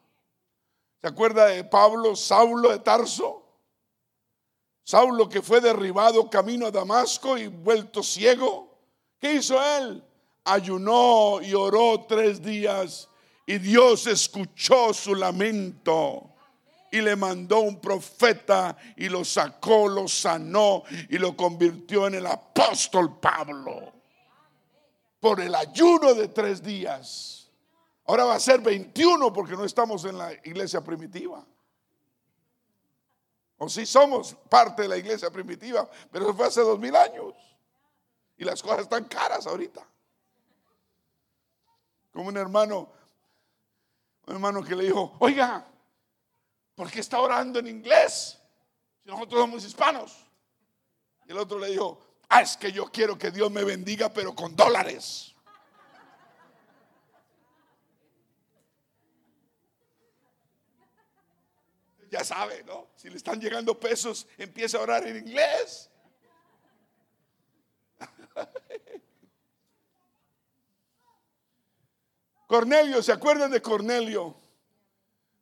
¿Se 1.01 1.09
acuerda 1.09 1.47
de 1.47 1.65
Pablo, 1.65 2.15
Saulo 2.15 2.71
de 2.71 2.79
Tarso? 2.79 3.40
Saulo 4.91 5.29
que 5.29 5.41
fue 5.41 5.61
derribado 5.61 6.29
camino 6.29 6.67
a 6.67 6.73
Damasco 6.73 7.39
y 7.39 7.47
vuelto 7.47 8.03
ciego. 8.03 8.77
¿Qué 9.21 9.35
hizo 9.35 9.57
él? 9.79 10.03
Ayunó 10.43 11.41
y 11.41 11.55
oró 11.55 12.07
tres 12.09 12.43
días 12.43 13.09
y 13.47 13.59
Dios 13.59 14.09
escuchó 14.09 14.93
su 14.93 15.15
lamento 15.15 16.35
y 16.91 17.01
le 17.03 17.15
mandó 17.15 17.61
un 17.61 17.81
profeta 17.81 18.77
y 18.97 19.09
lo 19.09 19.25
sacó, 19.25 19.87
lo 19.87 20.09
sanó 20.09 20.83
y 21.09 21.19
lo 21.19 21.37
convirtió 21.37 22.09
en 22.09 22.17
el 22.17 22.27
apóstol 22.27 23.21
Pablo 23.21 23.93
por 25.21 25.41
el 25.41 25.55
ayuno 25.55 26.15
de 26.15 26.27
tres 26.27 26.61
días. 26.61 27.49
Ahora 28.07 28.25
va 28.25 28.35
a 28.35 28.41
ser 28.41 28.61
21 28.61 29.33
porque 29.33 29.53
no 29.53 29.65
estamos 29.65 30.05
en 30.05 30.19
la 30.19 30.33
iglesia 30.43 30.81
primitiva. 30.81 31.47
O 33.63 33.69
sí 33.69 33.85
somos 33.85 34.35
parte 34.49 34.83
de 34.83 34.89
la 34.89 34.97
iglesia 34.97 35.31
primitiva, 35.31 35.87
pero 36.11 36.25
eso 36.25 36.35
fue 36.35 36.47
hace 36.47 36.63
dos 36.63 36.79
mil 36.79 36.97
años. 36.97 37.35
Y 38.39 38.45
las 38.45 38.63
cosas 38.63 38.81
están 38.81 39.05
caras 39.05 39.47
ahorita. 39.47 39.87
Como 42.11 42.29
un 42.29 42.39
hermano, 42.39 42.91
un 44.27 44.35
hermano 44.35 44.65
que 44.65 44.75
le 44.75 44.85
dijo, 44.85 45.15
oiga, 45.19 45.63
¿por 46.75 46.91
qué 46.91 47.01
está 47.01 47.21
orando 47.21 47.59
en 47.59 47.67
inglés? 47.67 48.41
Si 49.05 49.11
nosotros 49.11 49.43
somos 49.43 49.63
hispanos. 49.63 50.27
Y 51.27 51.33
el 51.33 51.37
otro 51.37 51.59
le 51.59 51.69
dijo, 51.69 52.01
ah, 52.31 52.41
es 52.41 52.57
que 52.57 52.73
yo 52.73 52.91
quiero 52.91 53.19
que 53.19 53.31
Dios 53.31 53.51
me 53.51 53.63
bendiga, 53.63 54.09
pero 54.09 54.35
con 54.35 54.57
dólares. 54.57 55.30
Ya 62.11 62.25
sabe, 62.25 62.65
¿no? 62.65 62.89
Si 62.97 63.09
le 63.09 63.17
están 63.17 63.41
llegando 63.41 63.79
pesos, 63.79 64.27
empieza 64.37 64.79
a 64.79 64.83
orar 64.83 65.07
en 65.07 65.19
inglés. 65.19 65.89
Cornelio, 72.49 73.01
¿se 73.03 73.13
acuerdan 73.13 73.51
de 73.51 73.63
Cornelio? 73.63 74.35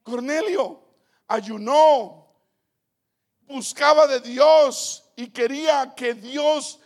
Cornelio 0.03 0.83
ayunó, 1.27 2.35
buscaba 3.47 4.07
de 4.07 4.21
Dios 4.21 5.11
y 5.17 5.31
quería 5.31 5.95
que 5.95 6.13
Dios 6.13 6.81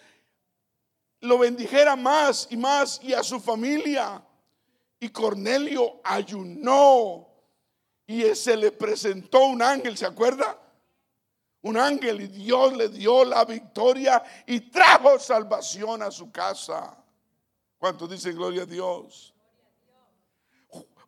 lo 1.20 1.39
bendijera 1.39 1.97
más 1.97 2.47
y 2.51 2.57
más 2.57 3.01
y 3.03 3.14
a 3.14 3.24
su 3.24 3.41
familia. 3.41 4.24
Y 5.01 5.09
Cornelio 5.09 6.01
ayunó 6.05 7.32
y 8.13 8.35
se 8.35 8.57
le 8.57 8.73
presentó 8.73 9.45
un 9.47 9.63
ángel, 9.63 9.97
¿se 9.97 10.07
acuerda? 10.07 10.59
Un 11.63 11.77
ángel 11.77 12.21
y 12.21 12.27
Dios 12.27 12.77
le 12.77 12.89
dio 12.89 13.25
la 13.25 13.45
victoria 13.45 14.23
y 14.47 14.61
trajo 14.71 15.19
salvación 15.19 16.03
a 16.03 16.11
su 16.11 16.31
casa. 16.31 16.97
¿Cuántos 17.79 18.11
dicen 18.11 18.37
gloria 18.37 18.63
a 18.63 18.67
Dios? 18.67 19.33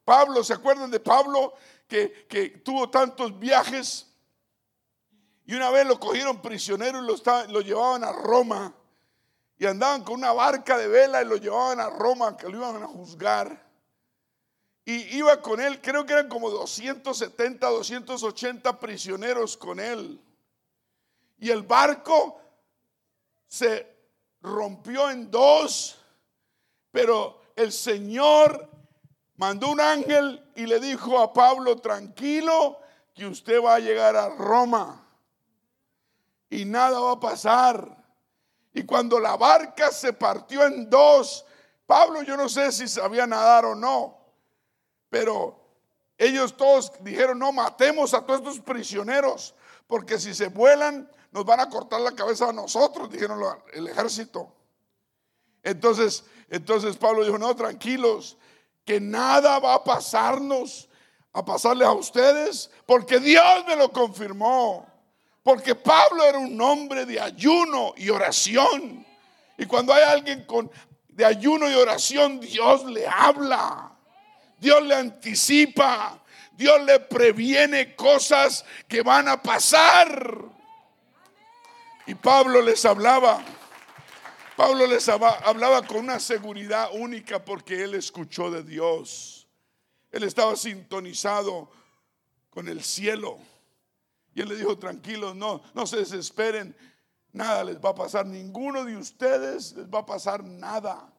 Pablo, 0.05 0.45
¿se 0.45 0.53
acuerdan 0.53 0.91
de 0.91 1.01
Pablo 1.01 1.55
que, 1.89 2.27
que 2.29 2.51
tuvo 2.51 2.89
tantos 2.91 3.39
viajes? 3.39 4.07
Y 5.47 5.55
una 5.55 5.71
vez 5.71 5.87
lo 5.87 5.99
cogieron 5.99 6.41
prisionero 6.41 7.03
y 7.03 7.07
lo, 7.07 7.17
lo 7.49 7.61
llevaban 7.61 8.05
a 8.05 8.13
Roma. 8.13 8.75
Y 9.57 9.67
andaban 9.67 10.03
con 10.03 10.17
una 10.17 10.33
barca 10.33 10.77
de 10.77 10.89
vela 10.89 11.23
y 11.23 11.27
lo 11.27 11.37
llevaban 11.37 11.81
a 11.81 11.91
Roma, 11.91 12.37
que 12.37 12.49
lo 12.49 12.57
iban 12.57 12.83
a 12.83 12.87
juzgar. 12.87 13.64
Y 14.85 15.17
iba 15.17 15.41
con 15.41 15.61
él, 15.61 15.81
creo 15.81 16.05
que 16.05 16.13
eran 16.13 16.29
como 16.29 16.51
270, 16.51 17.67
280 17.67 18.79
prisioneros 18.79 19.57
con 19.57 19.81
él. 19.81 20.21
Y 21.39 21.51
el 21.51 21.63
barco 21.63 22.41
se 23.47 23.87
rompió 24.43 25.11
en 25.11 25.31
dos, 25.31 25.97
pero 26.91 27.41
el 27.57 27.73
Señor 27.73 28.69
mandó 29.37 29.71
un 29.71 29.81
ángel 29.81 30.45
y 30.55 30.67
le 30.67 30.81
dijo 30.81 31.19
a 31.19 31.33
Pablo, 31.33 31.77
tranquilo, 31.77 32.79
que 33.15 33.27
usted 33.27 33.63
va 33.63 33.77
a 33.77 33.81
llegar 33.81 34.17
a 34.17 34.29
Roma 34.29 35.01
y 36.51 36.65
nada 36.65 37.01
va 37.01 37.13
a 37.13 37.21
pasar. 37.21 38.05
Y 38.73 38.85
cuando 38.85 39.19
la 39.19 39.37
barca 39.37 39.91
se 39.91 40.13
partió 40.13 40.67
en 40.67 40.91
dos, 40.91 41.45
Pablo 41.87 42.23
yo 42.23 42.37
no 42.37 42.49
sé 42.49 42.73
si 42.73 42.89
sabía 42.89 43.27
nadar 43.27 43.65
o 43.65 43.75
no, 43.75 44.24
pero 45.15 45.57
ellos 46.19 46.57
todos 46.57 46.91
dijeron, 46.99 47.39
no, 47.39 47.53
matemos 47.53 48.15
a 48.15 48.27
todos 48.27 48.41
estos 48.41 48.59
prisioneros, 48.59 49.55
porque 49.87 50.19
si 50.19 50.35
se 50.35 50.49
vuelan, 50.49 51.09
nos 51.31 51.45
van 51.45 51.61
a 51.61 51.69
cortar 51.69 52.01
la 52.01 52.17
cabeza 52.17 52.49
a 52.49 52.53
nosotros, 52.53 53.09
dijeron 53.09 53.41
el 53.75 53.87
ejército. 53.87 54.53
Entonces, 55.63 56.25
entonces 56.51 56.97
Pablo 56.97 57.23
dijo, 57.23 57.39
no, 57.39 57.55
tranquilos, 57.55 58.37
que 58.85 58.99
nada 58.99 59.61
va 59.61 59.75
a 59.75 59.85
pasarnos. 59.85 60.89
a 61.33 61.45
pasarles 61.45 61.87
a 61.87 61.93
ustedes 61.93 62.71
porque 62.87 63.21
Dios 63.21 63.65
me 63.69 63.77
lo 63.77 63.93
confirmó. 63.93 64.85
Porque 65.45 65.77
Pablo 65.77 66.25
era 66.25 66.39
un 66.39 66.61
hombre 66.61 67.07
de 67.07 67.21
ayuno 67.21 67.95
y 67.97 68.11
oración. 68.11 69.07
Y 69.59 69.67
cuando 69.67 69.93
hay 69.93 70.03
alguien 70.03 70.45
con 70.45 70.69
de 71.07 71.25
ayuno 71.25 71.71
y 71.71 71.75
oración, 71.75 72.41
Dios 72.41 72.85
le 72.87 73.07
habla. 73.07 73.94
Dios 74.59 74.83
le 74.83 74.95
anticipa. 74.95 76.21
Dios 76.57 76.83
le 76.85 77.01
previene 77.01 77.97
cosas 77.97 78.65
que 78.87 79.03
van 79.03 79.29
a 79.29 79.43
pasar. 79.43 80.45
Y 82.07 82.15
Pablo 82.15 82.63
les 82.63 82.85
hablaba. 82.85 83.45
Pablo 84.57 84.87
les 84.87 85.09
hablaba 85.09 85.83
con 85.87 85.99
una 85.99 86.21
seguridad 86.21 86.91
única 86.93 87.45
porque 87.45 87.83
él 87.83 87.95
escuchó 87.95 88.51
de 88.51 88.63
Dios. 88.63 89.49
Él 90.13 90.23
estaba 90.23 90.55
sintonizado 90.55 91.71
con 92.51 92.69
el 92.69 92.85
cielo. 92.85 93.39
Y 94.33 94.43
él 94.43 94.49
le 94.49 94.57
dijo, 94.57 94.79
tranquilos, 94.79 95.35
no, 95.35 95.63
no 95.75 95.87
se 95.87 95.99
desesperen, 95.99 96.77
nada 97.33 97.65
les 97.65 97.79
va 97.79 97.91
a 97.91 97.95
pasar, 97.95 98.27
ninguno 98.27 98.85
de 98.85 98.97
ustedes 98.97 99.73
les 99.73 99.87
va 99.87 100.01
a 100.01 100.07
pasar 100.07 100.45
nada. 100.45 101.13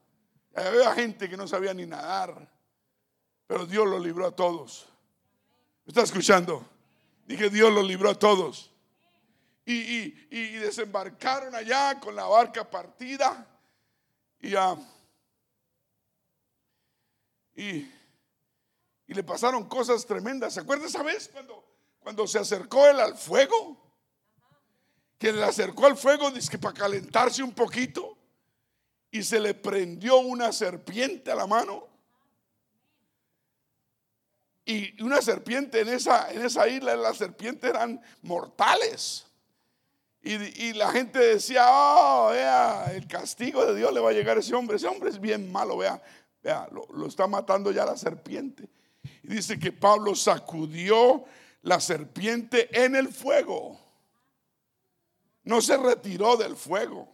Había 0.53 0.93
gente 0.93 1.29
que 1.29 1.35
no 1.35 1.47
sabía 1.47 1.73
ni 1.73 1.85
nadar, 1.85 2.49
pero 3.47 3.65
Dios 3.65 3.87
lo 3.87 3.99
libró 3.99 4.27
a 4.27 4.35
todos. 4.35 4.87
¿Me 5.85 5.91
está 5.91 6.01
escuchando? 6.01 6.67
Dije, 7.25 7.49
Dios 7.49 7.71
lo 7.71 7.83
libró 7.83 8.09
a 8.09 8.17
todos. 8.17 8.71
Y, 9.65 10.11
desembarcaron 10.59 11.55
allá 11.55 11.99
con 11.99 12.15
la 12.15 12.25
barca 12.25 12.69
partida. 12.69 13.47
Y, 14.39 14.55
uh, 14.55 14.85
y, 17.55 17.91
y, 19.07 19.13
le 19.13 19.23
pasaron 19.23 19.67
cosas 19.67 20.05
tremendas. 20.05 20.53
¿Se 20.53 20.59
acuerda 20.59 20.85
esa 20.85 21.01
vez 21.01 21.29
cuando, 21.29 21.63
cuando 21.99 22.27
se 22.27 22.37
acercó 22.37 22.85
él 22.87 22.99
al 22.99 23.15
fuego? 23.15 23.81
Que 25.17 25.31
le 25.31 25.43
acercó 25.43 25.87
al 25.87 25.97
fuego 25.97 26.29
dice 26.29 26.59
para 26.59 26.73
calentarse 26.73 27.41
un 27.41 27.53
poquito. 27.53 28.17
Y 29.09 29.23
se 29.23 29.39
le 29.39 29.53
prendió 29.53 30.17
una 30.17 30.51
serpiente 30.51 31.31
a 31.31 31.35
la 31.35 31.47
mano. 31.47 31.94
Y 34.65 34.99
una 35.03 35.21
serpiente 35.21 35.81
en 35.81 35.89
esa, 35.89 36.31
en 36.31 36.43
esa 36.43 36.67
isla, 36.67 36.95
las 36.95 37.17
serpientes 37.17 37.69
eran 37.69 38.01
mortales. 38.23 39.27
Y, 40.23 40.73
la 40.73 40.91
gente 40.91 41.19
decía, 41.19 41.67
oh, 41.69 42.29
vea, 42.31 42.91
el 42.95 43.07
castigo 43.07 43.63
de 43.63 43.75
Dios 43.75 43.93
le 43.93 43.99
va 43.99 44.09
a 44.09 44.13
llegar 44.13 44.37
a 44.37 44.39
ese 44.39 44.55
hombre. 44.55 44.77
Ese 44.77 44.87
hombre 44.87 45.11
es 45.11 45.21
bien 45.21 45.51
malo, 45.51 45.77
vea, 45.77 46.01
vea, 46.41 46.67
lo, 46.71 46.87
lo 46.95 47.05
está 47.05 47.27
matando 47.27 47.71
ya 47.71 47.85
la 47.85 47.95
serpiente. 47.95 48.67
Y 49.21 49.27
dice 49.27 49.59
que 49.59 49.71
Pablo 49.71 50.15
sacudió 50.15 51.25
la 51.61 51.79
serpiente 51.79 52.69
en 52.71 52.95
el 52.95 53.09
fuego. 53.09 53.79
No 55.43 55.61
se 55.61 55.77
retiró 55.77 56.37
del 56.37 56.55
fuego, 56.55 57.07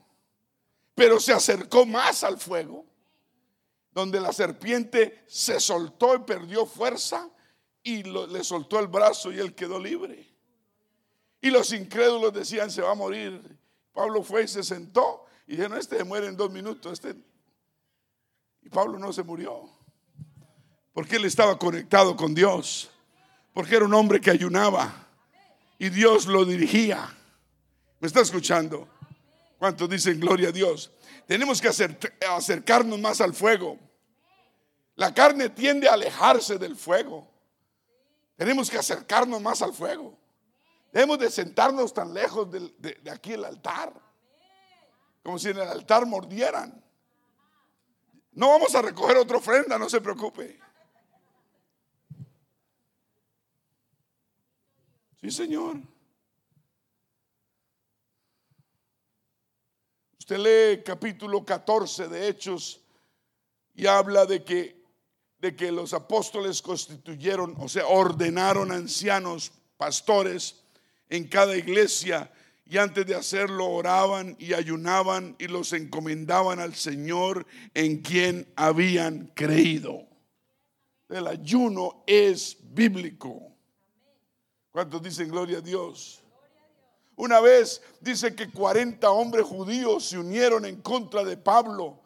pero 0.96 1.20
se 1.20 1.34
acercó 1.34 1.86
más 1.86 2.24
al 2.24 2.38
fuego, 2.38 2.86
donde 3.92 4.22
la 4.22 4.32
serpiente 4.32 5.26
se 5.28 5.60
soltó 5.60 6.16
y 6.16 6.20
perdió 6.20 6.66
fuerza 6.66 7.30
y 7.84 8.04
le 8.04 8.44
soltó 8.44 8.80
el 8.80 8.88
brazo 8.88 9.32
y 9.32 9.40
él 9.40 9.56
quedó 9.56 9.80
libre. 9.80 10.28
Y 11.42 11.50
los 11.50 11.74
incrédulos 11.74 12.34
decían, 12.34 12.70
se 12.70 12.82
va 12.82 12.92
a 12.92 12.96
morir. 12.96 13.42
Pablo 13.94 14.22
fue 14.22 14.44
y 14.44 14.48
se 14.48 14.64
sentó 14.64 15.26
y 15.48 15.52
dijeron, 15.52 15.78
este 15.78 15.98
se 15.98 16.04
muere 16.04 16.28
en 16.28 16.38
dos 16.38 16.52
minutos. 16.52 16.94
Este... 16.94 17.16
Y 18.62 18.70
Pablo 18.70 19.00
no 19.00 19.12
se 19.12 19.24
murió. 19.24 19.70
Porque 20.94 21.16
él 21.16 21.26
estaba 21.26 21.58
conectado 21.58 22.16
con 22.16 22.36
Dios. 22.36 22.92
Porque 23.54 23.76
era 23.76 23.86
un 23.86 23.94
hombre 23.94 24.22
que 24.22 24.30
ayunaba. 24.30 25.08
Y 25.80 25.90
Dios 25.90 26.28
lo 26.28 26.46
dirigía. 26.46 27.18
¿Me 28.00 28.08
está 28.08 28.22
escuchando? 28.22 28.88
¿Cuántos 29.58 29.90
dicen 29.90 30.20
gloria 30.20 30.50
a 30.50 30.52
Dios? 30.52 30.92
Tenemos 31.26 31.60
que 31.60 31.70
acercarnos 32.28 33.00
más 33.00 33.20
al 33.20 33.34
fuego. 33.34 33.80
La 34.96 35.14
carne 35.14 35.50
tiende 35.50 35.90
a 35.90 35.94
alejarse 35.94 36.58
del 36.58 36.76
fuego. 36.76 37.31
Tenemos 38.42 38.72
que 38.72 38.78
acercarnos 38.80 39.40
más 39.40 39.62
al 39.62 39.72
fuego. 39.72 40.18
Debemos 40.92 41.20
de 41.20 41.30
sentarnos 41.30 41.94
tan 41.94 42.12
lejos 42.12 42.50
de, 42.50 43.00
aquí 43.12 43.34
el 43.34 43.46
altar. 43.46 43.94
Como 45.22 45.38
si 45.38 45.50
en 45.50 45.58
el 45.58 45.68
altar 45.68 46.08
mordieran. 46.08 46.84
No 48.32 48.48
vamos 48.48 48.74
a 48.74 48.82
recoger 48.82 49.18
otra 49.18 49.38
ofrenda, 49.38 49.78
no 49.78 49.88
se 49.88 50.02
preocupe. 50.02 50.60
Sí, 55.22 55.30
Señor. 55.30 55.78
Usted 60.18 60.38
lee 60.40 60.84
capítulo 60.84 61.46
14 61.46 62.08
de 62.08 62.28
Hechos 62.28 62.82
y 63.76 63.86
habla 63.86 64.26
de 64.26 64.44
que, 64.44 64.81
de 65.42 65.56
que 65.56 65.72
los 65.72 65.94
apóstoles 65.94 66.62
constituyeron, 66.62 67.56
o 67.60 67.68
sea, 67.68 67.88
ordenaron 67.88 68.72
ancianos, 68.72 69.52
pastores, 69.76 70.62
en 71.10 71.28
cada 71.28 71.58
iglesia 71.58 72.32
y 72.66 72.78
antes 72.78 73.06
de 73.06 73.16
hacerlo 73.16 73.70
oraban 73.70 74.38
y 74.40 74.54
ayunaban 74.54 75.36
y 75.38 75.48
los 75.48 75.74
encomendaban 75.74 76.60
al 76.60 76.74
Señor 76.74 77.46
en 77.74 78.02
quien 78.02 78.48
habían 78.56 79.30
creído. 79.36 80.08
El 81.10 81.28
ayuno 81.28 82.02
es 82.08 82.56
bíblico. 82.62 83.52
¿Cuántos 84.72 85.04
dicen 85.04 85.28
gloria 85.28 85.58
a 85.58 85.62
Dios? 85.62 86.24
Una 87.18 87.42
vez 87.42 87.82
dice 88.00 88.34
que 88.34 88.50
40 88.50 89.12
hombres 89.12 89.46
judíos 89.46 90.06
se 90.06 90.18
unieron 90.18 90.66
en 90.66 90.82
contra 90.82 91.26
de 91.26 91.36
Pablo. 91.36 92.00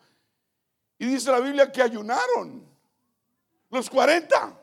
Y 0.98 1.06
dice 1.06 1.32
la 1.32 1.42
Biblia 1.42 1.72
que 1.72 1.84
ayunaron. 1.84 2.75
Los 3.76 3.90
40. 3.90 4.58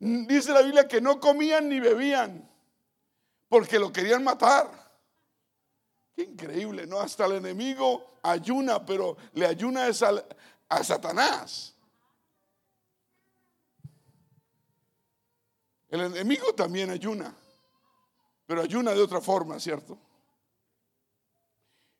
Dice 0.00 0.52
la 0.52 0.62
Biblia 0.62 0.88
que 0.88 1.00
no 1.00 1.20
comían 1.20 1.68
ni 1.68 1.78
bebían 1.78 2.50
porque 3.48 3.78
lo 3.78 3.92
querían 3.92 4.24
matar. 4.24 4.68
Increíble, 6.16 6.88
¿no? 6.88 6.98
Hasta 6.98 7.26
el 7.26 7.34
enemigo 7.34 8.18
ayuna, 8.20 8.84
pero 8.84 9.16
le 9.34 9.46
ayuna 9.46 9.86
a 9.86 10.82
Satanás. 10.82 11.76
El 15.88 16.00
enemigo 16.00 16.52
también 16.52 16.90
ayuna, 16.90 17.32
pero 18.44 18.60
ayuna 18.62 18.92
de 18.92 19.02
otra 19.02 19.20
forma, 19.20 19.60
¿cierto? 19.60 19.96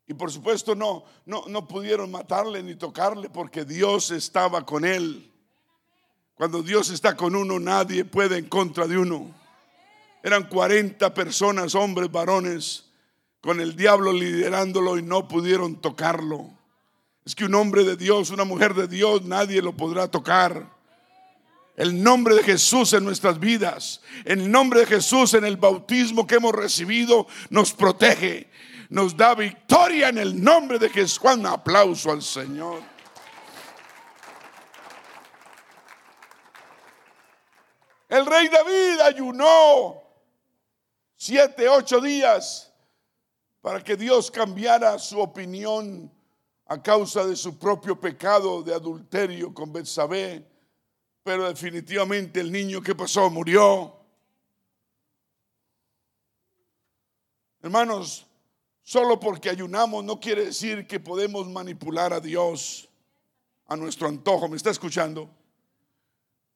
Y 0.08 0.14
por 0.14 0.30
supuesto 0.30 0.74
no, 0.74 1.04
no, 1.24 1.44
no 1.48 1.66
pudieron 1.66 2.10
matarle 2.10 2.62
ni 2.62 2.76
tocarle 2.76 3.28
porque 3.28 3.64
Dios 3.64 4.10
estaba 4.10 4.64
con 4.64 4.84
él. 4.84 5.32
Cuando 6.34 6.62
Dios 6.62 6.90
está 6.90 7.16
con 7.16 7.34
uno, 7.34 7.58
nadie 7.58 8.04
puede 8.04 8.38
en 8.38 8.48
contra 8.48 8.86
de 8.86 8.98
uno. 8.98 9.34
Eran 10.22 10.48
40 10.48 11.14
personas, 11.14 11.74
hombres, 11.74 12.10
varones, 12.10 12.84
con 13.40 13.60
el 13.60 13.74
diablo 13.74 14.12
liderándolo 14.12 14.98
y 14.98 15.02
no 15.02 15.28
pudieron 15.28 15.80
tocarlo. 15.80 16.50
Es 17.24 17.34
que 17.34 17.44
un 17.44 17.54
hombre 17.54 17.84
de 17.84 17.96
Dios, 17.96 18.30
una 18.30 18.44
mujer 18.44 18.74
de 18.74 18.86
Dios, 18.86 19.24
nadie 19.24 19.62
lo 19.62 19.76
podrá 19.76 20.08
tocar. 20.08 20.68
El 21.76 22.02
nombre 22.02 22.34
de 22.34 22.42
Jesús 22.42 22.92
en 22.92 23.04
nuestras 23.04 23.38
vidas, 23.38 24.00
el 24.24 24.50
nombre 24.50 24.80
de 24.80 24.86
Jesús 24.86 25.34
en 25.34 25.44
el 25.44 25.56
bautismo 25.56 26.26
que 26.26 26.36
hemos 26.36 26.54
recibido, 26.54 27.26
nos 27.50 27.72
protege, 27.72 28.48
nos 28.88 29.16
da 29.16 29.34
victoria 29.34 30.08
en 30.08 30.18
el 30.18 30.42
nombre 30.42 30.78
de 30.78 30.88
Jesús. 30.88 31.20
Un 31.22 31.46
aplauso 31.46 32.10
al 32.10 32.22
Señor. 32.22 32.82
El 38.08 38.24
rey 38.24 38.48
David 38.48 39.00
ayunó 39.00 40.02
siete, 41.16 41.68
ocho 41.68 42.00
días 42.00 42.72
para 43.60 43.82
que 43.82 43.96
Dios 43.96 44.30
cambiara 44.30 44.98
su 44.98 45.20
opinión 45.20 46.12
a 46.66 46.80
causa 46.82 47.24
de 47.26 47.34
su 47.34 47.58
propio 47.58 47.98
pecado 47.98 48.62
de 48.62 48.74
adulterio 48.74 49.52
con 49.52 49.72
Betsabé. 49.72 50.46
Pero 51.22 51.48
definitivamente 51.48 52.40
el 52.40 52.52
niño 52.52 52.80
que 52.80 52.94
pasó 52.94 53.28
murió. 53.28 53.96
Hermanos, 57.60 58.25
solo 58.86 59.18
porque 59.18 59.50
ayunamos 59.50 60.04
no 60.04 60.20
quiere 60.20 60.46
decir 60.46 60.86
que 60.86 61.00
podemos 61.00 61.48
manipular 61.48 62.12
a 62.12 62.20
Dios 62.20 62.88
a 63.66 63.74
nuestro 63.74 64.06
antojo. 64.06 64.48
¿Me 64.48 64.56
está 64.56 64.70
escuchando? 64.70 65.28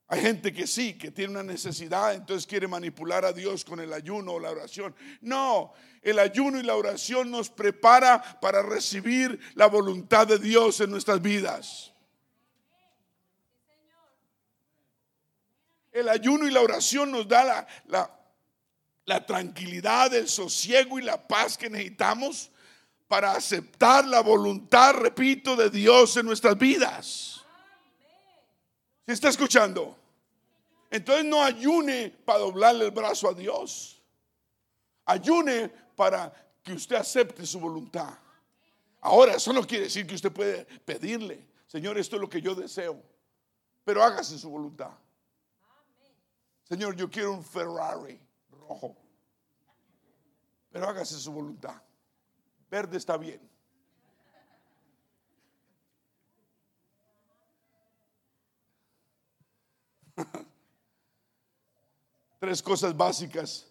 Hay 0.07 0.21
gente 0.21 0.53
que 0.53 0.65
sí, 0.65 0.97
que 0.97 1.11
tiene 1.11 1.31
una 1.31 1.43
necesidad, 1.43 2.13
entonces 2.13 2.47
quiere 2.47 2.69
manipular 2.69 3.25
a 3.25 3.33
Dios 3.33 3.65
con 3.65 3.81
el 3.81 3.91
ayuno 3.91 4.33
o 4.33 4.39
la 4.39 4.49
oración. 4.49 4.95
No, 5.19 5.73
el 6.01 6.19
ayuno 6.19 6.57
y 6.57 6.63
la 6.63 6.77
oración 6.77 7.31
nos 7.31 7.49
prepara 7.49 8.39
para 8.39 8.61
recibir 8.61 9.37
la 9.55 9.67
voluntad 9.67 10.25
de 10.25 10.39
Dios 10.39 10.79
en 10.79 10.89
nuestras 10.89 11.21
vidas. 11.21 11.91
El 15.91 16.07
ayuno 16.07 16.47
y 16.47 16.51
la 16.51 16.61
oración 16.61 17.11
nos 17.11 17.27
da 17.27 17.43
la, 17.43 17.67
la, 17.87 18.20
la 19.05 19.25
tranquilidad, 19.25 20.13
el 20.13 20.27
sosiego 20.27 20.99
y 20.99 21.03
la 21.03 21.27
paz 21.27 21.57
que 21.57 21.69
necesitamos 21.69 22.51
para 23.07 23.33
aceptar 23.33 24.05
la 24.05 24.21
voluntad, 24.21 24.93
repito, 24.93 25.55
de 25.55 25.69
Dios 25.69 26.15
en 26.17 26.25
nuestras 26.25 26.57
vidas. 26.57 27.41
¿Se 29.05 29.13
está 29.13 29.29
escuchando? 29.29 29.97
Entonces 30.89 31.25
no 31.25 31.43
ayune 31.43 32.09
para 32.09 32.39
doblarle 32.39 32.85
el 32.85 32.91
brazo 32.91 33.29
a 33.29 33.33
Dios. 33.33 34.01
Ayune 35.05 35.69
para 35.95 36.33
que 36.63 36.73
usted 36.73 36.95
acepte 36.95 37.45
su 37.45 37.59
voluntad. 37.59 38.13
Ahora, 39.01 39.33
eso 39.33 39.51
no 39.51 39.65
quiere 39.65 39.85
decir 39.85 40.05
que 40.05 40.15
usted 40.15 40.31
puede 40.31 40.63
pedirle, 40.85 41.47
Señor, 41.65 41.97
esto 41.97 42.17
es 42.17 42.21
lo 42.21 42.29
que 42.29 42.41
yo 42.41 42.53
deseo, 42.53 43.01
pero 43.83 44.03
hágase 44.03 44.37
su 44.37 44.49
voluntad. 44.49 44.91
Señor, 46.63 46.95
yo 46.95 47.09
quiero 47.09 47.33
un 47.33 47.43
Ferrari 47.43 48.19
rojo, 48.71 48.95
pero 50.71 50.87
hágase 50.87 51.19
su 51.19 51.31
voluntad. 51.33 51.81
Verde 52.69 52.97
está 52.97 53.17
bien. 53.17 53.41
Tres 62.39 62.63
cosas 62.63 62.95
básicas 62.95 63.67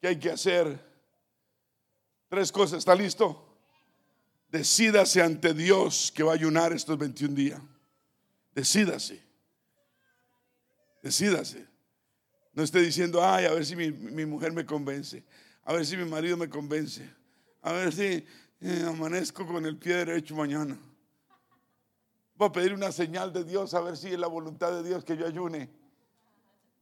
que 0.00 0.08
hay 0.08 0.18
que 0.18 0.30
hacer. 0.30 0.90
Tres 2.28 2.50
cosas, 2.50 2.78
¿está 2.78 2.94
listo? 2.94 3.58
Decídase 4.48 5.20
ante 5.22 5.52
Dios 5.52 6.10
que 6.14 6.22
va 6.22 6.32
a 6.32 6.34
ayunar 6.34 6.72
estos 6.72 6.96
21 6.96 7.34
días. 7.34 7.60
Decídase. 8.54 9.22
Decídase. 11.02 11.71
No 12.54 12.62
esté 12.62 12.80
diciendo, 12.80 13.24
ay, 13.24 13.46
a 13.46 13.52
ver 13.52 13.64
si 13.64 13.76
mi, 13.76 13.90
mi 13.90 14.26
mujer 14.26 14.52
me 14.52 14.66
convence. 14.66 15.24
A 15.64 15.72
ver 15.72 15.86
si 15.86 15.96
mi 15.96 16.04
marido 16.04 16.36
me 16.36 16.48
convence. 16.48 17.08
A 17.62 17.72
ver 17.72 17.92
si 17.92 18.26
eh, 18.60 18.84
amanezco 18.86 19.46
con 19.46 19.64
el 19.66 19.76
pie 19.76 19.96
derecho 19.96 20.34
mañana. 20.34 20.78
Voy 22.34 22.48
a 22.48 22.52
pedir 22.52 22.74
una 22.74 22.92
señal 22.92 23.32
de 23.32 23.44
Dios, 23.44 23.74
a 23.74 23.80
ver 23.80 23.96
si 23.96 24.08
es 24.08 24.18
la 24.18 24.26
voluntad 24.26 24.72
de 24.72 24.88
Dios 24.88 25.04
que 25.04 25.16
yo 25.16 25.26
ayune. 25.26 25.70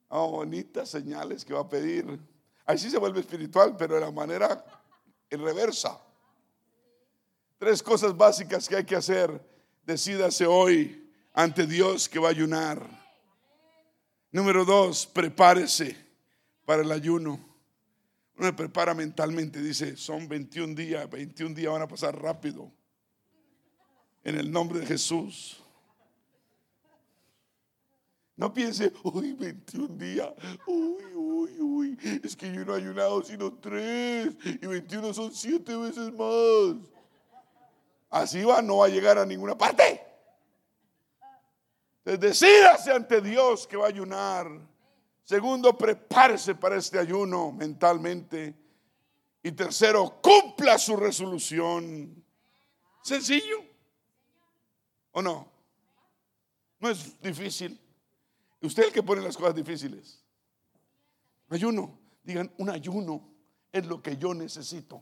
Oh, 0.08 0.30
bonitas 0.30 0.88
señales 0.88 1.44
que 1.44 1.54
va 1.54 1.60
a 1.60 1.68
pedir. 1.68 2.18
Ahí 2.66 2.78
sí 2.78 2.90
se 2.90 2.98
vuelve 2.98 3.20
espiritual, 3.20 3.76
pero 3.76 3.94
de 3.94 4.00
la 4.00 4.10
manera 4.10 4.64
en 5.28 5.42
reversa. 5.42 6.00
Tres 7.58 7.82
cosas 7.82 8.16
básicas 8.16 8.68
que 8.68 8.76
hay 8.76 8.84
que 8.84 8.96
hacer. 8.96 9.40
Decídase 9.84 10.46
hoy 10.46 11.10
ante 11.32 11.66
Dios 11.66 12.08
que 12.08 12.18
va 12.18 12.28
a 12.28 12.32
ayunar. 12.32 13.09
Número 14.33 14.64
dos, 14.64 15.07
prepárese 15.07 15.97
para 16.64 16.83
el 16.83 16.93
ayuno. 16.93 17.33
Uno 18.37 18.47
me 18.47 18.53
prepara 18.53 18.95
mentalmente, 18.95 19.61
dice, 19.61 19.97
son 19.97 20.28
21 20.28 20.74
días, 20.74 21.11
21 21.11 21.55
días 21.55 21.72
van 21.72 21.83
a 21.83 21.89
pasar 21.89 22.16
rápido. 22.20 22.70
En 24.22 24.37
el 24.37 24.51
nombre 24.51 24.81
de 24.81 24.87
Jesús. 24.87 25.61
No 28.37 28.55
piense, 28.55 28.93
uy, 29.03 29.33
21 29.33 29.97
días, 29.97 30.31
uy, 30.66 31.05
uy, 31.14 31.61
uy, 31.61 31.99
es 32.22 32.35
que 32.37 32.51
yo 32.53 32.64
no 32.64 32.74
he 32.74 32.78
ayunado 32.78 33.22
sino 33.22 33.53
tres 33.53 34.35
y 34.45 34.66
21 34.66 35.12
son 35.12 35.35
siete 35.35 35.76
veces 35.76 36.12
más. 36.14 36.76
Así 38.09 38.43
va, 38.43 38.62
no 38.62 38.78
va 38.78 38.87
a 38.87 38.89
llegar 38.89 39.18
a 39.18 39.26
ninguna 39.26 39.59
parte. 39.59 40.09
Entonces 42.11 42.40
decídase 42.40 42.90
ante 42.90 43.20
Dios 43.20 43.68
que 43.68 43.76
va 43.76 43.84
a 43.84 43.88
ayunar. 43.88 44.50
Segundo, 45.22 45.78
prepárese 45.78 46.56
para 46.56 46.74
este 46.74 46.98
ayuno 46.98 47.52
mentalmente. 47.52 48.52
Y 49.44 49.52
tercero, 49.52 50.20
cumpla 50.20 50.76
su 50.76 50.96
resolución. 50.96 52.24
Sencillo. 53.04 53.64
¿O 55.12 55.22
no? 55.22 55.48
No 56.80 56.90
es 56.90 57.20
difícil. 57.22 57.80
Usted 58.61 58.82
es 58.82 58.88
el 58.88 58.92
que 58.92 59.04
pone 59.04 59.22
las 59.22 59.36
cosas 59.36 59.54
difíciles. 59.54 60.20
Ayuno. 61.48 61.96
Digan, 62.24 62.52
un 62.58 62.70
ayuno 62.70 63.24
es 63.70 63.86
lo 63.86 64.02
que 64.02 64.16
yo 64.16 64.34
necesito. 64.34 65.00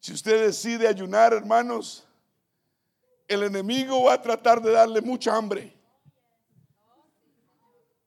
Si 0.00 0.14
usted 0.14 0.46
decide 0.46 0.88
ayunar, 0.88 1.34
hermanos, 1.34 2.07
el 3.28 3.42
enemigo 3.42 4.04
va 4.04 4.14
a 4.14 4.22
tratar 4.22 4.60
de 4.62 4.72
darle 4.72 5.02
mucha 5.02 5.36
hambre. 5.36 5.78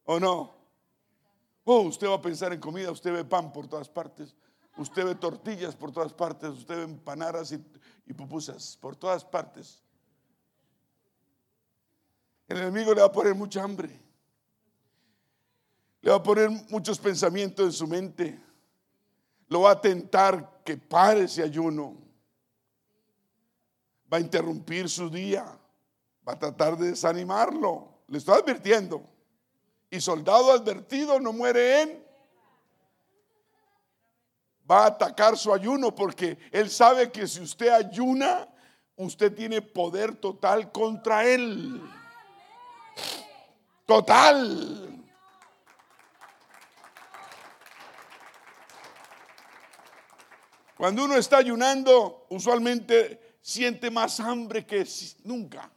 ¿O 0.03 0.19
no? 0.19 0.53
Oh, 1.63 1.81
usted 1.81 2.07
va 2.07 2.15
a 2.15 2.21
pensar 2.21 2.51
en 2.51 2.59
comida, 2.59 2.91
usted 2.91 3.13
ve 3.13 3.23
pan 3.23 3.53
por 3.53 3.67
todas 3.67 3.87
partes, 3.87 4.35
usted 4.77 5.05
ve 5.05 5.15
tortillas 5.15 5.75
por 5.75 5.91
todas 5.91 6.11
partes, 6.11 6.49
usted 6.49 6.75
ve 6.75 6.83
empanadas 6.83 7.51
y, 7.51 7.63
y 8.07 8.13
pupusas 8.13 8.77
por 8.81 8.95
todas 8.95 9.23
partes. 9.23 9.83
El 12.47 12.57
enemigo 12.57 12.93
le 12.93 13.01
va 13.01 13.07
a 13.07 13.11
poner 13.11 13.35
mucha 13.35 13.63
hambre. 13.63 13.97
Le 16.01 16.09
va 16.09 16.17
a 16.17 16.23
poner 16.23 16.49
muchos 16.69 16.97
pensamientos 16.97 17.65
en 17.67 17.71
su 17.71 17.87
mente. 17.87 18.39
Lo 19.47 19.61
va 19.61 19.71
a 19.71 19.79
tentar 19.79 20.61
que 20.65 20.75
pare 20.75 21.23
ese 21.23 21.43
ayuno. 21.43 21.95
Va 24.11 24.17
a 24.17 24.19
interrumpir 24.19 24.89
su 24.89 25.09
día. 25.09 25.45
Va 26.27 26.33
a 26.33 26.39
tratar 26.39 26.77
de 26.77 26.89
desanimarlo. 26.89 28.01
Le 28.07 28.17
estoy 28.17 28.39
advirtiendo. 28.39 29.03
Y 29.89 30.01
soldado 30.01 30.51
advertido 30.51 31.19
no 31.19 31.31
muere 31.31 31.81
en. 31.81 32.05
Va 34.69 34.83
a 34.83 34.87
atacar 34.87 35.37
su 35.37 35.53
ayuno 35.53 35.93
porque 35.93 36.37
él 36.51 36.69
sabe 36.69 37.11
que 37.11 37.27
si 37.27 37.41
usted 37.41 37.69
ayuna, 37.69 38.47
usted 38.95 39.33
tiene 39.33 39.61
poder 39.61 40.15
total 40.15 40.71
contra 40.71 41.25
él. 41.25 41.81
Total. 43.85 44.87
Cuando 50.77 51.03
uno 51.03 51.15
está 51.15 51.37
ayunando, 51.37 52.25
usualmente 52.29 53.30
siente 53.41 53.89
más 53.89 54.19
hambre 54.19 54.65
que 54.65 54.87
nunca. 55.23 55.71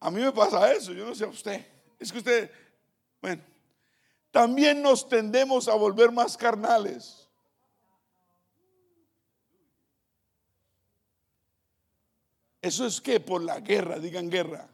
A 0.00 0.10
mí 0.10 0.20
me 0.20 0.32
pasa 0.32 0.72
eso, 0.72 0.92
yo 0.92 1.06
no 1.06 1.14
sé 1.14 1.24
a 1.24 1.28
usted. 1.28 1.66
Es 1.98 2.12
que 2.12 2.18
usted, 2.18 2.50
bueno, 3.22 3.42
también 4.30 4.82
nos 4.82 5.08
tendemos 5.08 5.66
a 5.66 5.74
volver 5.74 6.12
más 6.12 6.36
carnales. 6.36 7.26
Eso 12.60 12.86
es 12.86 13.00
que 13.00 13.20
por 13.20 13.42
la 13.42 13.60
guerra, 13.60 13.98
digan 13.98 14.28
guerra, 14.28 14.68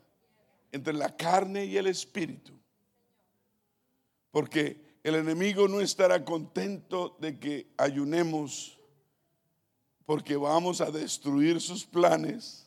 entre 0.73 0.95
la 0.95 1.17
carne 1.17 1.65
y 1.65 1.77
el 1.77 1.87
espíritu. 1.87 2.53
Porque 4.33 4.99
el 5.03 5.15
enemigo 5.15 5.69
no 5.69 5.81
estará 5.81 6.25
contento 6.25 7.17
de 7.21 7.39
que 7.39 7.73
ayunemos 7.77 8.80
porque 10.11 10.37
vamos 10.37 10.81
a 10.81 10.91
destruir 10.91 11.61
sus 11.61 11.87
planes 11.87 12.67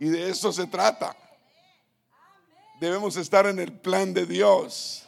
y 0.00 0.06
de 0.06 0.30
eso 0.30 0.52
se 0.52 0.66
trata. 0.66 1.16
Debemos 2.80 3.16
estar 3.16 3.46
en 3.46 3.60
el 3.60 3.72
plan 3.72 4.12
de 4.12 4.26
Dios. 4.26 5.06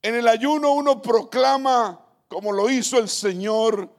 En 0.00 0.14
el 0.14 0.26
ayuno 0.26 0.72
uno 0.72 1.02
proclama 1.02 2.00
como 2.28 2.50
lo 2.50 2.70
hizo 2.70 2.98
el 2.98 3.10
Señor 3.10 3.94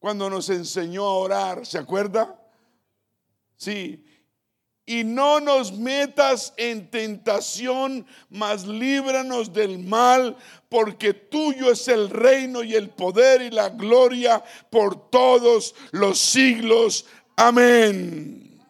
cuando 0.00 0.28
nos 0.28 0.48
enseñó 0.48 1.04
a 1.04 1.14
orar. 1.14 1.64
¿Se 1.64 1.78
acuerda? 1.78 2.36
Sí. 3.54 4.04
Y 4.90 5.04
no 5.04 5.38
nos 5.38 5.72
metas 5.72 6.52
en 6.56 6.90
tentación, 6.90 8.04
mas 8.28 8.66
líbranos 8.66 9.52
del 9.52 9.78
mal, 9.78 10.36
porque 10.68 11.14
tuyo 11.14 11.70
es 11.70 11.86
el 11.86 12.10
reino 12.10 12.64
y 12.64 12.74
el 12.74 12.90
poder 12.90 13.40
y 13.40 13.50
la 13.50 13.68
gloria 13.68 14.42
por 14.68 15.08
todos 15.08 15.76
los 15.92 16.18
siglos. 16.18 17.06
Amén. 17.36 18.60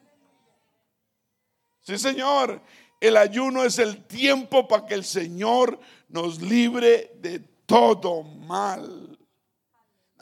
Sí, 1.80 1.96
Señor. 1.96 2.60
El 3.00 3.16
ayuno 3.16 3.64
es 3.64 3.78
el 3.78 4.04
tiempo 4.04 4.68
para 4.68 4.84
que 4.84 4.92
el 4.92 5.04
Señor 5.04 5.80
nos 6.10 6.42
libre 6.42 7.12
de 7.22 7.38
todo 7.64 8.24
mal. 8.24 9.09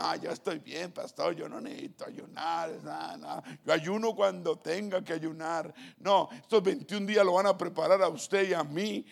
Ah, 0.01 0.15
yo 0.15 0.31
estoy 0.31 0.61
bien, 0.61 0.93
pastor, 0.93 1.35
yo 1.35 1.49
no 1.49 1.61
necesito 1.61 2.05
ayunar, 2.07 2.71
nada, 2.85 3.17
nada. 3.17 3.43
Yo 3.67 3.73
ayuno 3.73 4.15
cuando 4.15 4.57
tenga 4.57 5.03
que 5.03 5.13
ayunar. 5.13 5.75
No, 5.99 6.29
estos 6.31 6.63
21 6.63 7.05
días 7.05 7.27
lo 7.27 7.33
van 7.33 7.47
a 7.47 7.59
preparar 7.59 8.01
a 8.03 8.09
usted 8.09 8.49
y 8.49 8.55
a 8.55 8.63
mí 8.63 9.05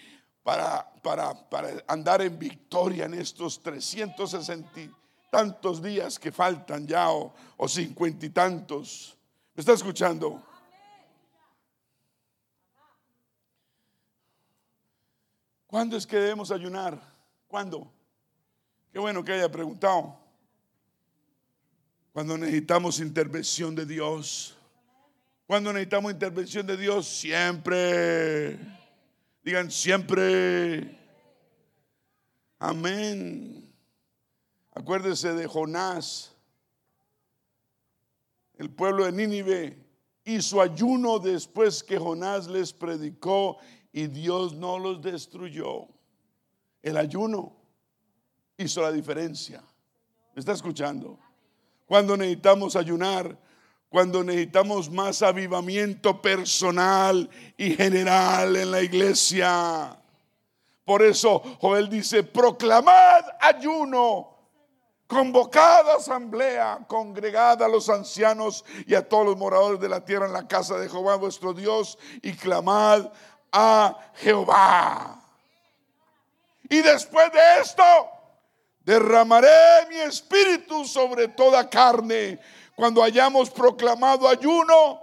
para, 0.44 0.88
para, 1.02 1.34
para 1.50 1.70
andar 1.88 2.22
en 2.22 2.38
victoria 2.38 3.06
en 3.06 3.14
estos 3.14 3.60
360 3.64 4.80
y 4.80 4.88
tantos 5.28 5.82
días 5.82 6.20
que 6.20 6.30
faltan 6.30 6.86
ya 6.86 7.10
o, 7.10 7.34
o 7.56 7.66
50 7.66 8.24
y 8.24 8.30
tantos. 8.30 9.16
¿Me 9.56 9.62
está 9.62 9.72
escuchando? 9.72 10.40
¿Cuándo 15.66 15.96
es 15.96 16.06
que 16.06 16.16
debemos 16.16 16.52
ayunar? 16.52 16.96
¿Cuándo? 17.48 17.90
Qué 18.92 19.00
bueno 19.00 19.24
que 19.24 19.32
haya 19.32 19.50
preguntado. 19.50 20.25
Cuando 22.16 22.38
necesitamos 22.38 22.98
intervención 23.00 23.74
de 23.74 23.84
Dios. 23.84 24.56
Cuando 25.46 25.70
necesitamos 25.70 26.12
intervención 26.12 26.66
de 26.66 26.78
Dios, 26.78 27.06
siempre. 27.06 28.58
Digan 29.44 29.70
siempre. 29.70 30.98
Amén. 32.58 33.70
Acuérdese 34.72 35.34
de 35.34 35.46
Jonás. 35.46 36.34
El 38.54 38.70
pueblo 38.70 39.04
de 39.04 39.12
Nínive 39.12 39.78
hizo 40.24 40.62
ayuno 40.62 41.18
después 41.18 41.82
que 41.82 41.98
Jonás 41.98 42.48
les 42.48 42.72
predicó 42.72 43.58
y 43.92 44.06
Dios 44.06 44.54
no 44.54 44.78
los 44.78 45.02
destruyó. 45.02 45.86
El 46.80 46.96
ayuno 46.96 47.54
hizo 48.56 48.80
la 48.80 48.90
diferencia. 48.90 49.62
¿Me 50.34 50.40
está 50.40 50.52
escuchando? 50.52 51.18
Cuando 51.86 52.16
necesitamos 52.16 52.76
ayunar, 52.76 53.36
cuando 53.88 54.22
necesitamos 54.24 54.90
más 54.90 55.22
avivamiento 55.22 56.20
personal 56.20 57.30
y 57.56 57.74
general 57.74 58.56
en 58.56 58.70
la 58.70 58.82
iglesia. 58.82 59.96
Por 60.84 61.02
eso 61.02 61.42
Joel 61.60 61.88
dice, 61.88 62.22
proclamad 62.22 63.24
ayuno, 63.40 64.36
convocad 65.06 65.88
asamblea, 65.90 66.84
congregad 66.86 67.62
a 67.62 67.68
los 67.68 67.88
ancianos 67.88 68.64
y 68.86 68.94
a 68.94 69.08
todos 69.08 69.26
los 69.26 69.36
moradores 69.36 69.80
de 69.80 69.88
la 69.88 70.04
tierra 70.04 70.26
en 70.26 70.32
la 70.32 70.46
casa 70.46 70.76
de 70.76 70.88
Jehová 70.88 71.16
vuestro 71.16 71.54
Dios 71.54 71.98
y 72.22 72.34
clamad 72.34 73.10
a 73.52 73.96
Jehová. 74.16 75.22
Y 76.68 76.82
después 76.82 77.32
de 77.32 77.60
esto, 77.62 77.82
derramaré 78.86 79.86
mi 79.90 79.96
espíritu 79.96 80.84
sobre 80.84 81.28
toda 81.28 81.68
carne. 81.68 82.38
Cuando 82.76 83.02
hayamos 83.02 83.50
proclamado 83.50 84.28
ayuno, 84.28 85.02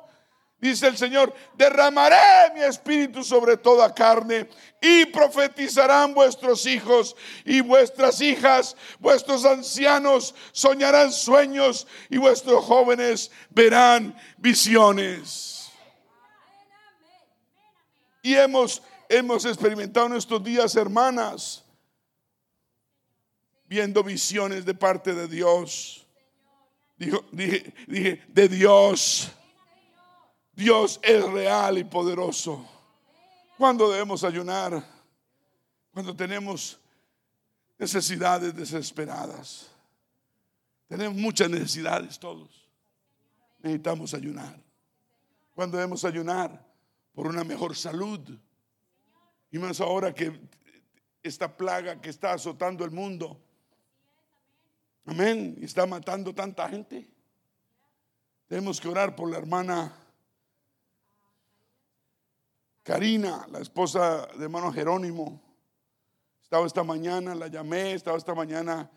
dice 0.57 0.87
el 0.87 0.95
Señor, 0.95 1.33
derramaré 1.55 2.53
mi 2.55 2.61
espíritu 2.61 3.23
sobre 3.23 3.57
toda 3.57 3.93
carne 3.93 4.49
y 4.79 5.05
profetizarán 5.07 6.13
vuestros 6.13 6.65
hijos 6.65 7.15
y 7.43 7.59
vuestras 7.59 8.21
hijas, 8.21 8.77
vuestros 8.99 9.43
ancianos 9.43 10.33
soñarán 10.53 11.11
sueños 11.11 11.85
y 12.09 12.17
vuestros 12.17 12.63
jóvenes 12.63 13.31
verán 13.49 14.15
visiones. 14.37 15.69
Y 18.21 18.35
hemos, 18.35 18.81
hemos 19.09 19.43
experimentado 19.43 20.05
en 20.05 20.13
estos 20.13 20.41
días, 20.41 20.77
hermanas, 20.77 21.62
viendo 23.73 24.03
visiones 24.03 24.65
de 24.65 24.75
parte 24.75 25.15
de 25.15 25.27
Dios. 25.27 26.05
Dije, 26.95 27.73
dije, 27.87 28.23
de 28.27 28.47
Dios. 28.47 29.31
Dios 30.51 30.99
es 31.01 31.23
real 31.31 31.79
y 31.79 31.83
poderoso. 31.83 32.63
¿Cuándo 33.57 33.89
debemos 33.89 34.23
ayunar? 34.23 34.85
Cuando 35.91 36.15
tenemos 36.15 36.79
necesidades 37.79 38.55
desesperadas. 38.55 39.71
Tenemos 40.87 41.15
muchas 41.15 41.49
necesidades 41.49 42.19
todos. 42.19 42.69
Necesitamos 43.57 44.13
ayunar. 44.13 44.55
Cuando 45.55 45.77
debemos 45.77 46.05
ayunar? 46.05 46.63
Por 47.15 47.25
una 47.25 47.43
mejor 47.43 47.75
salud. 47.75 48.19
Y 49.49 49.57
más 49.57 49.81
ahora 49.81 50.13
que 50.13 50.39
esta 51.23 51.57
plaga 51.57 51.99
que 51.99 52.11
está 52.11 52.33
azotando 52.33 52.85
el 52.85 52.91
mundo 52.91 53.42
Amén. 55.05 55.57
Y 55.59 55.65
está 55.65 55.85
matando 55.85 56.33
tanta 56.33 56.67
gente. 56.69 57.07
Tenemos 58.47 58.79
que 58.79 58.87
orar 58.87 59.15
por 59.15 59.29
la 59.29 59.37
hermana 59.37 59.93
Karina, 62.83 63.47
la 63.49 63.59
esposa 63.59 64.27
de 64.27 64.43
hermano 64.43 64.71
Jerónimo. 64.71 65.41
Estaba 66.41 66.67
esta 66.67 66.83
mañana, 66.83 67.33
la 67.33 67.47
llamé, 67.47 67.93
estaba 67.93 68.17
esta 68.17 68.35
mañana 68.35 68.89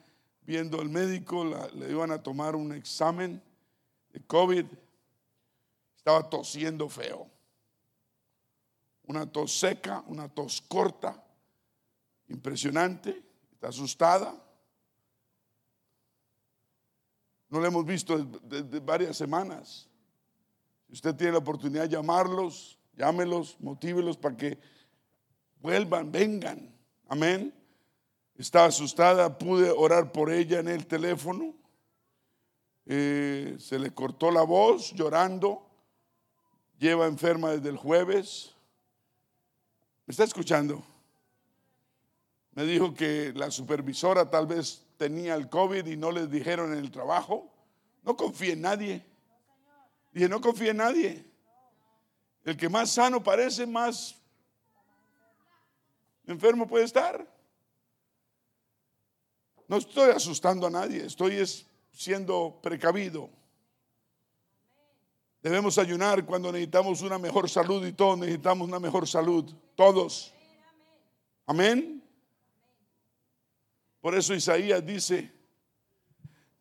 viendo 0.43 0.81
al 0.81 0.89
médico, 0.89 1.45
le 1.75 1.91
iban 1.91 2.11
a 2.11 2.23
tomar 2.23 2.55
un 2.55 2.73
examen 2.73 3.43
de 4.13 4.21
COVID. 4.27 4.67
Estaba 5.97 6.29
tosiendo 6.29 6.89
feo. 6.89 7.29
Una 9.05 9.25
tos 9.31 9.59
seca, 9.59 10.05
una 10.07 10.29
tos 10.29 10.61
corta, 10.61 11.25
impresionante. 12.29 13.23
Está 13.53 13.69
asustada. 13.69 14.46
No 17.49 17.61
lo 17.61 17.67
hemos 17.67 17.85
visto 17.85 18.19
desde 18.43 18.81
varias 18.81 19.17
semanas. 19.17 19.89
Si 20.87 20.95
usted 20.95 21.15
tiene 21.15 21.33
la 21.33 21.39
oportunidad 21.39 21.83
de 21.83 21.91
llamarlos, 21.91 22.79
llámelos, 22.97 23.57
motívelos 23.61 24.17
para 24.17 24.37
que 24.37 24.59
vuelvan, 25.61 26.11
vengan. 26.11 26.75
Amén. 27.09 27.55
Está 28.37 28.67
asustada, 28.67 29.39
pude 29.39 29.71
orar 29.71 30.13
por 30.13 30.31
ella 30.31 30.61
en 30.61 30.69
el 30.69 30.87
teléfono. 30.87 31.55
Eh, 32.85 33.57
se 33.59 33.79
le 33.79 33.93
cortó 33.93 34.31
la 34.31 34.43
voz 34.43 34.93
llorando. 34.93 35.67
Lleva 36.79 37.07
enferma 37.07 37.51
desde 37.51 37.71
el 37.71 37.77
jueves. 37.77 38.55
¿Me 40.05 40.13
está 40.13 40.25
escuchando? 40.25 40.85
Me 42.53 42.65
dijo 42.65 42.95
que 42.95 43.33
la 43.35 43.51
supervisora 43.51 44.31
tal 44.31 44.47
vez 44.47 44.86
tenía 44.97 45.35
el 45.35 45.49
COVID 45.49 45.87
y 45.87 45.97
no 45.97 46.11
les 46.11 46.31
dijeron 46.31 46.73
en 46.73 46.79
el 46.79 46.91
trabajo. 46.91 47.53
No 48.03 48.17
confíe 48.17 48.53
en 48.53 48.63
nadie. 48.63 49.05
Dije, 50.13 50.29
no 50.29 50.41
confíe 50.41 50.71
en 50.71 50.79
nadie. 50.79 51.25
El 52.45 52.57
que 52.57 52.69
más 52.69 52.91
sano 52.91 53.23
parece, 53.23 53.67
más 53.67 54.15
enfermo 56.27 56.67
puede 56.67 56.85
estar. 56.85 57.27
No 59.69 59.79
estoy 59.79 60.11
asustando 60.11 60.67
a 60.67 60.71
nadie, 60.71 61.05
estoy 61.05 61.45
siendo 61.91 62.61
precavido. 62.63 63.29
Debemos 65.43 65.79
ayunar 65.79 66.25
cuando 66.25 66.53
necesitamos 66.53 67.03
una 67.03 67.19
mejor 67.19 67.49
salud 67.49 67.85
y 67.87 67.93
todos 67.93 68.19
necesitamos 68.19 68.69
una 68.69 68.79
mejor 68.79 69.07
salud. 69.07 69.53
Todos. 69.75 70.33
Amén. 71.47 72.06
Por 74.07 74.15
eso 74.15 74.35
Isaías 74.35 74.87
dice 74.87 75.33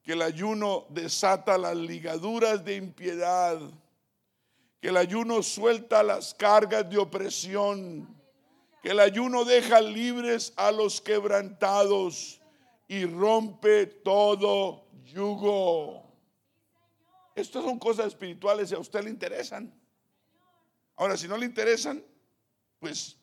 que 0.02 0.14
el 0.14 0.24
ayuno 0.24 0.88
desata 0.89 1.60
las 1.60 1.76
ligaduras 1.76 2.66
de 2.66 2.76
impiedad, 2.76 3.60
que 4.82 4.88
el 4.88 4.98
ayuno 4.98 5.43
suelta 5.43 6.02
las 6.02 6.34
cargas 6.34 6.89
de 6.89 6.98
opresión, 6.98 8.20
que 8.82 8.89
el 8.89 9.00
ayuno 9.00 9.46
deja 9.46 9.80
libres 9.80 10.54
a 10.56 10.72
los 10.72 11.00
quebrantados 11.00 12.41
y 12.88 13.06
rompe 13.06 13.86
todo 13.86 14.88
yugo. 15.04 16.04
Estas 17.36 17.64
son 17.64 17.78
cosas 17.78 18.08
espirituales 18.08 18.72
y 18.72 18.74
a 18.74 18.80
usted 18.80 19.04
le 19.04 19.12
interesan. 19.12 19.72
Ahora, 20.96 21.16
si 21.16 21.28
no 21.28 21.38
le 21.38 21.46
interesan, 21.46 22.04
pues, 22.80 23.16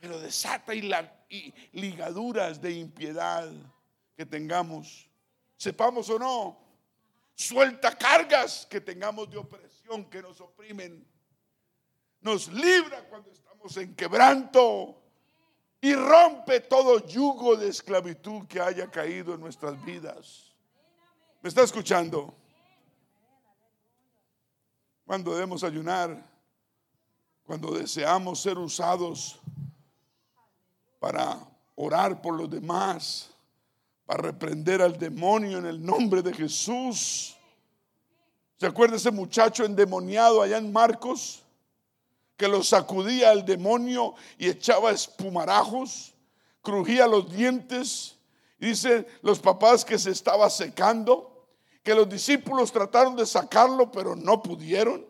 pero 0.00 0.18
desata 0.18 0.74
y 0.74 0.80
la 0.80 1.21
ligaduras 1.72 2.60
de 2.60 2.72
impiedad 2.72 3.50
que 4.16 4.26
tengamos, 4.26 5.08
sepamos 5.56 6.08
o 6.10 6.18
no, 6.18 6.58
suelta 7.34 7.96
cargas 7.96 8.66
que 8.68 8.80
tengamos 8.80 9.30
de 9.30 9.38
opresión 9.38 10.04
que 10.10 10.20
nos 10.20 10.40
oprimen, 10.40 11.06
nos 12.20 12.48
libra 12.48 13.08
cuando 13.08 13.30
estamos 13.30 13.76
en 13.76 13.94
quebranto 13.94 15.02
y 15.80 15.94
rompe 15.94 16.60
todo 16.60 17.04
yugo 17.06 17.56
de 17.56 17.68
esclavitud 17.68 18.46
que 18.46 18.60
haya 18.60 18.88
caído 18.90 19.34
en 19.34 19.40
nuestras 19.40 19.82
vidas. 19.84 20.54
¿Me 21.40 21.48
está 21.48 21.62
escuchando? 21.62 22.36
Cuando 25.04 25.34
debemos 25.34 25.64
ayunar, 25.64 26.30
cuando 27.44 27.72
deseamos 27.72 28.40
ser 28.40 28.58
usados 28.58 29.41
para 31.02 31.36
orar 31.74 32.22
por 32.22 32.32
los 32.34 32.48
demás, 32.48 33.28
para 34.06 34.22
reprender 34.22 34.80
al 34.80 34.96
demonio 34.96 35.58
en 35.58 35.66
el 35.66 35.84
nombre 35.84 36.22
de 36.22 36.32
Jesús. 36.32 37.36
¿Se 38.56 38.66
acuerda 38.66 38.94
ese 38.94 39.10
muchacho 39.10 39.64
endemoniado 39.64 40.40
allá 40.40 40.58
en 40.58 40.72
Marcos? 40.72 41.42
Que 42.36 42.46
lo 42.46 42.62
sacudía 42.62 43.30
al 43.30 43.44
demonio 43.44 44.14
y 44.38 44.48
echaba 44.48 44.92
espumarajos, 44.92 46.14
crujía 46.62 47.08
los 47.08 47.28
dientes. 47.32 48.16
Y 48.60 48.66
dice 48.66 49.04
los 49.22 49.40
papás 49.40 49.84
que 49.84 49.98
se 49.98 50.12
estaba 50.12 50.48
secando, 50.50 51.48
que 51.82 51.96
los 51.96 52.08
discípulos 52.08 52.70
trataron 52.70 53.16
de 53.16 53.26
sacarlo, 53.26 53.90
pero 53.90 54.14
no 54.14 54.40
pudieron. 54.40 55.04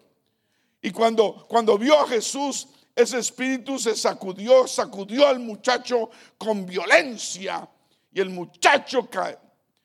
Y 0.81 0.91
cuando, 0.91 1.45
cuando 1.51 1.77
vio 1.77 2.01
a 2.01 2.09
Jesús 2.09 2.67
ese 2.95 3.19
espíritu 3.19 3.79
se 3.79 3.97
sacudió, 3.97 4.67
sacudió 4.67 5.27
al 5.27 5.41
muchacho 5.41 6.11
con 6.37 6.67
violencia 6.67 7.69
y 8.13 8.21
el 8.21 8.29
muchacho 8.29 9.09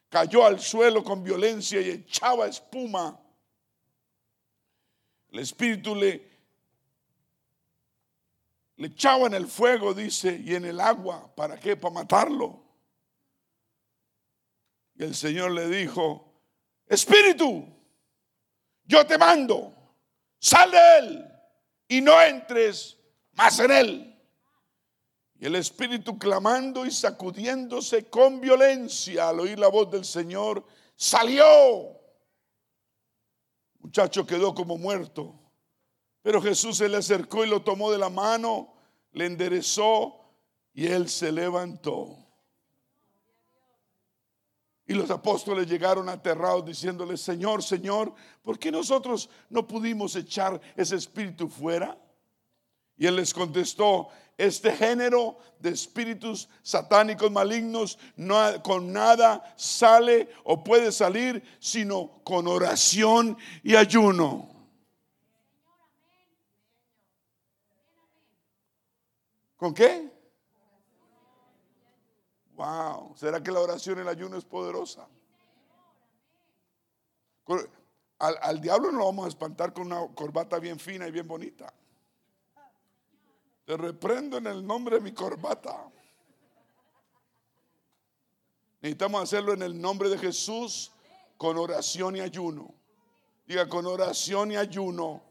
cayó 0.10 0.46
al 0.46 0.60
suelo 0.60 1.04
con 1.04 1.24
violencia 1.24 1.80
y 1.80 1.90
echaba 1.90 2.48
espuma. 2.48 3.18
El 5.30 5.40
espíritu 5.40 5.96
le, 5.96 6.30
le 8.76 8.88
echaba 8.88 9.28
en 9.28 9.36
el 9.36 9.48
fuego, 9.48 9.94
dice, 9.94 10.42
y 10.44 10.56
en 10.56 10.66
el 10.66 10.80
agua. 10.80 11.34
¿Para 11.34 11.58
qué? 11.58 11.78
Para 11.78 11.94
matarlo. 11.94 12.62
Y 14.96 15.04
el 15.04 15.16
Señor 15.16 15.52
le 15.52 15.70
dijo, 15.70 16.34
espíritu, 16.88 17.66
yo 18.84 19.06
te 19.06 19.18
mando, 19.18 19.74
sal 20.40 20.72
de 20.72 20.98
él 21.00 21.26
y 21.88 22.02
no 22.02 22.22
entres 22.22 22.97
más 23.38 23.60
en 23.60 23.72
él. 23.72 24.14
Y 25.40 25.46
el 25.46 25.56
espíritu 25.56 26.18
clamando 26.18 26.86
y 26.86 26.92
sacudiéndose 26.92 28.10
con 28.10 28.42
violencia 28.42 29.30
al 29.30 29.40
oír 29.40 29.60
la 29.60 29.68
voz 29.68 29.92
del 29.92 30.04
Señor, 30.04 30.66
salió. 30.96 31.46
muchacho 33.80 34.26
quedó 34.26 34.56
como 34.56 34.78
muerto. 34.78 35.40
Pero 36.24 36.42
Jesús 36.42 36.78
se 36.78 36.90
le 36.90 36.98
acercó 36.98 37.46
y 37.46 37.50
lo 37.50 37.62
tomó 37.62 37.92
de 37.92 38.00
la 38.00 38.10
mano, 38.10 38.74
le 39.12 39.28
enderezó 39.28 40.16
y 40.74 40.88
él 40.88 41.08
se 41.08 41.32
levantó. 41.32 42.18
Y 44.88 44.94
los 44.94 45.12
apóstoles 45.12 45.68
llegaron 45.68 46.10
aterrados 46.10 46.66
diciéndole, 46.66 47.16
Señor, 47.18 47.62
Señor, 47.62 48.14
¿por 48.42 48.58
qué 48.58 48.72
nosotros 48.72 49.30
no 49.50 49.68
pudimos 49.68 50.16
echar 50.16 50.60
ese 50.76 50.96
espíritu 50.96 51.48
fuera? 51.48 51.98
Y 52.98 53.06
él 53.06 53.16
les 53.16 53.34
contestó, 53.34 54.10
este 54.38 54.72
género 54.72 55.38
de 55.60 55.72
espíritus 55.72 56.48
satánicos 56.62 57.32
malignos 57.32 57.98
no, 58.16 58.38
con 58.62 58.94
nada 58.94 59.56
sale 59.58 60.30
o 60.44 60.64
puede 60.64 60.92
salir, 60.92 61.44
sino 61.60 62.22
con 62.24 62.48
oración 62.48 63.36
y 63.64 63.76
ayuno. 63.76 64.48
¿Con 69.58 69.74
qué? 69.74 70.12
Wow, 72.56 73.16
¿será 73.16 73.42
que 73.42 73.52
la 73.52 73.60
oración 73.60 73.98
y 73.98 74.02
el 74.02 74.08
ayuno 74.08 74.38
es 74.38 74.46
poderosa? 74.46 75.08
Al, 78.20 78.38
al 78.42 78.62
diablo 78.62 78.92
no 78.92 79.00
lo 79.00 79.06
vamos 79.06 79.26
a 79.26 79.30
espantar 79.30 79.74
con 79.74 79.88
una 79.88 80.08
corbata 80.14 80.60
bien 80.60 80.80
fina 80.80 81.08
y 81.08 81.12
bien 81.12 81.28
bonita. 81.28 81.74
Te 83.68 83.76
reprendo 83.76 84.38
en 84.38 84.48
el 84.48 84.66
nombre 84.66 84.96
de 84.96 85.02
mi 85.02 85.12
corbata. 85.12 85.92
Necesitamos 88.80 89.24
hacerlo 89.24 89.52
en 89.52 89.62
el 89.62 89.82
nombre 89.82 90.08
de 90.08 90.18
Jesús 90.18 90.90
con 91.36 91.58
oración 91.58 92.16
y 92.16 92.22
ayuno. 92.22 92.74
Diga, 93.46 93.68
con 93.68 93.86
oración 93.86 94.54
y 94.54 94.56
ayuno. 94.56 95.22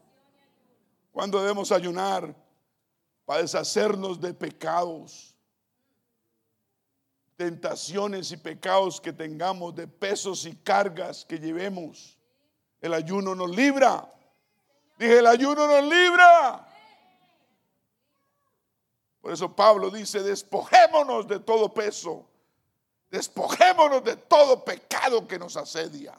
Cuando 1.11 1.41
debemos 1.41 1.71
ayunar 1.71 2.35
para 3.25 3.41
deshacernos 3.41 4.21
de 4.21 4.35
pecados, 4.35 5.35
tentaciones 7.37 8.31
y 8.31 8.37
pecados 8.37 9.01
que 9.01 9.13
tengamos, 9.13 9.73
de 9.73 9.87
pesos 9.87 10.45
y 10.45 10.55
cargas 10.57 11.25
que 11.25 11.39
llevemos. 11.39 12.15
El 12.81 12.93
ayuno 12.93 13.33
nos 13.33 13.49
libra. 13.49 14.07
Dije, 14.99 15.17
el 15.17 15.25
ayuno 15.25 15.65
nos 15.65 15.91
libra. 15.91 16.66
Por 19.27 19.33
eso 19.33 19.53
Pablo 19.53 19.91
dice, 19.91 20.23
despojémonos 20.23 21.27
de 21.27 21.41
todo 21.41 21.73
peso, 21.73 22.25
despojémonos 23.11 24.01
de 24.01 24.15
todo 24.15 24.63
pecado 24.63 25.27
que 25.27 25.37
nos 25.37 25.57
asedia 25.57 26.15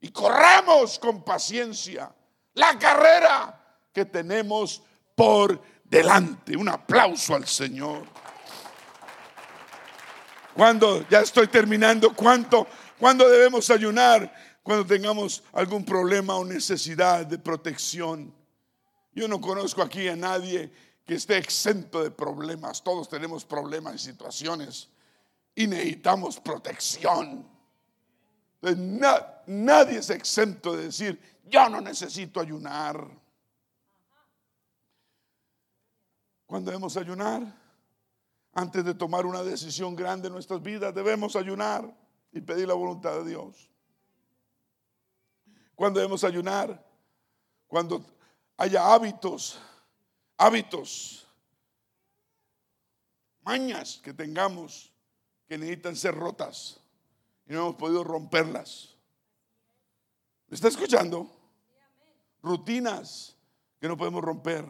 y 0.00 0.12
corramos 0.12 1.00
con 1.00 1.24
paciencia 1.24 2.14
la 2.54 2.78
carrera 2.78 3.60
que 3.92 4.04
tenemos 4.04 4.84
por 5.16 5.60
delante. 5.82 6.56
Un 6.56 6.68
aplauso 6.68 7.34
al 7.34 7.48
Señor. 7.48 8.04
Cuando 10.54 11.08
ya 11.08 11.22
estoy 11.22 11.48
terminando, 11.48 12.14
¿cuánto, 12.14 12.68
cuándo 13.00 13.28
debemos 13.28 13.68
ayunar? 13.68 14.32
Cuando 14.62 14.86
tengamos 14.86 15.42
algún 15.52 15.84
problema 15.84 16.36
o 16.36 16.44
necesidad 16.44 17.26
de 17.26 17.36
protección. 17.36 18.32
Yo 19.12 19.26
no 19.26 19.40
conozco 19.40 19.82
aquí 19.82 20.06
a 20.06 20.14
nadie 20.14 20.70
que 21.10 21.16
esté 21.16 21.38
exento 21.38 22.04
de 22.04 22.12
problemas. 22.12 22.84
Todos 22.84 23.08
tenemos 23.08 23.44
problemas 23.44 23.96
y 23.96 23.98
situaciones 23.98 24.88
y 25.56 25.66
necesitamos 25.66 26.38
protección. 26.38 27.50
nadie 29.48 29.98
es 29.98 30.08
exento 30.10 30.76
de 30.76 30.84
decir, 30.84 31.40
yo 31.46 31.68
no 31.68 31.80
necesito 31.80 32.38
ayunar. 32.38 33.10
Cuando 36.46 36.70
debemos 36.70 36.96
ayunar, 36.96 37.42
antes 38.52 38.84
de 38.84 38.94
tomar 38.94 39.26
una 39.26 39.42
decisión 39.42 39.96
grande 39.96 40.28
en 40.28 40.34
nuestras 40.34 40.62
vidas, 40.62 40.94
debemos 40.94 41.34
ayunar 41.34 41.92
y 42.30 42.40
pedir 42.40 42.68
la 42.68 42.74
voluntad 42.74 43.16
de 43.16 43.30
Dios. 43.30 43.68
Cuando 45.74 45.98
debemos 45.98 46.22
ayunar, 46.22 46.86
cuando 47.66 48.00
haya 48.56 48.94
hábitos 48.94 49.60
hábitos, 50.40 51.28
mañas 53.42 54.00
que 54.02 54.14
tengamos 54.14 54.90
que 55.46 55.58
necesitan 55.58 55.94
ser 55.94 56.14
rotas 56.14 56.80
y 57.46 57.52
no 57.52 57.60
hemos 57.60 57.74
podido 57.76 58.02
romperlas. 58.02 58.96
¿Me 60.48 60.54
está 60.54 60.68
escuchando? 60.68 61.30
Rutinas 62.42 63.36
que 63.78 63.86
no 63.86 63.98
podemos 63.98 64.24
romper, 64.24 64.64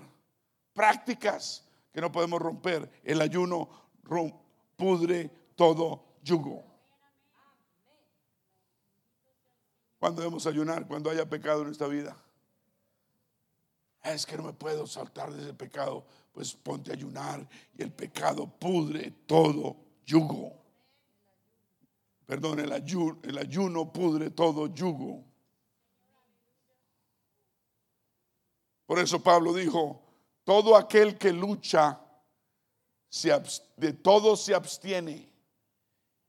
prácticas 0.74 1.64
que 1.92 2.00
no 2.00 2.10
podemos 2.10 2.42
romper. 2.42 2.90
El 3.04 3.20
ayuno 3.20 3.68
pudre 4.76 5.30
todo 5.54 6.16
yugo. 6.24 6.64
¿Cuándo 10.00 10.20
debemos 10.22 10.46
ayunar? 10.48 10.88
Cuando 10.88 11.10
haya 11.10 11.28
pecado 11.28 11.62
en 11.62 11.70
esta 11.70 11.86
vida. 11.86 12.16
Es 14.02 14.24
que 14.24 14.36
no 14.36 14.44
me 14.44 14.52
puedo 14.52 14.86
saltar 14.86 15.32
de 15.32 15.42
ese 15.42 15.54
pecado. 15.54 16.04
Pues 16.32 16.54
ponte 16.54 16.90
a 16.90 16.94
ayunar 16.94 17.46
y 17.76 17.82
el 17.82 17.92
pecado 17.92 18.46
pudre 18.46 19.12
todo 19.26 19.76
yugo. 20.06 20.52
Perdón, 22.26 22.60
el 22.60 22.72
ayuno, 22.72 23.18
el 23.24 23.38
ayuno 23.38 23.92
pudre 23.92 24.30
todo 24.30 24.68
yugo. 24.68 25.24
Por 28.86 28.98
eso 28.98 29.22
Pablo 29.22 29.52
dijo, 29.52 30.02
todo 30.44 30.76
aquel 30.76 31.16
que 31.16 31.32
lucha 31.32 32.00
de 33.76 33.92
todo 33.92 34.36
se 34.36 34.52
abstiene. 34.52 35.30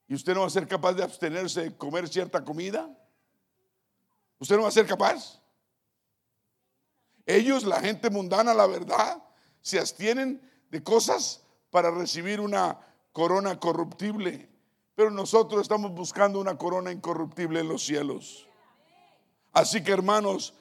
¿Y 0.07 0.13
usted 0.13 0.35
no 0.35 0.41
va 0.41 0.47
a 0.47 0.51
ser 0.51 0.67
capaz 0.67 0.93
de 0.93 1.03
abstenerse 1.03 1.61
de 1.61 1.75
comer 1.75 2.07
cierta 2.07 2.43
comida? 2.43 2.89
¿Usted 4.37 4.57
no 4.57 4.63
va 4.63 4.67
a 4.67 4.71
ser 4.71 4.85
capaz? 4.85 5.40
Ellos, 7.25 7.63
la 7.63 7.79
gente 7.79 8.09
mundana, 8.09 8.53
la 8.53 8.67
verdad, 8.67 9.23
se 9.61 9.79
abstienen 9.79 10.41
de 10.69 10.83
cosas 10.83 11.41
para 11.69 11.91
recibir 11.91 12.39
una 12.39 12.79
corona 13.11 13.59
corruptible. 13.59 14.49
Pero 14.95 15.11
nosotros 15.11 15.61
estamos 15.61 15.91
buscando 15.93 16.39
una 16.39 16.57
corona 16.57 16.91
incorruptible 16.91 17.61
en 17.61 17.69
los 17.69 17.83
cielos. 17.83 18.47
Así 19.53 19.83
que 19.83 19.91
hermanos, 19.91 20.53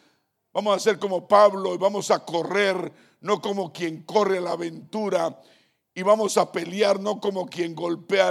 vamos 0.52 0.76
a 0.76 0.80
ser 0.80 0.98
como 0.98 1.26
Pablo 1.28 1.74
y 1.74 1.78
vamos 1.78 2.10
a 2.10 2.24
correr, 2.24 2.92
no 3.20 3.40
como 3.40 3.72
quien 3.72 4.02
corre 4.02 4.40
la 4.40 4.52
aventura. 4.52 5.40
Y 5.92 6.02
vamos 6.02 6.38
a 6.38 6.52
pelear 6.52 7.00
no 7.00 7.20
como 7.20 7.46
quien 7.46 7.74
golpea 7.74 8.28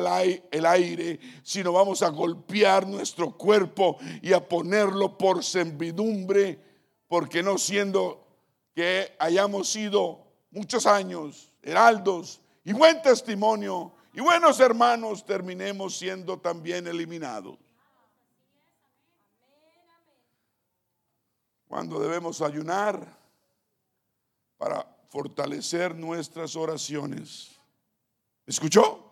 el 0.52 0.66
aire, 0.66 1.20
sino 1.44 1.74
vamos 1.74 2.02
a 2.02 2.10
golpear 2.10 2.88
nuestro 2.88 3.38
cuerpo 3.38 3.98
y 4.22 4.32
a 4.32 4.48
ponerlo 4.48 5.18
por 5.18 5.44
servidumbre 5.44 6.69
porque 7.10 7.44
no 7.44 7.58
siendo 7.58 8.26
que 8.74 9.14
hayamos 9.20 9.70
sido 9.70 10.26
muchos 10.52 10.86
años 10.86 11.52
heraldos 11.62 12.40
y 12.64 12.72
buen 12.72 13.02
testimonio 13.02 13.94
y 14.14 14.22
buenos 14.22 14.60
hermanos, 14.60 15.26
terminemos 15.26 15.98
siendo 15.98 16.40
también 16.40 16.88
eliminados. 16.88 17.58
Cuando 21.68 22.00
debemos 22.00 22.42
ayunar 22.42 23.18
para 24.58 24.86
fortalecer 25.10 25.96
nuestras 25.96 26.56
oraciones. 26.56 27.60
¿Escuchó? 28.46 29.06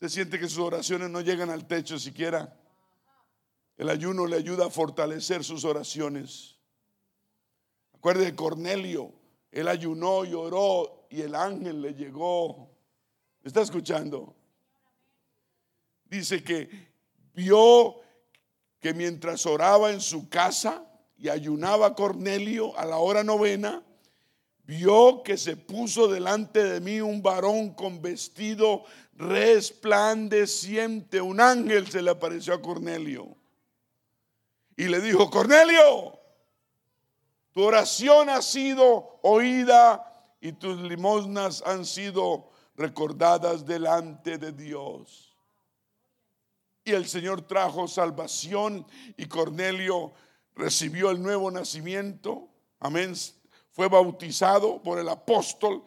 ¿Se 0.00 0.08
siente 0.08 0.38
que 0.38 0.48
sus 0.48 0.58
oraciones 0.58 1.08
no 1.10 1.20
llegan 1.20 1.50
al 1.50 1.66
techo 1.66 1.98
siquiera? 1.98 2.54
El 3.76 3.88
ayuno 3.88 4.26
le 4.26 4.36
ayuda 4.36 4.66
a 4.66 4.70
fortalecer 4.70 5.42
sus 5.42 5.64
oraciones. 5.64 6.56
Acuerde 7.92 8.26
de 8.26 8.36
Cornelio, 8.36 9.12
Él 9.50 9.66
ayunó 9.66 10.24
y 10.24 10.32
oró 10.32 11.08
y 11.10 11.22
el 11.22 11.34
ángel 11.34 11.82
le 11.82 11.94
llegó. 11.94 12.70
¿Está 13.42 13.62
escuchando? 13.62 14.36
Dice 16.04 16.44
que 16.44 16.68
vio 17.34 17.96
que 18.78 18.94
mientras 18.94 19.44
oraba 19.46 19.90
en 19.90 20.00
su 20.00 20.28
casa 20.28 20.88
y 21.16 21.28
ayunaba 21.28 21.96
Cornelio 21.96 22.78
a 22.78 22.84
la 22.84 22.98
hora 22.98 23.24
novena, 23.24 23.82
vio 24.64 25.24
que 25.24 25.36
se 25.36 25.56
puso 25.56 26.06
delante 26.06 26.62
de 26.62 26.80
mí 26.80 27.00
un 27.00 27.22
varón 27.22 27.74
con 27.74 28.00
vestido 28.00 28.84
resplandeciente. 29.14 31.20
Un 31.20 31.40
ángel 31.40 31.88
se 31.88 32.02
le 32.02 32.10
apareció 32.10 32.54
a 32.54 32.62
Cornelio 32.62 33.36
y 34.76 34.88
le 34.88 35.00
dijo, 35.00 35.30
Cornelio, 35.30 36.18
tu 37.52 37.62
oración 37.62 38.28
ha 38.28 38.42
sido 38.42 39.20
oída 39.22 40.12
y 40.40 40.52
tus 40.52 40.80
limosnas 40.80 41.62
han 41.64 41.84
sido 41.84 42.50
recordadas 42.76 43.64
delante 43.64 44.38
de 44.38 44.52
Dios. 44.52 45.36
Y 46.84 46.92
el 46.92 47.06
Señor 47.06 47.42
trajo 47.42 47.88
salvación 47.88 48.86
y 49.16 49.26
Cornelio 49.26 50.12
recibió 50.54 51.10
el 51.10 51.22
nuevo 51.22 51.50
nacimiento. 51.50 52.48
Amén. 52.80 53.14
Fue 53.70 53.88
bautizado 53.88 54.82
por 54.82 54.98
el 54.98 55.08
apóstol 55.08 55.84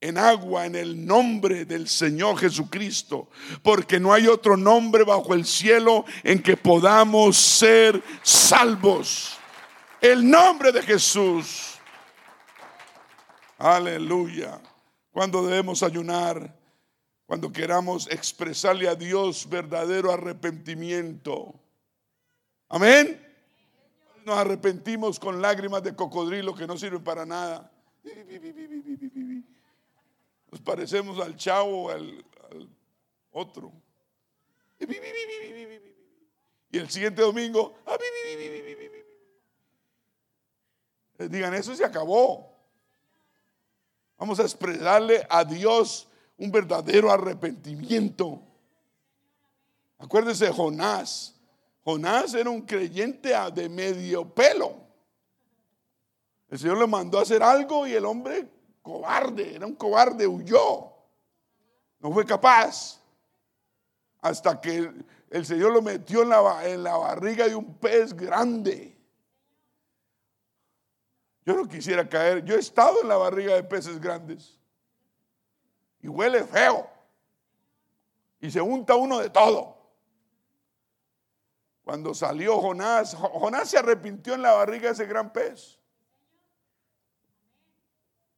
en 0.00 0.16
agua 0.16 0.66
en 0.66 0.76
el 0.76 1.06
nombre 1.06 1.64
del 1.64 1.88
Señor 1.88 2.38
Jesucristo, 2.38 3.28
porque 3.62 3.98
no 3.98 4.12
hay 4.12 4.28
otro 4.28 4.56
nombre 4.56 5.04
bajo 5.04 5.34
el 5.34 5.44
cielo 5.44 6.04
en 6.22 6.42
que 6.42 6.56
podamos 6.56 7.36
ser 7.36 8.02
salvos. 8.22 9.36
El 10.00 10.28
nombre 10.28 10.70
de 10.70 10.82
Jesús. 10.82 11.74
Aleluya. 13.58 14.60
Cuando 15.10 15.44
debemos 15.44 15.82
ayunar, 15.82 16.56
cuando 17.26 17.52
queramos 17.52 18.08
expresarle 18.08 18.88
a 18.88 18.94
Dios 18.94 19.48
verdadero 19.48 20.12
arrepentimiento. 20.12 21.54
Amén. 22.68 23.20
Nos 24.24 24.38
arrepentimos 24.38 25.18
con 25.18 25.42
lágrimas 25.42 25.82
de 25.82 25.96
cocodrilo 25.96 26.54
que 26.54 26.66
no 26.66 26.76
sirven 26.76 27.02
para 27.02 27.26
nada. 27.26 27.72
Nos 30.50 30.60
parecemos 30.60 31.18
al 31.20 31.36
chavo, 31.36 31.90
al, 31.90 32.24
otro. 33.32 33.72
Y 36.70 36.78
el 36.78 36.88
siguiente 36.90 37.22
domingo, 37.22 37.74
digan, 41.18 41.54
eso 41.54 41.74
se 41.74 41.84
acabó. 41.84 42.56
Vamos 44.16 44.40
a 44.40 44.42
expresarle 44.42 45.26
a 45.28 45.44
Dios 45.44 46.08
un 46.36 46.50
verdadero 46.50 47.10
arrepentimiento. 47.10 48.42
Acuérdense 49.98 50.46
de 50.46 50.52
Jonás. 50.52 51.34
Jonás 51.84 52.34
era 52.34 52.50
un 52.50 52.62
creyente 52.62 53.32
de 53.54 53.68
medio 53.68 54.28
pelo. 54.34 54.74
El 56.50 56.58
Señor 56.58 56.78
le 56.78 56.86
mandó 56.86 57.18
a 57.18 57.22
hacer 57.22 57.42
algo 57.42 57.86
y 57.86 57.92
el 57.92 58.04
hombre 58.04 58.48
cobarde, 58.88 59.54
era 59.54 59.66
un 59.66 59.74
cobarde, 59.74 60.26
huyó. 60.26 60.94
No 62.00 62.10
fue 62.10 62.24
capaz. 62.24 62.98
Hasta 64.22 64.58
que 64.58 64.90
el 65.28 65.44
Señor 65.44 65.72
lo 65.72 65.82
metió 65.82 66.22
en 66.22 66.30
la, 66.30 66.66
en 66.66 66.82
la 66.82 66.96
barriga 66.96 67.46
de 67.46 67.54
un 67.54 67.74
pez 67.74 68.14
grande. 68.14 68.98
Yo 71.44 71.54
no 71.54 71.68
quisiera 71.68 72.08
caer. 72.08 72.42
Yo 72.44 72.56
he 72.56 72.58
estado 72.58 73.02
en 73.02 73.08
la 73.08 73.18
barriga 73.18 73.54
de 73.54 73.62
peces 73.62 74.00
grandes. 74.00 74.58
Y 76.00 76.08
huele 76.08 76.44
feo. 76.44 76.88
Y 78.40 78.50
se 78.50 78.60
unta 78.62 78.96
uno 78.96 79.18
de 79.18 79.28
todo. 79.28 79.76
Cuando 81.84 82.14
salió 82.14 82.58
Jonás, 82.60 83.14
Jonás 83.14 83.68
se 83.68 83.78
arrepintió 83.78 84.34
en 84.34 84.42
la 84.42 84.52
barriga 84.52 84.86
de 84.86 84.94
ese 84.94 85.06
gran 85.06 85.30
pez. 85.30 85.78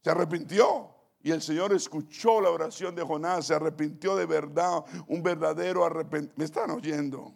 Se 0.03 0.11
arrepintió. 0.11 0.95
Y 1.23 1.31
el 1.33 1.43
Señor 1.43 1.73
escuchó 1.75 2.41
la 2.41 2.51
oración 2.51 2.95
de 2.95 3.03
Jonás, 3.03 3.47
se 3.47 3.55
arrepintió 3.55 4.17
de 4.17 4.25
verdad, 4.25 4.83
un 5.07 5.23
verdadero 5.23 5.85
arrepentimiento. 5.85 6.35
¿Me 6.39 6.45
están 6.47 6.71
oyendo? 6.71 7.35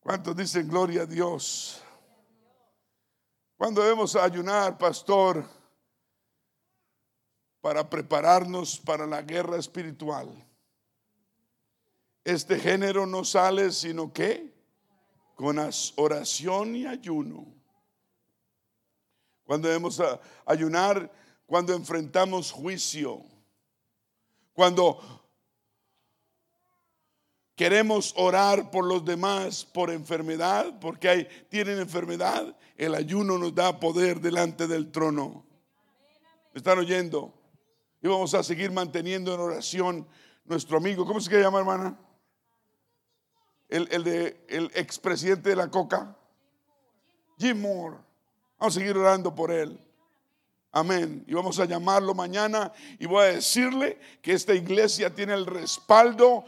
¿Cuántos 0.00 0.34
dicen 0.34 0.68
gloria 0.68 1.02
a 1.02 1.06
Dios? 1.06 1.80
Cuando 3.56 3.82
debemos 3.82 4.16
ayunar, 4.16 4.78
pastor, 4.78 5.44
para 7.60 7.88
prepararnos 7.88 8.80
para 8.80 9.06
la 9.06 9.22
guerra 9.22 9.56
espiritual. 9.56 10.28
Este 12.24 12.58
género 12.58 13.06
no 13.06 13.24
sale 13.24 13.70
sino 13.70 14.12
que 14.12 14.52
con 15.36 15.58
oración 15.96 16.74
y 16.74 16.86
ayuno 16.86 17.59
cuando 19.50 19.66
debemos 19.66 20.00
ayunar, 20.46 21.10
cuando 21.44 21.74
enfrentamos 21.74 22.52
juicio, 22.52 23.24
cuando 24.52 25.00
queremos 27.56 28.14
orar 28.16 28.70
por 28.70 28.86
los 28.86 29.04
demás 29.04 29.64
por 29.64 29.90
enfermedad, 29.90 30.78
porque 30.78 31.08
hay, 31.08 31.28
tienen 31.48 31.80
enfermedad, 31.80 32.56
el 32.76 32.94
ayuno 32.94 33.38
nos 33.38 33.52
da 33.52 33.80
poder 33.80 34.20
delante 34.20 34.68
del 34.68 34.92
trono. 34.92 35.44
¿Me 36.54 36.58
están 36.58 36.78
oyendo? 36.78 37.34
Y 38.00 38.06
vamos 38.06 38.32
a 38.34 38.44
seguir 38.44 38.70
manteniendo 38.70 39.34
en 39.34 39.40
oración 39.40 40.06
nuestro 40.44 40.76
amigo, 40.76 41.04
¿cómo 41.04 41.20
se 41.20 41.40
llama 41.40 41.58
hermana? 41.58 41.98
El, 43.68 43.88
el 43.90 44.04
de 44.04 44.46
el 44.48 44.70
expresidente 44.76 45.48
de 45.48 45.56
la 45.56 45.68
Coca, 45.68 46.16
Jim 47.36 47.60
Moore. 47.60 48.09
Vamos 48.60 48.76
a 48.76 48.80
seguir 48.80 48.96
orando 48.96 49.34
por 49.34 49.50
él. 49.50 49.80
Amén. 50.70 51.24
Y 51.26 51.32
vamos 51.32 51.58
a 51.58 51.64
llamarlo 51.64 52.14
mañana 52.14 52.70
y 52.98 53.06
voy 53.06 53.24
a 53.24 53.32
decirle 53.32 53.98
que 54.20 54.34
esta 54.34 54.54
iglesia 54.54 55.14
tiene 55.14 55.32
el 55.32 55.46
respaldo 55.46 56.44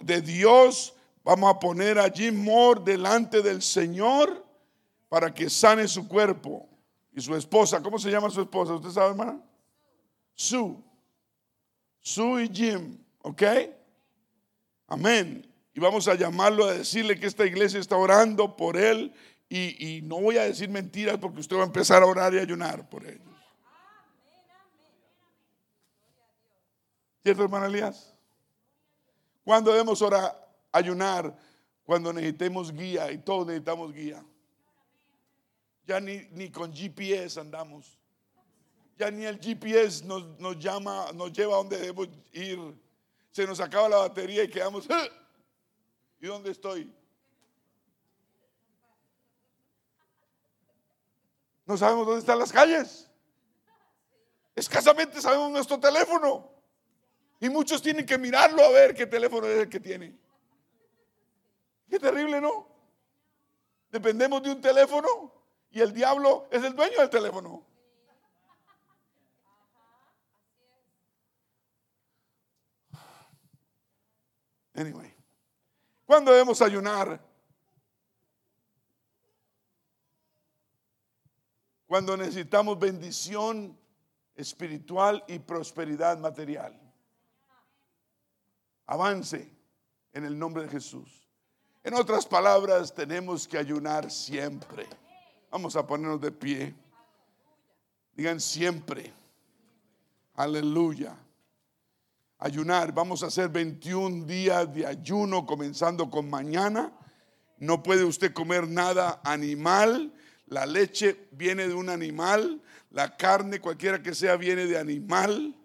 de 0.00 0.22
Dios. 0.22 0.94
Vamos 1.24 1.52
a 1.52 1.58
poner 1.58 1.98
a 1.98 2.08
Jim 2.08 2.44
Moore 2.44 2.82
delante 2.84 3.42
del 3.42 3.62
Señor 3.62 4.46
para 5.08 5.34
que 5.34 5.50
sane 5.50 5.88
su 5.88 6.06
cuerpo. 6.06 6.68
Y 7.12 7.20
su 7.20 7.34
esposa, 7.34 7.82
¿cómo 7.82 7.98
se 7.98 8.08
llama 8.08 8.30
su 8.30 8.40
esposa? 8.40 8.74
¿Usted 8.74 8.90
sabe, 8.90 9.10
hermana? 9.10 9.42
Sue. 10.34 10.76
Sue 12.00 12.44
y 12.44 12.48
Jim, 12.48 12.96
¿ok? 13.22 13.42
Amén. 14.86 15.52
Y 15.74 15.80
vamos 15.80 16.06
a 16.06 16.14
llamarlo 16.14 16.66
a 16.66 16.74
decirle 16.74 17.18
que 17.18 17.26
esta 17.26 17.44
iglesia 17.44 17.80
está 17.80 17.96
orando 17.96 18.56
por 18.56 18.76
él 18.76 19.12
y, 19.54 20.00
no 20.02 20.18
voy 20.18 20.38
a 20.38 20.44
decir 20.44 20.68
mentiras 20.70 21.18
porque 21.18 21.40
usted 21.40 21.56
va 21.56 21.62
a 21.62 21.66
empezar 21.66 22.02
a 22.02 22.06
orar 22.06 22.32
y 22.32 22.38
ayunar 22.38 22.88
por 22.88 23.06
ellos. 23.06 23.20
¿Cierto, 27.22 27.42
hermano 27.42 27.66
Elías? 27.66 28.14
Cuando 29.44 29.70
debemos 29.70 30.00
orar, 30.00 30.48
ayunar, 30.72 31.36
cuando 31.84 32.12
necesitemos 32.12 32.72
guía 32.72 33.12
y 33.12 33.18
todos 33.18 33.46
necesitamos 33.46 33.92
guía. 33.92 34.24
Ya 35.86 36.00
ni, 36.00 36.26
ni 36.30 36.50
con 36.50 36.72
GPS 36.72 37.38
andamos. 37.38 37.98
Ya 38.98 39.10
ni 39.10 39.24
el 39.24 39.38
GPS 39.38 40.04
nos, 40.04 40.38
nos, 40.40 40.58
llama, 40.58 41.12
nos 41.12 41.30
lleva 41.32 41.54
a 41.54 41.56
donde 41.58 41.78
debemos 41.78 42.08
ir. 42.32 42.58
Se 43.30 43.46
nos 43.46 43.60
acaba 43.60 43.88
la 43.88 43.96
batería 43.98 44.44
y 44.44 44.48
quedamos. 44.48 44.88
¿eh? 44.88 45.10
¿Y 46.20 46.26
dónde 46.26 46.50
estoy? 46.50 46.90
No 51.64 51.76
sabemos 51.76 52.06
dónde 52.06 52.20
están 52.20 52.38
las 52.38 52.52
calles. 52.52 53.08
Escasamente 54.54 55.20
sabemos 55.20 55.50
nuestro 55.50 55.78
teléfono. 55.78 56.50
Y 57.40 57.48
muchos 57.48 57.82
tienen 57.82 58.06
que 58.06 58.18
mirarlo 58.18 58.62
a 58.62 58.70
ver 58.70 58.94
qué 58.94 59.06
teléfono 59.06 59.46
es 59.46 59.60
el 59.60 59.68
que 59.68 59.80
tiene. 59.80 60.16
Qué 61.88 61.98
terrible, 61.98 62.40
¿no? 62.40 62.68
Dependemos 63.90 64.42
de 64.42 64.52
un 64.52 64.60
teléfono 64.60 65.08
y 65.70 65.80
el 65.80 65.92
diablo 65.92 66.48
es 66.50 66.62
el 66.64 66.74
dueño 66.74 66.98
del 66.98 67.10
teléfono. 67.10 67.66
Anyway, 74.74 75.14
¿cuándo 76.06 76.32
debemos 76.32 76.62
ayunar? 76.62 77.20
Cuando 81.92 82.16
necesitamos 82.16 82.78
bendición 82.78 83.78
espiritual 84.34 85.22
y 85.28 85.38
prosperidad 85.40 86.16
material. 86.16 86.74
Avance 88.86 89.54
en 90.14 90.24
el 90.24 90.38
nombre 90.38 90.62
de 90.62 90.70
Jesús. 90.70 91.28
En 91.84 91.92
otras 91.92 92.24
palabras, 92.24 92.94
tenemos 92.94 93.46
que 93.46 93.58
ayunar 93.58 94.10
siempre. 94.10 94.86
Vamos 95.50 95.76
a 95.76 95.86
ponernos 95.86 96.18
de 96.22 96.32
pie. 96.32 96.74
Digan 98.14 98.40
siempre. 98.40 99.12
Aleluya. 100.32 101.14
Ayunar. 102.38 102.94
Vamos 102.94 103.22
a 103.22 103.26
hacer 103.26 103.50
21 103.50 104.24
días 104.24 104.74
de 104.74 104.86
ayuno 104.86 105.44
comenzando 105.44 106.08
con 106.08 106.30
mañana. 106.30 106.90
No 107.58 107.82
puede 107.82 108.02
usted 108.02 108.32
comer 108.32 108.66
nada 108.66 109.20
animal. 109.24 110.10
La 110.52 110.66
leche 110.66 111.28
viene 111.30 111.66
de 111.66 111.72
un 111.72 111.88
animal. 111.88 112.60
La 112.90 113.16
carne, 113.16 113.58
cualquiera 113.58 114.02
que 114.02 114.14
sea, 114.14 114.36
viene 114.36 114.66
de 114.66 114.78
animal. 114.78 115.56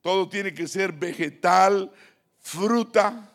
Todo 0.00 0.28
tiene 0.28 0.52
que 0.52 0.66
ser 0.66 0.92
vegetal, 0.92 1.92
fruta, 2.40 3.30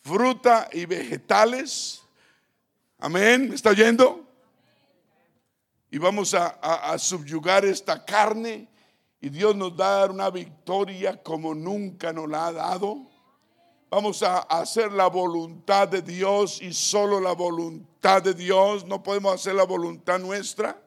fruta 0.00 0.68
y 0.72 0.86
vegetales. 0.86 2.00
Amén. 2.98 3.48
¿Me 3.48 3.56
está 3.56 3.70
oyendo? 3.70 4.24
Y 5.90 5.98
vamos 5.98 6.32
a, 6.32 6.96
subyugar 6.96 7.64
esta 7.64 8.04
carne. 8.04 8.68
Y 9.20 9.30
Dios 9.30 9.56
nos 9.56 9.76
da 9.76 10.06
una 10.06 10.30
victoria 10.30 11.20
como 11.20 11.56
nunca 11.56 12.12
nos 12.12 12.28
la 12.28 12.46
ha 12.46 12.52
dado. 12.52 13.10
Vamos 13.90 14.22
a 14.22 14.40
hacer 14.40 14.92
la 14.92 15.06
voluntad 15.06 15.88
de 15.88 16.02
Dios 16.02 16.60
y 16.60 16.74
solo 16.74 17.20
la 17.20 17.32
voluntad 17.32 18.22
de 18.22 18.34
Dios. 18.34 18.84
No 18.84 19.02
podemos 19.02 19.34
hacer 19.34 19.54
la 19.54 19.64
voluntad 19.64 20.18
nuestra. 20.18 20.78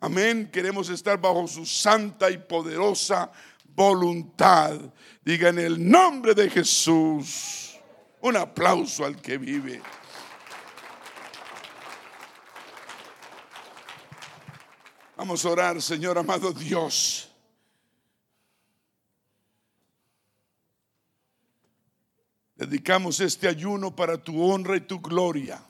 Amén. 0.00 0.50
Queremos 0.52 0.88
estar 0.88 1.20
bajo 1.20 1.46
su 1.46 1.64
santa 1.64 2.28
y 2.30 2.38
poderosa 2.38 3.30
voluntad. 3.76 4.76
Diga 5.24 5.50
en 5.50 5.60
el 5.60 5.88
nombre 5.88 6.34
de 6.34 6.50
Jesús. 6.50 7.78
Un 8.20 8.36
aplauso 8.36 9.04
al 9.04 9.20
que 9.20 9.38
vive. 9.38 9.80
Vamos 15.16 15.44
a 15.44 15.50
orar, 15.50 15.80
Señor 15.80 16.18
amado 16.18 16.52
Dios. 16.52 17.31
Dedicamos 22.66 23.18
este 23.18 23.48
ayuno 23.48 23.94
para 23.96 24.16
tu 24.16 24.40
honra 24.40 24.76
y 24.76 24.82
tu 24.82 25.00
gloria. 25.00 25.60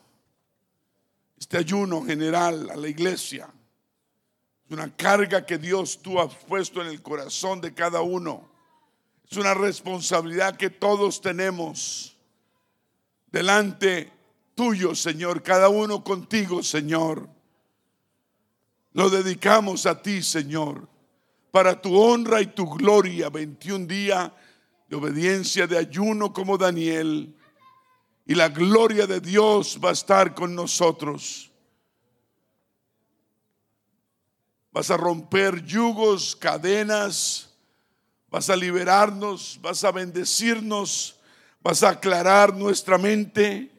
Este 1.39 1.57
ayuno 1.57 2.03
general 2.03 2.69
a 2.69 2.75
la 2.75 2.87
iglesia. 2.87 3.49
Es 4.63 4.71
una 4.71 4.95
carga 4.95 5.43
que 5.43 5.57
Dios 5.57 5.99
tú 6.03 6.19
has 6.19 6.35
puesto 6.35 6.83
en 6.83 6.87
el 6.89 7.01
corazón 7.01 7.61
de 7.61 7.73
cada 7.73 8.01
uno. 8.01 8.47
Es 9.27 9.35
una 9.37 9.55
responsabilidad 9.55 10.55
que 10.55 10.69
todos 10.69 11.19
tenemos 11.19 12.15
delante 13.31 14.11
tuyo, 14.53 14.93
Señor. 14.93 15.41
Cada 15.41 15.69
uno 15.69 16.03
contigo, 16.03 16.61
Señor. 16.61 17.27
Lo 18.91 19.09
dedicamos 19.09 19.87
a 19.87 19.99
ti, 19.99 20.21
Señor, 20.21 20.87
para 21.49 21.81
tu 21.81 21.99
honra 21.99 22.39
y 22.39 22.45
tu 22.45 22.69
gloria. 22.69 23.31
21 23.31 23.87
días 23.87 24.31
de 24.93 24.99
obediencia, 24.99 25.65
de 25.65 25.75
ayuno 25.75 26.31
como 26.31 26.55
Daniel. 26.55 27.35
Y 28.27 28.35
la 28.35 28.49
gloria 28.49 29.07
de 29.07 29.19
Dios 29.19 29.79
va 29.83 29.89
a 29.89 29.93
estar 29.93 30.35
con 30.35 30.53
nosotros. 30.53 31.49
Vas 34.71 34.91
a 34.91 34.97
romper 34.97 35.65
yugos, 35.65 36.35
cadenas. 36.35 37.49
Vas 38.29 38.51
a 38.51 38.55
liberarnos, 38.55 39.59
vas 39.63 39.83
a 39.83 39.91
bendecirnos, 39.91 41.19
vas 41.63 41.81
a 41.81 41.89
aclarar 41.89 42.55
nuestra 42.55 42.99
mente 42.99 43.71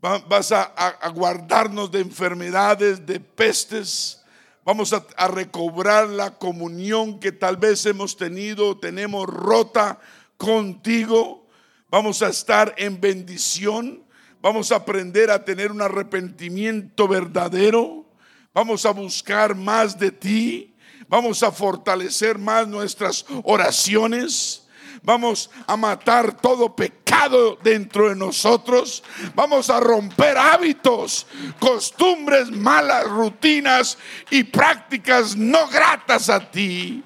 vas 0.00 0.50
a, 0.50 1.08
guardarnos 1.14 1.88
de 1.92 2.00
enfermedades, 2.00 3.06
de 3.06 3.20
pestes. 3.20 4.21
Vamos 4.64 4.92
a, 4.92 5.28
recobrar 5.28 6.08
la 6.08 6.38
comunión 6.38 7.18
que 7.18 7.32
tal 7.32 7.56
vez 7.56 7.84
hemos 7.84 8.16
tenido, 8.16 8.78
tenemos 8.78 9.26
rota 9.26 9.98
contigo. 10.36 11.48
Vamos 11.90 12.22
a 12.22 12.28
estar 12.28 12.72
en 12.76 13.00
bendición. 13.00 14.04
Vamos 14.40 14.70
a 14.70 14.76
aprender 14.76 15.32
a 15.32 15.44
tener 15.44 15.72
un 15.72 15.82
arrepentimiento 15.82 17.08
verdadero. 17.08 18.06
Vamos 18.54 18.86
a 18.86 18.92
buscar 18.92 19.56
más 19.56 19.98
de 19.98 20.12
ti. 20.12 20.76
Vamos 21.08 21.42
a 21.42 21.50
fortalecer 21.50 22.38
más 22.38 22.68
nuestras 22.68 23.26
oraciones. 23.42 24.61
Vamos 25.04 25.50
a 25.66 25.76
matar 25.76 26.40
todo 26.40 26.76
pecado 26.76 27.58
dentro 27.62 28.08
de 28.08 28.14
nosotros. 28.14 29.02
Vamos 29.34 29.68
a 29.68 29.80
romper 29.80 30.38
hábitos, 30.38 31.26
costumbres, 31.58 32.50
malas 32.52 33.08
rutinas 33.08 33.98
y 34.30 34.44
prácticas 34.44 35.36
no 35.36 35.68
gratas 35.68 36.28
a 36.28 36.50
ti. 36.50 37.02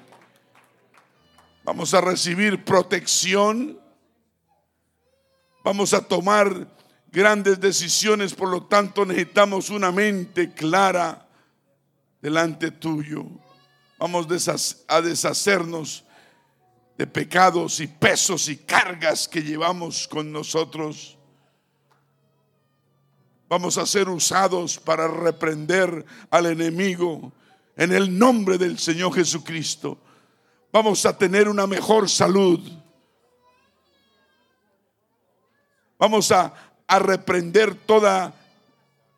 Vamos 1.64 1.94
a 1.94 2.02
recibir 2.02 2.64
protección. 2.64 3.81
Vamos 5.64 5.94
a 5.94 6.02
tomar 6.02 6.68
grandes 7.10 7.59
decisiones, 7.59 8.35
por 8.35 8.51
lo 8.51 8.64
tanto 8.64 9.06
necesitamos 9.06 9.70
una 9.70 9.90
mente 9.90 10.52
clara 10.52 11.27
delante 12.20 12.70
tuyo. 12.70 13.24
Vamos 13.98 14.27
a 14.86 15.01
deshacernos 15.01 16.06
de 16.97 17.06
pecados 17.06 17.81
y 17.81 17.86
pesos 17.86 18.48
y 18.48 18.56
cargas 18.56 19.28
que 19.28 19.43
llevamos 19.43 20.09
con 20.09 20.32
nosotros. 20.32 21.16
Vamos 23.48 23.78
a 23.78 23.86
ser 23.86 24.09
usados 24.09 24.78
para 24.78 25.06
reprender 25.06 26.05
al 26.31 26.47
enemigo 26.47 27.32
en 27.77 27.93
el 27.93 28.18
nombre 28.18 28.59
del 28.59 28.78
Señor 28.78 29.14
Jesucristo. 29.14 29.98
Vamos 30.73 31.05
a 31.06 31.16
tener 31.16 31.48
una 31.48 31.66
mejor 31.66 32.09
salud. 32.09 32.60
Vamos 35.98 36.32
a, 36.32 36.52
a 36.86 36.98
reprender 36.98 37.74
toda 37.74 38.35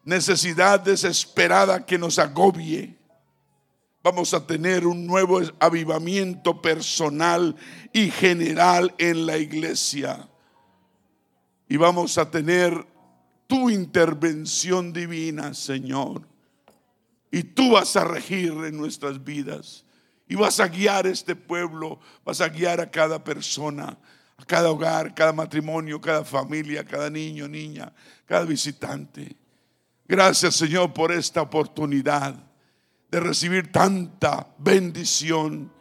necesidad 0.04 0.80
desesperada 0.80 1.86
que 1.86 1.98
nos 1.98 2.18
agobie 2.18 2.97
vamos 4.02 4.32
a 4.34 4.46
tener 4.46 4.86
un 4.86 5.06
nuevo 5.06 5.40
avivamiento 5.58 6.62
personal 6.62 7.56
y 7.92 8.10
general 8.10 8.94
en 8.98 9.26
la 9.26 9.36
iglesia. 9.36 10.28
Y 11.68 11.76
vamos 11.76 12.16
a 12.16 12.30
tener 12.30 12.86
tu 13.46 13.70
intervención 13.70 14.92
divina, 14.92 15.52
Señor. 15.54 16.22
Y 17.30 17.42
tú 17.42 17.72
vas 17.72 17.96
a 17.96 18.04
regir 18.04 18.52
en 18.52 18.76
nuestras 18.76 19.22
vidas. 19.22 19.84
Y 20.28 20.34
vas 20.34 20.60
a 20.60 20.68
guiar 20.68 21.06
este 21.06 21.34
pueblo, 21.34 21.98
vas 22.24 22.40
a 22.40 22.48
guiar 22.48 22.80
a 22.80 22.90
cada 22.90 23.22
persona, 23.22 23.98
a 24.36 24.44
cada 24.44 24.70
hogar, 24.70 25.14
cada 25.14 25.32
matrimonio, 25.32 26.00
cada 26.00 26.24
familia, 26.24 26.84
cada 26.84 27.10
niño, 27.10 27.48
niña, 27.48 27.92
cada 28.26 28.44
visitante. 28.44 29.36
Gracias, 30.06 30.54
Señor, 30.54 30.92
por 30.92 31.12
esta 31.12 31.42
oportunidad 31.42 32.47
de 33.10 33.20
recibir 33.20 33.72
tanta 33.72 34.46
bendición. 34.58 35.72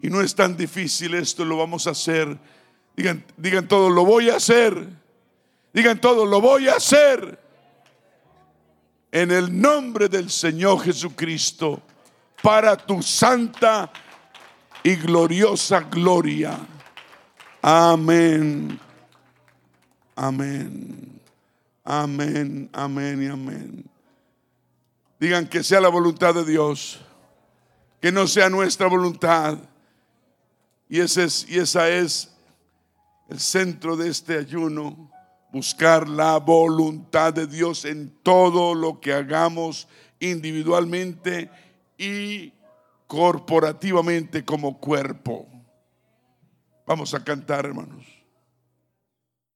Y 0.00 0.10
no 0.10 0.20
es 0.20 0.34
tan 0.34 0.56
difícil 0.56 1.14
esto, 1.14 1.44
lo 1.44 1.56
vamos 1.56 1.86
a 1.86 1.90
hacer. 1.90 2.38
Digan, 2.96 3.24
digan 3.36 3.66
todo, 3.68 3.90
lo 3.90 4.04
voy 4.04 4.30
a 4.30 4.36
hacer. 4.36 4.88
Digan 5.72 6.00
todo, 6.00 6.26
lo 6.26 6.40
voy 6.40 6.68
a 6.68 6.76
hacer. 6.76 7.40
En 9.10 9.30
el 9.30 9.60
nombre 9.60 10.08
del 10.08 10.30
Señor 10.30 10.82
Jesucristo, 10.82 11.82
para 12.42 12.76
tu 12.76 13.02
santa 13.02 13.90
y 14.82 14.96
gloriosa 14.96 15.80
gloria. 15.80 16.58
Amén. 17.62 18.78
Amén. 20.16 21.20
Amén, 21.84 22.70
amén 22.72 23.22
y 23.22 23.26
amén. 23.26 23.93
Digan 25.24 25.48
que 25.48 25.64
sea 25.64 25.80
la 25.80 25.88
voluntad 25.88 26.34
de 26.34 26.44
Dios, 26.44 27.00
que 27.98 28.12
no 28.12 28.26
sea 28.26 28.50
nuestra 28.50 28.88
voluntad. 28.88 29.56
Y 30.86 31.00
ese 31.00 31.24
es, 31.24 31.48
y 31.48 31.58
esa 31.58 31.88
es 31.88 32.30
el 33.30 33.40
centro 33.40 33.96
de 33.96 34.10
este 34.10 34.36
ayuno, 34.36 35.10
buscar 35.50 36.06
la 36.10 36.36
voluntad 36.36 37.32
de 37.32 37.46
Dios 37.46 37.86
en 37.86 38.10
todo 38.22 38.74
lo 38.74 39.00
que 39.00 39.14
hagamos 39.14 39.88
individualmente 40.20 41.50
y 41.96 42.52
corporativamente 43.06 44.44
como 44.44 44.78
cuerpo. 44.78 45.48
Vamos 46.86 47.14
a 47.14 47.24
cantar, 47.24 47.64
hermanos. 47.64 48.04